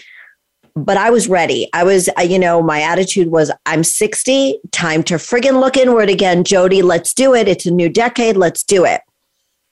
But 0.77 0.97
I 0.97 1.11
was 1.11 1.29
ready. 1.29 1.69
I 1.73 1.85
was, 1.85 2.09
you 2.27 2.39
know, 2.39 2.61
my 2.61 2.83
attitude 2.83 3.31
was 3.31 3.53
I'm 3.65 3.85
60, 3.85 4.59
time 4.73 5.05
to 5.05 5.15
friggin' 5.15 5.61
look 5.61 5.77
inward 5.77 6.11
again, 6.11 6.43
Jody. 6.43 6.83
Let's 6.83 7.15
do 7.15 7.33
it. 7.33 7.47
It's 7.47 7.65
a 7.65 7.71
new 7.71 7.89
decade. 7.89 8.37
Let's 8.37 8.65
do 8.65 8.85
it. 8.85 9.01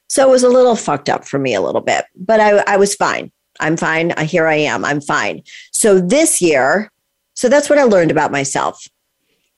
So 0.08 0.28
it 0.28 0.30
was 0.30 0.44
a 0.44 0.48
little 0.48 0.76
fucked 0.76 1.08
up 1.08 1.26
for 1.26 1.40
me 1.40 1.54
a 1.54 1.60
little 1.60 1.80
bit, 1.80 2.04
but 2.14 2.38
I, 2.38 2.58
I 2.72 2.76
was 2.76 2.94
fine. 2.94 3.32
I'm 3.60 3.76
fine. 3.76 4.16
Here 4.18 4.46
I 4.46 4.56
am. 4.56 4.84
I'm 4.84 5.00
fine. 5.00 5.42
So 5.72 6.00
this 6.00 6.40
year, 6.40 6.90
so 7.34 7.48
that's 7.48 7.70
what 7.70 7.78
I 7.78 7.84
learned 7.84 8.10
about 8.10 8.32
myself. 8.32 8.86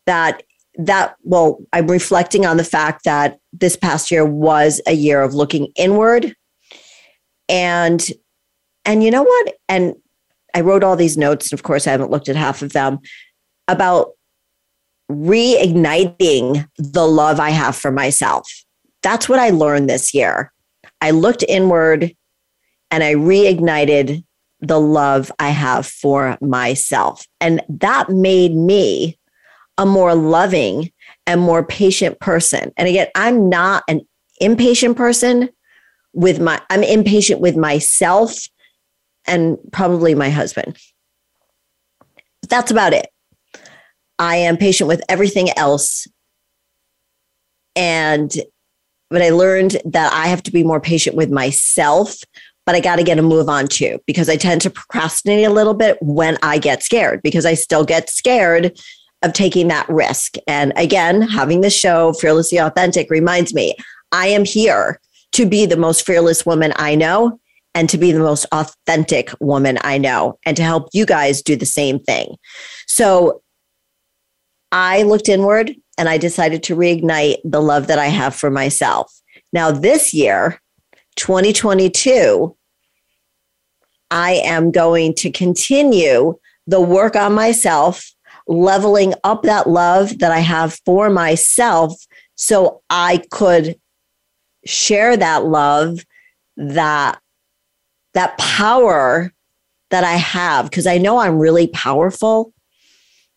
That 0.06 0.42
that 0.76 1.16
well, 1.22 1.58
I'm 1.72 1.86
reflecting 1.86 2.44
on 2.44 2.56
the 2.56 2.64
fact 2.64 3.04
that 3.04 3.38
this 3.52 3.76
past 3.76 4.10
year 4.10 4.24
was 4.24 4.80
a 4.86 4.92
year 4.92 5.22
of 5.22 5.34
looking 5.34 5.68
inward. 5.76 6.34
And 7.48 8.04
and 8.84 9.02
you 9.02 9.10
know 9.10 9.22
what? 9.22 9.54
And 9.68 9.94
I 10.54 10.60
wrote 10.60 10.84
all 10.84 10.96
these 10.96 11.16
notes, 11.16 11.50
and 11.50 11.58
of 11.58 11.62
course 11.62 11.86
I 11.86 11.90
haven't 11.90 12.10
looked 12.10 12.28
at 12.28 12.36
half 12.36 12.62
of 12.62 12.72
them 12.72 12.98
about 13.68 14.10
reigniting 15.10 16.66
the 16.78 17.06
love 17.06 17.38
I 17.38 17.50
have 17.50 17.76
for 17.76 17.90
myself 17.90 18.64
that's 19.04 19.28
what 19.28 19.38
I 19.38 19.50
learned 19.50 19.88
this 19.88 20.12
year. 20.12 20.50
I 21.00 21.12
looked 21.12 21.44
inward 21.46 22.12
and 22.94 23.02
I 23.02 23.14
reignited 23.14 24.22
the 24.60 24.78
love 24.78 25.32
I 25.40 25.48
have 25.48 25.84
for 25.84 26.38
myself. 26.40 27.26
And 27.40 27.60
that 27.68 28.08
made 28.08 28.54
me 28.54 29.18
a 29.76 29.84
more 29.84 30.14
loving 30.14 30.92
and 31.26 31.40
more 31.40 31.64
patient 31.64 32.20
person. 32.20 32.70
And 32.76 32.86
again, 32.86 33.08
I'm 33.16 33.48
not 33.48 33.82
an 33.88 34.02
impatient 34.40 34.96
person 34.96 35.50
with 36.12 36.40
my, 36.40 36.62
I'm 36.70 36.84
impatient 36.84 37.40
with 37.40 37.56
myself 37.56 38.46
and 39.26 39.58
probably 39.72 40.14
my 40.14 40.30
husband. 40.30 40.78
That's 42.48 42.70
about 42.70 42.92
it. 42.92 43.08
I 44.20 44.36
am 44.36 44.56
patient 44.56 44.86
with 44.86 45.02
everything 45.08 45.48
else. 45.58 46.06
And 47.74 48.32
but 49.10 49.20
I 49.20 49.30
learned 49.30 49.78
that 49.84 50.12
I 50.12 50.28
have 50.28 50.44
to 50.44 50.52
be 50.52 50.62
more 50.62 50.80
patient 50.80 51.16
with 51.16 51.30
myself, 51.30 52.22
but 52.66 52.74
I 52.74 52.80
got 52.80 52.96
to 52.96 53.02
get 53.02 53.18
a 53.18 53.22
move 53.22 53.48
on 53.48 53.68
too, 53.68 53.98
because 54.06 54.28
I 54.28 54.36
tend 54.36 54.62
to 54.62 54.70
procrastinate 54.70 55.46
a 55.46 55.52
little 55.52 55.74
bit 55.74 55.98
when 56.00 56.38
I 56.42 56.58
get 56.58 56.82
scared, 56.82 57.22
because 57.22 57.44
I 57.44 57.54
still 57.54 57.84
get 57.84 58.10
scared 58.10 58.78
of 59.22 59.32
taking 59.32 59.68
that 59.68 59.88
risk. 59.88 60.36
And 60.46 60.72
again, 60.76 61.22
having 61.22 61.60
this 61.60 61.76
show, 61.76 62.12
Fearlessly 62.14 62.58
Authentic, 62.58 63.10
reminds 63.10 63.54
me 63.54 63.74
I 64.12 64.28
am 64.28 64.44
here 64.44 65.00
to 65.32 65.46
be 65.46 65.66
the 65.66 65.76
most 65.76 66.06
fearless 66.06 66.46
woman 66.46 66.72
I 66.76 66.94
know 66.94 67.40
and 67.74 67.88
to 67.90 67.98
be 67.98 68.12
the 68.12 68.20
most 68.20 68.46
authentic 68.52 69.30
woman 69.40 69.78
I 69.82 69.98
know 69.98 70.38
and 70.46 70.56
to 70.56 70.62
help 70.62 70.88
you 70.92 71.04
guys 71.04 71.42
do 71.42 71.56
the 71.56 71.66
same 71.66 71.98
thing. 71.98 72.36
So 72.86 73.42
I 74.70 75.02
looked 75.02 75.28
inward 75.28 75.74
and 75.98 76.08
I 76.08 76.18
decided 76.18 76.62
to 76.64 76.76
reignite 76.76 77.38
the 77.44 77.60
love 77.60 77.88
that 77.88 77.98
I 77.98 78.06
have 78.06 78.34
for 78.34 78.50
myself. 78.50 79.12
Now, 79.52 79.70
this 79.70 80.14
year, 80.14 80.60
2022, 81.16 82.56
I 84.10 84.32
am 84.44 84.70
going 84.70 85.14
to 85.14 85.30
continue 85.30 86.38
the 86.66 86.80
work 86.80 87.16
on 87.16 87.34
myself, 87.34 88.10
leveling 88.46 89.14
up 89.24 89.42
that 89.42 89.68
love 89.68 90.18
that 90.18 90.32
I 90.32 90.38
have 90.38 90.78
for 90.84 91.10
myself 91.10 91.94
so 92.36 92.82
I 92.90 93.22
could 93.30 93.76
share 94.64 95.16
that 95.16 95.44
love, 95.44 96.00
that 96.56 97.20
that 98.14 98.38
power 98.38 99.32
that 99.90 100.04
I 100.04 100.14
have 100.14 100.70
because 100.70 100.86
I 100.86 100.98
know 100.98 101.18
I'm 101.18 101.38
really 101.38 101.66
powerful 101.66 102.53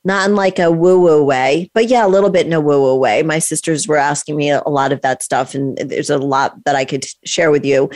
not 0.07 0.29
in 0.29 0.35
like 0.37 0.57
a 0.57 0.71
woo 0.71 0.99
woo 1.01 1.21
way, 1.21 1.69
but 1.73 1.87
yeah, 1.87 2.05
a 2.05 2.07
little 2.07 2.29
bit 2.29 2.47
in 2.47 2.53
a 2.53 2.61
woo 2.61 2.81
woo 2.81 2.95
way. 2.95 3.21
My 3.23 3.39
sisters 3.39 3.89
were 3.89 3.97
asking 3.97 4.37
me 4.37 4.49
a 4.49 4.61
lot 4.65 4.93
of 4.93 5.01
that 5.01 5.21
stuff, 5.21 5.53
and 5.53 5.77
there's 5.77 6.09
a 6.09 6.17
lot 6.17 6.63
that 6.63 6.77
I 6.77 6.85
could 6.85 7.05
share 7.25 7.51
with 7.51 7.65
you. 7.65 7.89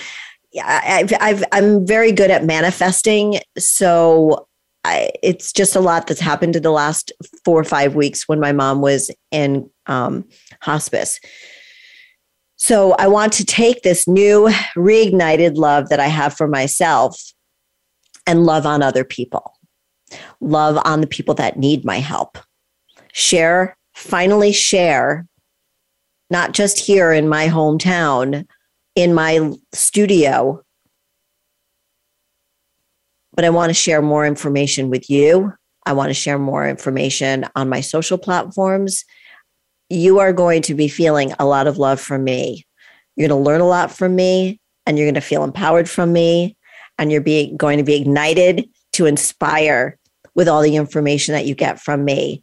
Yeah, 0.51 0.81
I've, 0.85 1.13
I've 1.21 1.43
I'm 1.53 1.87
very 1.87 2.11
good 2.11 2.29
at 2.29 2.43
manifesting, 2.43 3.39
so 3.57 4.45
I, 4.83 5.11
it's 5.23 5.53
just 5.53 5.73
a 5.73 5.79
lot 5.79 6.07
that's 6.07 6.19
happened 6.19 6.57
in 6.57 6.63
the 6.63 6.71
last 6.71 7.13
four 7.45 7.57
or 7.57 7.63
five 7.63 7.95
weeks 7.95 8.27
when 8.27 8.41
my 8.41 8.51
mom 8.51 8.81
was 8.81 9.09
in 9.31 9.69
um, 9.87 10.27
hospice. 10.61 11.17
So 12.57 12.91
I 12.99 13.07
want 13.07 13.31
to 13.33 13.45
take 13.45 13.83
this 13.83 14.05
new 14.05 14.49
reignited 14.75 15.55
love 15.55 15.87
that 15.87 16.01
I 16.01 16.07
have 16.07 16.35
for 16.35 16.47
myself 16.47 17.19
and 18.27 18.45
love 18.45 18.65
on 18.65 18.83
other 18.83 19.05
people 19.05 19.55
love 20.39 20.79
on 20.85 21.01
the 21.01 21.07
people 21.07 21.35
that 21.35 21.57
need 21.57 21.85
my 21.85 21.99
help. 21.99 22.37
Share, 23.13 23.75
finally 23.93 24.51
share, 24.51 25.27
not 26.29 26.53
just 26.53 26.79
here 26.79 27.11
in 27.11 27.27
my 27.27 27.47
hometown, 27.47 28.45
in 28.95 29.13
my 29.13 29.51
studio, 29.73 30.63
but 33.33 33.45
I 33.45 33.49
want 33.49 33.69
to 33.69 33.73
share 33.73 34.01
more 34.01 34.25
information 34.25 34.89
with 34.89 35.09
you. 35.09 35.53
I 35.85 35.93
want 35.93 36.09
to 36.09 36.13
share 36.13 36.37
more 36.37 36.67
information 36.67 37.45
on 37.55 37.69
my 37.69 37.81
social 37.81 38.17
platforms. 38.17 39.03
You 39.89 40.19
are 40.19 40.33
going 40.33 40.61
to 40.63 40.75
be 40.75 40.87
feeling 40.87 41.33
a 41.39 41.45
lot 41.45 41.67
of 41.67 41.77
love 41.77 41.99
from 41.99 42.23
me. 42.23 42.65
You're 43.15 43.27
going 43.27 43.43
to 43.43 43.49
learn 43.49 43.61
a 43.61 43.67
lot 43.67 43.91
from 43.91 44.15
me, 44.15 44.59
and 44.85 44.97
you're 44.97 45.07
going 45.07 45.15
to 45.15 45.21
feel 45.21 45.43
empowered 45.43 45.89
from 45.89 46.13
me, 46.13 46.55
and 46.97 47.11
you're 47.11 47.21
being, 47.21 47.57
going 47.57 47.77
to 47.77 47.83
be 47.83 47.95
ignited 47.95 48.69
to 48.93 49.05
inspire 49.05 49.97
with 50.35 50.47
all 50.47 50.61
the 50.61 50.75
information 50.75 51.33
that 51.33 51.45
you 51.45 51.55
get 51.55 51.79
from 51.79 52.05
me. 52.05 52.41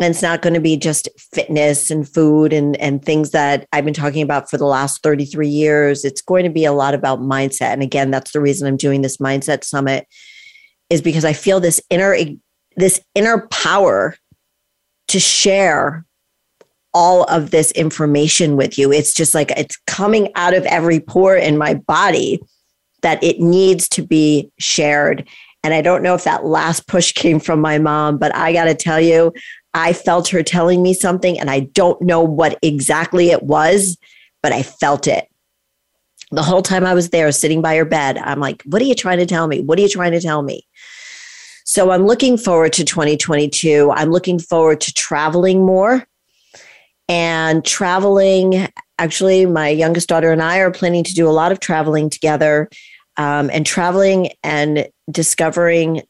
And 0.00 0.10
it's 0.10 0.22
not 0.22 0.42
going 0.42 0.52
to 0.54 0.60
be 0.60 0.76
just 0.76 1.08
fitness 1.32 1.90
and 1.90 2.06
food 2.06 2.52
and, 2.52 2.76
and 2.76 3.02
things 3.02 3.30
that 3.30 3.66
I've 3.72 3.84
been 3.84 3.94
talking 3.94 4.22
about 4.22 4.50
for 4.50 4.58
the 4.58 4.66
last 4.66 5.02
33 5.02 5.48
years. 5.48 6.04
It's 6.04 6.20
going 6.20 6.44
to 6.44 6.50
be 6.50 6.66
a 6.66 6.72
lot 6.72 6.92
about 6.92 7.20
mindset. 7.20 7.72
And 7.72 7.82
again, 7.82 8.10
that's 8.10 8.32
the 8.32 8.40
reason 8.40 8.68
I'm 8.68 8.76
doing 8.76 9.00
this 9.00 9.16
mindset 9.16 9.64
summit 9.64 10.06
is 10.90 11.00
because 11.00 11.24
I 11.24 11.32
feel 11.32 11.60
this 11.60 11.80
inner 11.88 12.14
this 12.76 13.00
inner 13.14 13.46
power 13.48 14.14
to 15.08 15.18
share 15.18 16.04
all 16.92 17.24
of 17.24 17.50
this 17.50 17.70
information 17.72 18.56
with 18.56 18.78
you. 18.78 18.92
It's 18.92 19.14
just 19.14 19.34
like 19.34 19.50
it's 19.52 19.78
coming 19.86 20.30
out 20.34 20.54
of 20.54 20.64
every 20.66 21.00
pore 21.00 21.36
in 21.36 21.56
my 21.56 21.74
body 21.74 22.40
that 23.02 23.22
it 23.22 23.40
needs 23.40 23.88
to 23.90 24.02
be 24.02 24.50
shared 24.58 25.28
And 25.66 25.74
I 25.74 25.82
don't 25.82 26.04
know 26.04 26.14
if 26.14 26.22
that 26.22 26.44
last 26.44 26.86
push 26.86 27.10
came 27.10 27.40
from 27.40 27.60
my 27.60 27.76
mom, 27.76 28.18
but 28.18 28.32
I 28.36 28.52
got 28.52 28.66
to 28.66 28.74
tell 28.76 29.00
you, 29.00 29.32
I 29.74 29.94
felt 29.94 30.28
her 30.28 30.44
telling 30.44 30.80
me 30.80 30.94
something 30.94 31.40
and 31.40 31.50
I 31.50 31.58
don't 31.58 32.00
know 32.00 32.22
what 32.22 32.56
exactly 32.62 33.30
it 33.30 33.42
was, 33.42 33.98
but 34.44 34.52
I 34.52 34.62
felt 34.62 35.08
it. 35.08 35.26
The 36.30 36.44
whole 36.44 36.62
time 36.62 36.86
I 36.86 36.94
was 36.94 37.10
there 37.10 37.32
sitting 37.32 37.62
by 37.62 37.74
her 37.74 37.84
bed, 37.84 38.16
I'm 38.16 38.38
like, 38.38 38.62
what 38.62 38.80
are 38.80 38.84
you 38.84 38.94
trying 38.94 39.18
to 39.18 39.26
tell 39.26 39.48
me? 39.48 39.60
What 39.60 39.76
are 39.80 39.82
you 39.82 39.88
trying 39.88 40.12
to 40.12 40.20
tell 40.20 40.40
me? 40.40 40.64
So 41.64 41.90
I'm 41.90 42.06
looking 42.06 42.38
forward 42.38 42.72
to 42.74 42.84
2022. 42.84 43.90
I'm 43.90 44.12
looking 44.12 44.38
forward 44.38 44.80
to 44.82 44.94
traveling 44.94 45.66
more 45.66 46.06
and 47.08 47.64
traveling. 47.64 48.68
Actually, 49.00 49.46
my 49.46 49.70
youngest 49.70 50.08
daughter 50.08 50.30
and 50.30 50.42
I 50.42 50.58
are 50.58 50.70
planning 50.70 51.02
to 51.02 51.12
do 51.12 51.28
a 51.28 51.34
lot 51.34 51.50
of 51.50 51.58
traveling 51.58 52.08
together 52.08 52.70
um, 53.16 53.50
and 53.52 53.66
traveling 53.66 54.30
and 54.44 54.86
discovering 55.10 56.02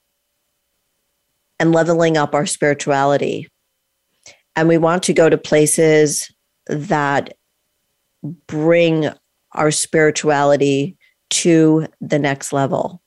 and 1.59 1.73
leveling 1.73 2.17
up 2.17 2.35
our 2.35 2.47
spirituality. 2.47 3.49
And 4.55 4.69
we 4.69 4.79
want 4.79 5.03
to 5.05 5.13
go 5.13 5.29
to 5.29 5.39
places 5.39 6.31
that 6.67 7.35
bring 8.47 9.09
our 9.53 9.71
spirituality 9.71 10.97
to 11.31 11.87
the 12.01 12.19
next 12.19 12.53
level. 12.53 13.03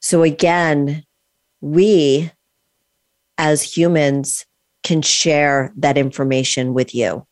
So, 0.00 0.22
again, 0.22 1.04
we 1.60 2.30
as 3.38 3.62
humans 3.62 4.46
can 4.82 5.02
share 5.02 5.72
that 5.76 5.98
information 5.98 6.72
with 6.72 6.94
you 6.94 7.26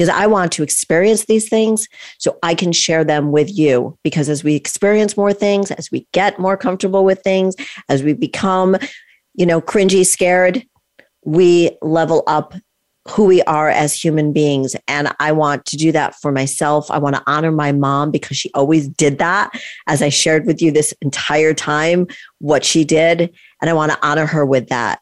because 0.00 0.08
I 0.08 0.26
want 0.26 0.50
to 0.52 0.62
experience 0.62 1.26
these 1.26 1.46
things 1.46 1.86
so 2.16 2.38
I 2.42 2.54
can 2.54 2.72
share 2.72 3.04
them 3.04 3.32
with 3.32 3.54
you. 3.54 3.98
Because 4.02 4.30
as 4.30 4.42
we 4.42 4.54
experience 4.54 5.14
more 5.14 5.34
things, 5.34 5.70
as 5.72 5.90
we 5.90 6.06
get 6.12 6.38
more 6.38 6.56
comfortable 6.56 7.04
with 7.04 7.20
things, 7.20 7.54
as 7.90 8.02
we 8.02 8.14
become, 8.14 8.78
you 9.34 9.44
know, 9.44 9.60
cringy, 9.60 10.06
scared, 10.06 10.64
we 11.26 11.76
level 11.82 12.22
up 12.26 12.54
who 13.08 13.26
we 13.26 13.42
are 13.42 13.68
as 13.68 13.94
human 13.94 14.32
beings. 14.32 14.74
And 14.88 15.14
I 15.20 15.32
want 15.32 15.66
to 15.66 15.76
do 15.76 15.92
that 15.92 16.14
for 16.14 16.32
myself. 16.32 16.90
I 16.90 16.96
want 16.96 17.16
to 17.16 17.22
honor 17.26 17.52
my 17.52 17.70
mom 17.70 18.10
because 18.10 18.38
she 18.38 18.50
always 18.54 18.88
did 18.88 19.18
that, 19.18 19.50
as 19.86 20.00
I 20.00 20.08
shared 20.08 20.46
with 20.46 20.62
you 20.62 20.72
this 20.72 20.94
entire 21.02 21.52
time, 21.52 22.06
what 22.38 22.64
she 22.64 22.84
did. 22.84 23.36
And 23.60 23.68
I 23.68 23.74
want 23.74 23.92
to 23.92 23.98
honor 24.02 24.24
her 24.24 24.46
with 24.46 24.70
that. 24.70 25.00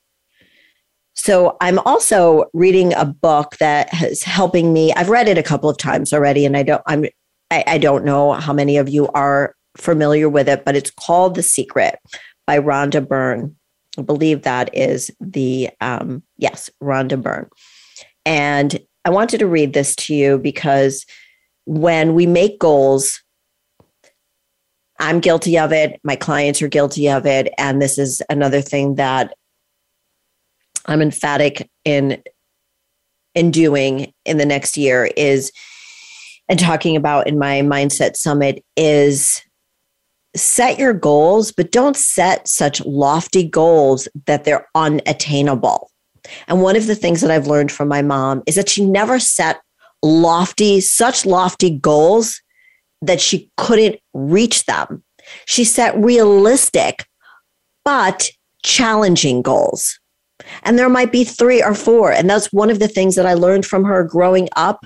So 1.18 1.56
I'm 1.60 1.80
also 1.80 2.44
reading 2.54 2.94
a 2.94 3.04
book 3.04 3.56
that 3.58 3.92
is 4.02 4.22
helping 4.22 4.72
me. 4.72 4.92
I've 4.94 5.08
read 5.08 5.28
it 5.28 5.36
a 5.36 5.42
couple 5.42 5.68
of 5.68 5.76
times 5.76 6.12
already, 6.12 6.46
and 6.46 6.56
I 6.56 6.62
don't 6.62 6.82
I'm 6.86 7.06
I, 7.50 7.64
I 7.66 7.78
don't 7.78 8.04
know 8.04 8.32
how 8.34 8.52
many 8.52 8.76
of 8.76 8.88
you 8.88 9.08
are 9.08 9.54
familiar 9.76 10.28
with 10.28 10.48
it, 10.48 10.64
but 10.64 10.76
it's 10.76 10.92
called 10.92 11.34
The 11.34 11.42
Secret 11.42 11.96
by 12.46 12.58
Rhonda 12.58 13.06
Byrne. 13.06 13.56
I 13.98 14.02
believe 14.02 14.42
that 14.42 14.70
is 14.72 15.10
the 15.20 15.70
um, 15.80 16.22
yes, 16.36 16.70
Rhonda 16.80 17.20
Byrne. 17.20 17.48
And 18.24 18.78
I 19.04 19.10
wanted 19.10 19.38
to 19.38 19.46
read 19.46 19.72
this 19.72 19.96
to 19.96 20.14
you 20.14 20.38
because 20.38 21.04
when 21.64 22.14
we 22.14 22.26
make 22.26 22.60
goals, 22.60 23.20
I'm 25.00 25.18
guilty 25.18 25.58
of 25.58 25.72
it. 25.72 26.00
My 26.04 26.14
clients 26.14 26.62
are 26.62 26.68
guilty 26.68 27.08
of 27.08 27.26
it. 27.26 27.52
And 27.58 27.82
this 27.82 27.98
is 27.98 28.22
another 28.30 28.60
thing 28.60 28.96
that 28.96 29.34
I'm 30.88 31.02
emphatic 31.02 31.70
in 31.84 32.22
in 33.34 33.50
doing 33.50 34.12
in 34.24 34.38
the 34.38 34.46
next 34.46 34.76
year 34.76 35.10
is 35.16 35.52
and 36.48 36.58
talking 36.58 36.96
about 36.96 37.28
in 37.28 37.38
my 37.38 37.60
mindset 37.60 38.16
summit 38.16 38.64
is 38.76 39.42
set 40.34 40.78
your 40.78 40.94
goals 40.94 41.52
but 41.52 41.70
don't 41.70 41.96
set 41.96 42.48
such 42.48 42.84
lofty 42.84 43.46
goals 43.46 44.08
that 44.26 44.44
they're 44.44 44.66
unattainable. 44.74 45.90
And 46.48 46.62
one 46.62 46.74
of 46.74 46.86
the 46.86 46.94
things 46.94 47.20
that 47.20 47.30
i've 47.30 47.46
learned 47.46 47.70
from 47.70 47.88
my 47.88 48.02
mom 48.02 48.42
is 48.46 48.54
that 48.54 48.68
she 48.68 48.84
never 48.84 49.18
set 49.18 49.60
lofty 50.02 50.80
such 50.80 51.26
lofty 51.26 51.78
goals 51.78 52.40
that 53.02 53.20
she 53.20 53.50
couldn't 53.58 54.00
reach 54.14 54.64
them. 54.64 55.04
She 55.44 55.64
set 55.64 55.96
realistic 55.98 57.06
but 57.84 58.30
challenging 58.64 59.42
goals 59.42 59.98
and 60.62 60.78
there 60.78 60.88
might 60.88 61.12
be 61.12 61.24
three 61.24 61.62
or 61.62 61.74
four. 61.74 62.12
And 62.12 62.28
that's 62.28 62.52
one 62.52 62.70
of 62.70 62.78
the 62.78 62.88
things 62.88 63.14
that 63.16 63.26
I 63.26 63.34
learned 63.34 63.66
from 63.66 63.84
her 63.84 64.04
growing 64.04 64.48
up. 64.56 64.84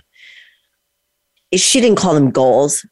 She 1.55 1.81
didn't 1.81 1.99
call 1.99 2.15
them 2.15 2.31
goals. 2.31 2.87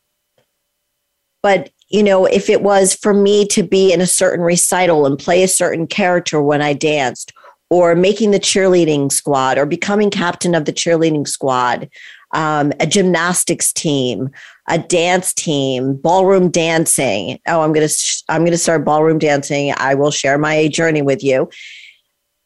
But, 1.43 1.71
you 1.89 2.03
know, 2.03 2.27
if 2.27 2.51
it 2.51 2.63
was 2.63 2.95
for 2.95 3.15
me 3.15 3.47
to 3.49 3.63
be 3.63 3.93
in 3.93 4.01
a 4.01 4.07
certain 4.07 4.45
recital 4.45 5.07
and 5.07 5.19
play 5.19 5.43
a 5.43 5.49
certain 5.49 5.87
character 5.87 6.43
when 6.43 6.61
I 6.61 6.75
danced, 6.75 7.33
or 7.71 7.95
making 7.95 8.33
the 8.33 8.41
cheerleading 8.41 9.13
squad, 9.13 9.57
or 9.57 9.65
becoming 9.65 10.11
captain 10.11 10.55
of 10.55 10.65
the 10.65 10.73
cheerleading 10.73 11.27
squad, 11.27 11.89
um, 12.33 12.73
a 12.81 12.87
gymnastics 12.87 13.73
team, 13.73 14.29
a 14.69 14.79
dance 14.79 15.33
team, 15.33 15.95
ballroom 15.95 16.51
dancing. 16.51 17.39
Oh, 17.47 17.63
I'm 17.63 17.73
gonna 17.73 17.89
I'm 18.29 18.45
gonna 18.45 18.57
start 18.57 18.85
ballroom 18.85 19.19
dancing. 19.19 19.73
I 19.77 19.95
will 19.95 20.11
share 20.11 20.37
my 20.37 20.69
journey 20.69 21.03
with 21.03 21.23
you 21.25 21.49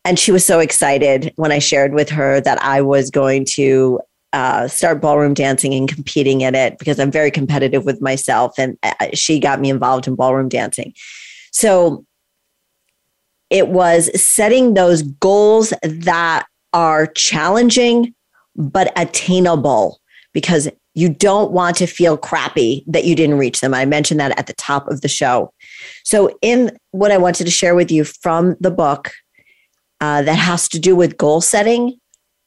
and 0.05 0.18
she 0.18 0.32
was 0.32 0.44
so 0.44 0.61
excited 0.61 1.32
when 1.36 1.52
I 1.52 1.59
shared 1.59 1.94
with 1.94 2.11
her 2.11 2.40
that 2.40 2.62
I 2.62 2.82
was 2.82 3.11
going 3.11 3.46
to 3.55 4.00
uh, 4.34 4.66
start 4.66 5.00
ballroom 5.00 5.32
dancing 5.32 5.72
and 5.74 5.88
competing 5.88 6.40
in 6.40 6.55
it 6.55 6.78
because 6.78 6.98
I'm 6.98 7.11
very 7.11 7.30
competitive 7.30 7.84
with 7.84 8.02
myself. 8.02 8.59
And 8.59 8.76
uh, 8.82 9.09
she 9.14 9.38
got 9.38 9.61
me 9.61 9.70
involved 9.70 10.09
in 10.09 10.16
ballroom 10.16 10.48
dancing. 10.48 10.92
So 11.52 12.05
it 13.48 13.68
was 13.68 14.11
setting 14.20 14.74
those 14.74 15.02
goals 15.02 15.72
that 15.82 16.46
are 16.72 17.07
challenging 17.07 18.12
but 18.57 18.92
attainable 18.96 20.00
because 20.32 20.68
you 20.94 21.09
don't 21.09 21.52
want 21.52 21.76
to 21.76 21.86
feel 21.86 22.16
crappy 22.16 22.84
that 22.88 23.05
you 23.05 23.14
didn't 23.14 23.38
reach 23.38 23.61
them. 23.61 23.74
I 23.74 23.84
mentioned 23.84 24.20
that 24.20 24.36
at 24.38 24.46
the 24.46 24.52
top 24.55 24.88
of 24.88 25.00
the 25.00 25.09
show. 25.09 25.52
So, 26.05 26.36
in 26.40 26.76
what 26.92 27.11
I 27.11 27.18
wanted 27.18 27.44
to 27.44 27.50
share 27.50 27.74
with 27.74 27.90
you 27.90 28.05
from 28.05 28.57
the 28.61 28.70
book, 28.70 29.12
uh, 30.05 30.20
that 30.20 30.34
has 30.36 30.68
to 30.68 30.78
do 30.78 30.94
with 30.94 31.16
goal 31.16 31.40
setting 31.40 31.98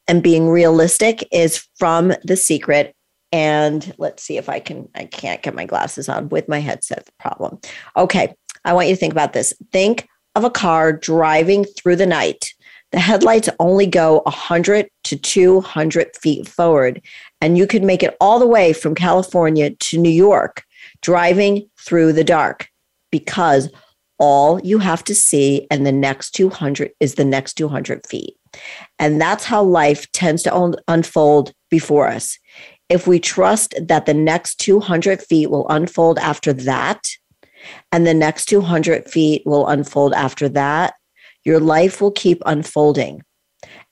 and 0.08 0.22
being 0.22 0.47
realistic 0.47 1.28
is 1.32 1.66
from 1.80 2.14
The 2.24 2.38
Secret. 2.38 2.93
And 3.32 3.95
let's 3.97 4.22
see 4.22 4.38
if 4.38 4.47
I 4.47 4.60
can, 4.60 4.88
I 4.93 5.05
can't 5.05 5.41
get 5.41 5.55
my 5.55 5.66
glasses 5.66 6.08
on 6.08 6.30
with 6.30 6.47
my 6.47 6.60
headset 6.60 7.10
problem. 7.20 7.58
Okay. 7.95 8.36
I 8.64 8.74
want 8.74 8.89
you 8.89 8.93
to 8.93 8.99
think 8.99 9.12
about 9.12 9.34
this. 9.34 9.53
Think 9.72 10.08
of 10.36 10.43
a 10.43 10.51
car 10.51 10.93
driving 10.93 11.66
through 11.66 11.95
the 11.95 12.05
night. 12.05 12.53
The 12.91 12.99
headlights 12.99 13.49
only 13.60 13.88
go 13.88 14.22
100 14.26 14.88
to 15.05 15.18
200 15.18 16.16
feet 16.16 16.47
forward, 16.47 17.01
and 17.41 17.58
you 17.58 17.66
could 17.66 17.84
make 17.84 18.03
it 18.03 18.16
all 18.22 18.38
the 18.38 18.47
way 18.47 18.72
from 18.72 18.93
California 18.93 19.72
to 19.72 19.97
New 19.97 20.12
York 20.12 20.64
driving 21.01 21.68
through 21.80 22.14
the 22.14 22.24
dark 22.24 22.70
because 23.12 23.70
all 24.20 24.59
you 24.61 24.80
have 24.80 25.03
to 25.05 25.15
see 25.15 25.68
and 25.70 25.86
the 25.86 25.91
next 25.91 26.32
200 26.32 26.91
is 26.99 27.15
the 27.15 27.26
next 27.26 27.53
200 27.55 28.05
feet. 28.07 28.36
And 28.99 29.22
that's 29.22 29.43
how 29.43 29.63
life 29.63 30.11
tends 30.11 30.43
to 30.43 30.55
un- 30.55 30.76
unfold 30.88 31.53
before 31.70 32.07
us. 32.07 32.38
If 32.89 33.05
we 33.05 33.20
trust 33.20 33.76
that 33.82 34.05
the 34.05 34.13
next 34.13 34.55
200 34.55 35.22
feet 35.22 35.49
will 35.49 35.68
unfold 35.70 36.18
after 36.20 36.53
that 36.53 37.09
and 37.91 38.07
the 38.07 38.13
next 38.13 38.45
200 38.45 39.09
feet 39.09 39.43
will 39.45 39.68
unfold 39.68 40.13
after 40.13 40.47
that 40.49 40.93
your 41.47 41.61
life 41.61 42.01
will 42.01 42.11
keep 42.11 42.43
unfolding. 42.45 43.24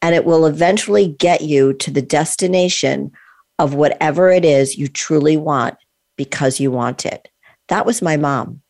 And 0.01 0.13
it 0.13 0.25
will 0.25 0.45
eventually 0.45 1.07
get 1.07 1.39
you 1.39 1.73
to 1.75 1.89
the 1.89 2.01
destination 2.01 3.13
of 3.57 3.73
whatever 3.73 4.29
it 4.29 4.43
is 4.43 4.77
you 4.77 4.89
truly 4.89 5.37
want 5.37 5.75
because 6.17 6.59
you 6.59 6.69
want 6.69 7.05
it. 7.05 7.29
That 7.69 7.85
was 7.85 8.01
my 8.01 8.17
mom 8.17 8.61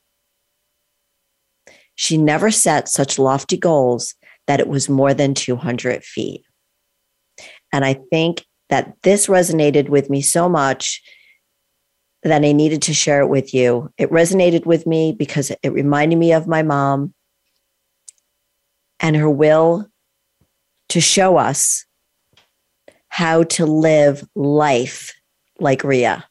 she 1.96 2.18
never 2.18 2.52
set 2.52 2.88
such 2.88 3.18
lofty 3.18 3.58
goals 3.58 4.16
that 4.48 4.60
it 4.60 4.68
was 4.68 4.89
more 4.89 5.14
than 5.14 5.34
200 5.34 6.04
feet. 6.04 6.43
And 7.74 7.84
I 7.84 8.00
think 8.12 8.46
that 8.70 8.93
this 9.04 9.28
resonated 9.28 9.89
with 9.89 10.10
me 10.10 10.22
so 10.22 10.48
much 10.48 11.02
that 12.24 12.43
I 12.43 12.52
needed 12.52 12.82
to 12.84 12.93
share 12.93 13.22
it 13.22 13.28
with 13.28 13.54
you. 13.54 13.91
It 13.98 14.10
resonated 14.10 14.66
with 14.66 14.88
me 14.88 15.12
because 15.12 15.52
it 15.62 15.70
reminded 15.70 16.18
me 16.18 16.34
of 16.34 16.48
my 16.48 16.64
mom 16.64 17.14
and 19.00 19.16
her 19.16 19.30
will 19.30 19.88
to 20.89 21.02
show 21.02 21.38
us 21.38 21.86
how 23.10 23.43
to 23.43 23.66
live 23.66 24.28
life 24.36 25.14
like 25.60 25.84
Ria, 25.84 26.26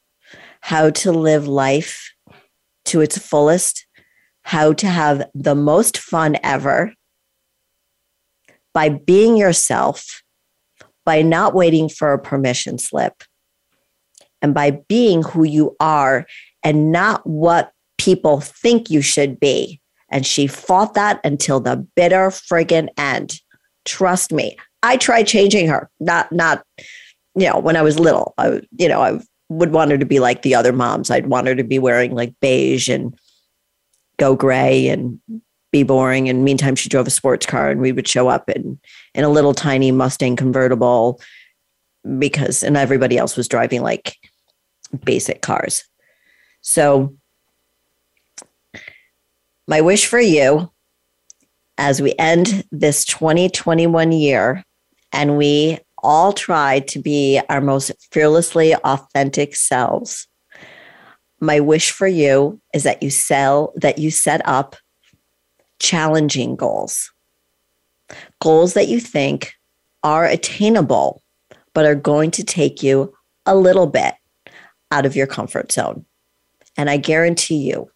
how 0.61 0.91
to 0.91 1.12
live 1.12 1.47
life 1.47 2.12
to 2.87 3.01
its 3.01 3.17
fullest 3.17 3.84
how 4.45 4.73
to 4.75 4.87
have 4.87 5.29
the 5.35 5.55
most 5.55 5.99
fun 5.99 6.37
ever 6.43 6.93
by 8.73 8.89
being 8.89 9.37
yourself, 9.37 10.23
by 11.05 11.23
not 11.23 11.55
waiting 11.55 11.89
for 11.89 12.13
a 12.13 12.19
permission 12.19 12.79
slip, 12.79 13.25
and 14.43 14.55
by 14.55 14.71
being 14.89 15.23
who 15.23 15.45
you 15.45 15.75
are 15.81 16.27
and 16.63 16.93
not 16.93 17.27
what 17.27 17.73
people 17.99 18.41
think 18.41 18.91
you 18.91 19.01
should 19.01 19.41
be. 19.41 19.81
And 20.11 20.27
she 20.27 20.47
fought 20.47 20.95
that 20.95 21.21
until 21.25 21.61
the 21.61 21.77
bitter 21.97 22.29
friggin' 22.29 22.89
end. 22.99 23.41
Trust 23.85 24.33
me. 24.33 24.57
I 24.83 24.99
tried 24.99 25.27
changing 25.27 25.69
her, 25.69 25.91
not, 26.01 26.31
not, 26.31 26.63
you 27.35 27.49
know, 27.49 27.59
when 27.59 27.77
I 27.77 27.83
was 27.83 27.99
little. 27.99 28.35
I, 28.37 28.61
you 28.79 28.89
know, 28.89 29.01
I 29.01 29.19
would 29.49 29.73
want 29.73 29.91
her 29.91 29.99
to 29.99 30.07
be 30.07 30.21
like 30.21 30.43
the 30.43 30.55
other 30.55 30.73
moms. 30.73 31.11
I'd 31.11 31.27
want 31.27 31.47
her 31.47 31.55
to 31.55 31.65
be 31.65 31.79
wearing 31.79 32.15
like 32.15 32.35
beige 32.41 32.89
and 32.89 33.19
go 34.19 34.35
gray 34.35 34.89
and 34.89 35.21
be 35.73 35.83
boring. 35.83 36.29
And 36.29 36.45
meantime, 36.45 36.77
she 36.77 36.89
drove 36.89 37.07
a 37.07 37.11
sports 37.11 37.47
car 37.47 37.71
and 37.71 37.81
we 37.81 37.93
would 37.93 38.07
show 38.07 38.29
up 38.29 38.49
in, 38.49 38.79
in 39.15 39.25
a 39.25 39.29
little 39.29 39.55
tiny 39.55 39.91
Mustang 39.91 40.37
convertible 40.37 41.21
because, 42.19 42.62
and 42.62 42.77
everybody 42.77 43.19
else 43.19 43.37
was 43.37 43.49
driving 43.49 43.83
like 43.83 44.17
basic 45.05 45.43
cars. 45.43 45.85
So, 46.61 47.17
my 49.67 49.81
wish 49.81 50.07
for 50.07 50.21
you 50.21 50.71
as 51.79 52.01
we 52.01 52.15
end 52.19 52.65
this 52.71 53.05
2021 53.07 54.12
year 54.12 54.62
and 55.12 55.39
we 55.39 55.79
all 56.03 56.33
try 56.33 56.81
to 56.81 57.01
be 57.01 57.41
our 57.49 57.61
most 57.61 57.91
fearlessly 58.12 58.75
authentic 58.77 59.57
selves. 59.57 60.29
My 61.41 61.61
wish 61.61 61.91
for 61.91 62.07
you 62.07 62.61
is 62.72 62.85
that 62.85 63.03
you 63.03 63.11
sell 63.11 63.72
that 63.76 63.99
you 63.99 64.11
set 64.11 64.41
up 64.47 64.76
challenging 65.78 66.57
goals. 66.57 67.12
Goals 68.41 68.74
that 68.74 68.89
you 68.89 69.01
think 69.01 69.55
are 70.03 70.24
attainable 70.24 71.22
but 71.72 71.85
are 71.85 71.95
going 71.95 72.30
to 72.30 72.45
take 72.45 72.82
you 72.82 73.12
a 73.47 73.55
little 73.55 73.87
bit 73.87 74.14
out 74.91 75.05
of 75.05 75.16
your 75.16 75.26
comfort 75.26 75.72
zone. 75.72 76.07
And 76.76 76.89
I 76.89 76.97
guarantee 76.97 77.68
you 77.68 77.91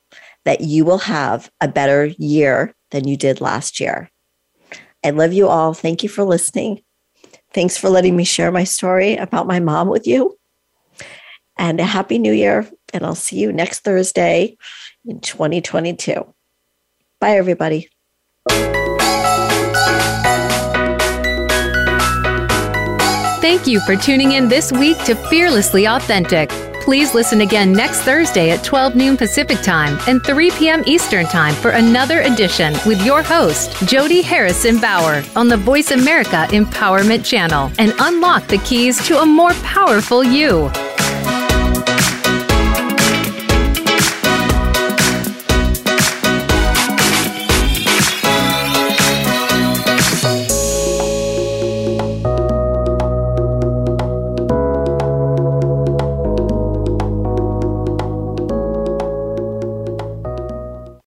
that 0.44 0.60
you 0.60 0.84
will 0.84 0.98
have 0.98 1.50
a 1.60 1.68
better 1.68 2.06
year 2.18 2.74
than 2.90 3.06
you 3.06 3.16
did 3.16 3.40
last 3.40 3.80
year. 3.80 4.10
I 5.04 5.10
love 5.10 5.32
you 5.32 5.48
all. 5.48 5.74
Thank 5.74 6.02
you 6.02 6.08
for 6.08 6.24
listening. 6.24 6.82
Thanks 7.54 7.76
for 7.76 7.88
letting 7.88 8.16
me 8.16 8.24
share 8.24 8.50
my 8.50 8.64
story 8.64 9.16
about 9.16 9.46
my 9.46 9.60
mom 9.60 9.88
with 9.88 10.06
you. 10.06 10.36
And 11.58 11.80
a 11.80 11.84
happy 11.84 12.18
new 12.18 12.32
year. 12.32 12.68
And 12.92 13.04
I'll 13.04 13.14
see 13.14 13.38
you 13.38 13.52
next 13.52 13.80
Thursday 13.80 14.56
in 15.04 15.20
2022. 15.20 16.34
Bye, 17.20 17.36
everybody. 17.36 17.88
Thank 23.40 23.66
you 23.66 23.80
for 23.80 23.96
tuning 23.96 24.32
in 24.32 24.48
this 24.48 24.72
week 24.72 24.98
to 25.04 25.14
Fearlessly 25.14 25.86
Authentic. 25.86 26.50
Please 26.82 27.14
listen 27.14 27.42
again 27.42 27.72
next 27.72 28.00
Thursday 28.00 28.50
at 28.50 28.64
12 28.64 28.94
noon 28.96 29.16
Pacific 29.16 29.60
Time 29.62 29.98
and 30.06 30.22
3 30.24 30.50
p.m. 30.52 30.82
Eastern 30.86 31.26
Time 31.26 31.54
for 31.54 31.70
another 31.70 32.22
edition 32.22 32.72
with 32.86 33.04
your 33.04 33.22
host, 33.22 33.76
Jody 33.86 34.22
Harrison 34.22 34.80
Bauer, 34.80 35.22
on 35.36 35.48
the 35.48 35.56
Voice 35.56 35.90
America 35.90 36.46
Empowerment 36.50 37.24
Channel 37.24 37.70
and 37.78 37.92
unlock 38.00 38.46
the 38.48 38.58
keys 38.58 39.06
to 39.06 39.20
a 39.20 39.26
more 39.26 39.52
powerful 39.54 40.24
you. 40.24 40.70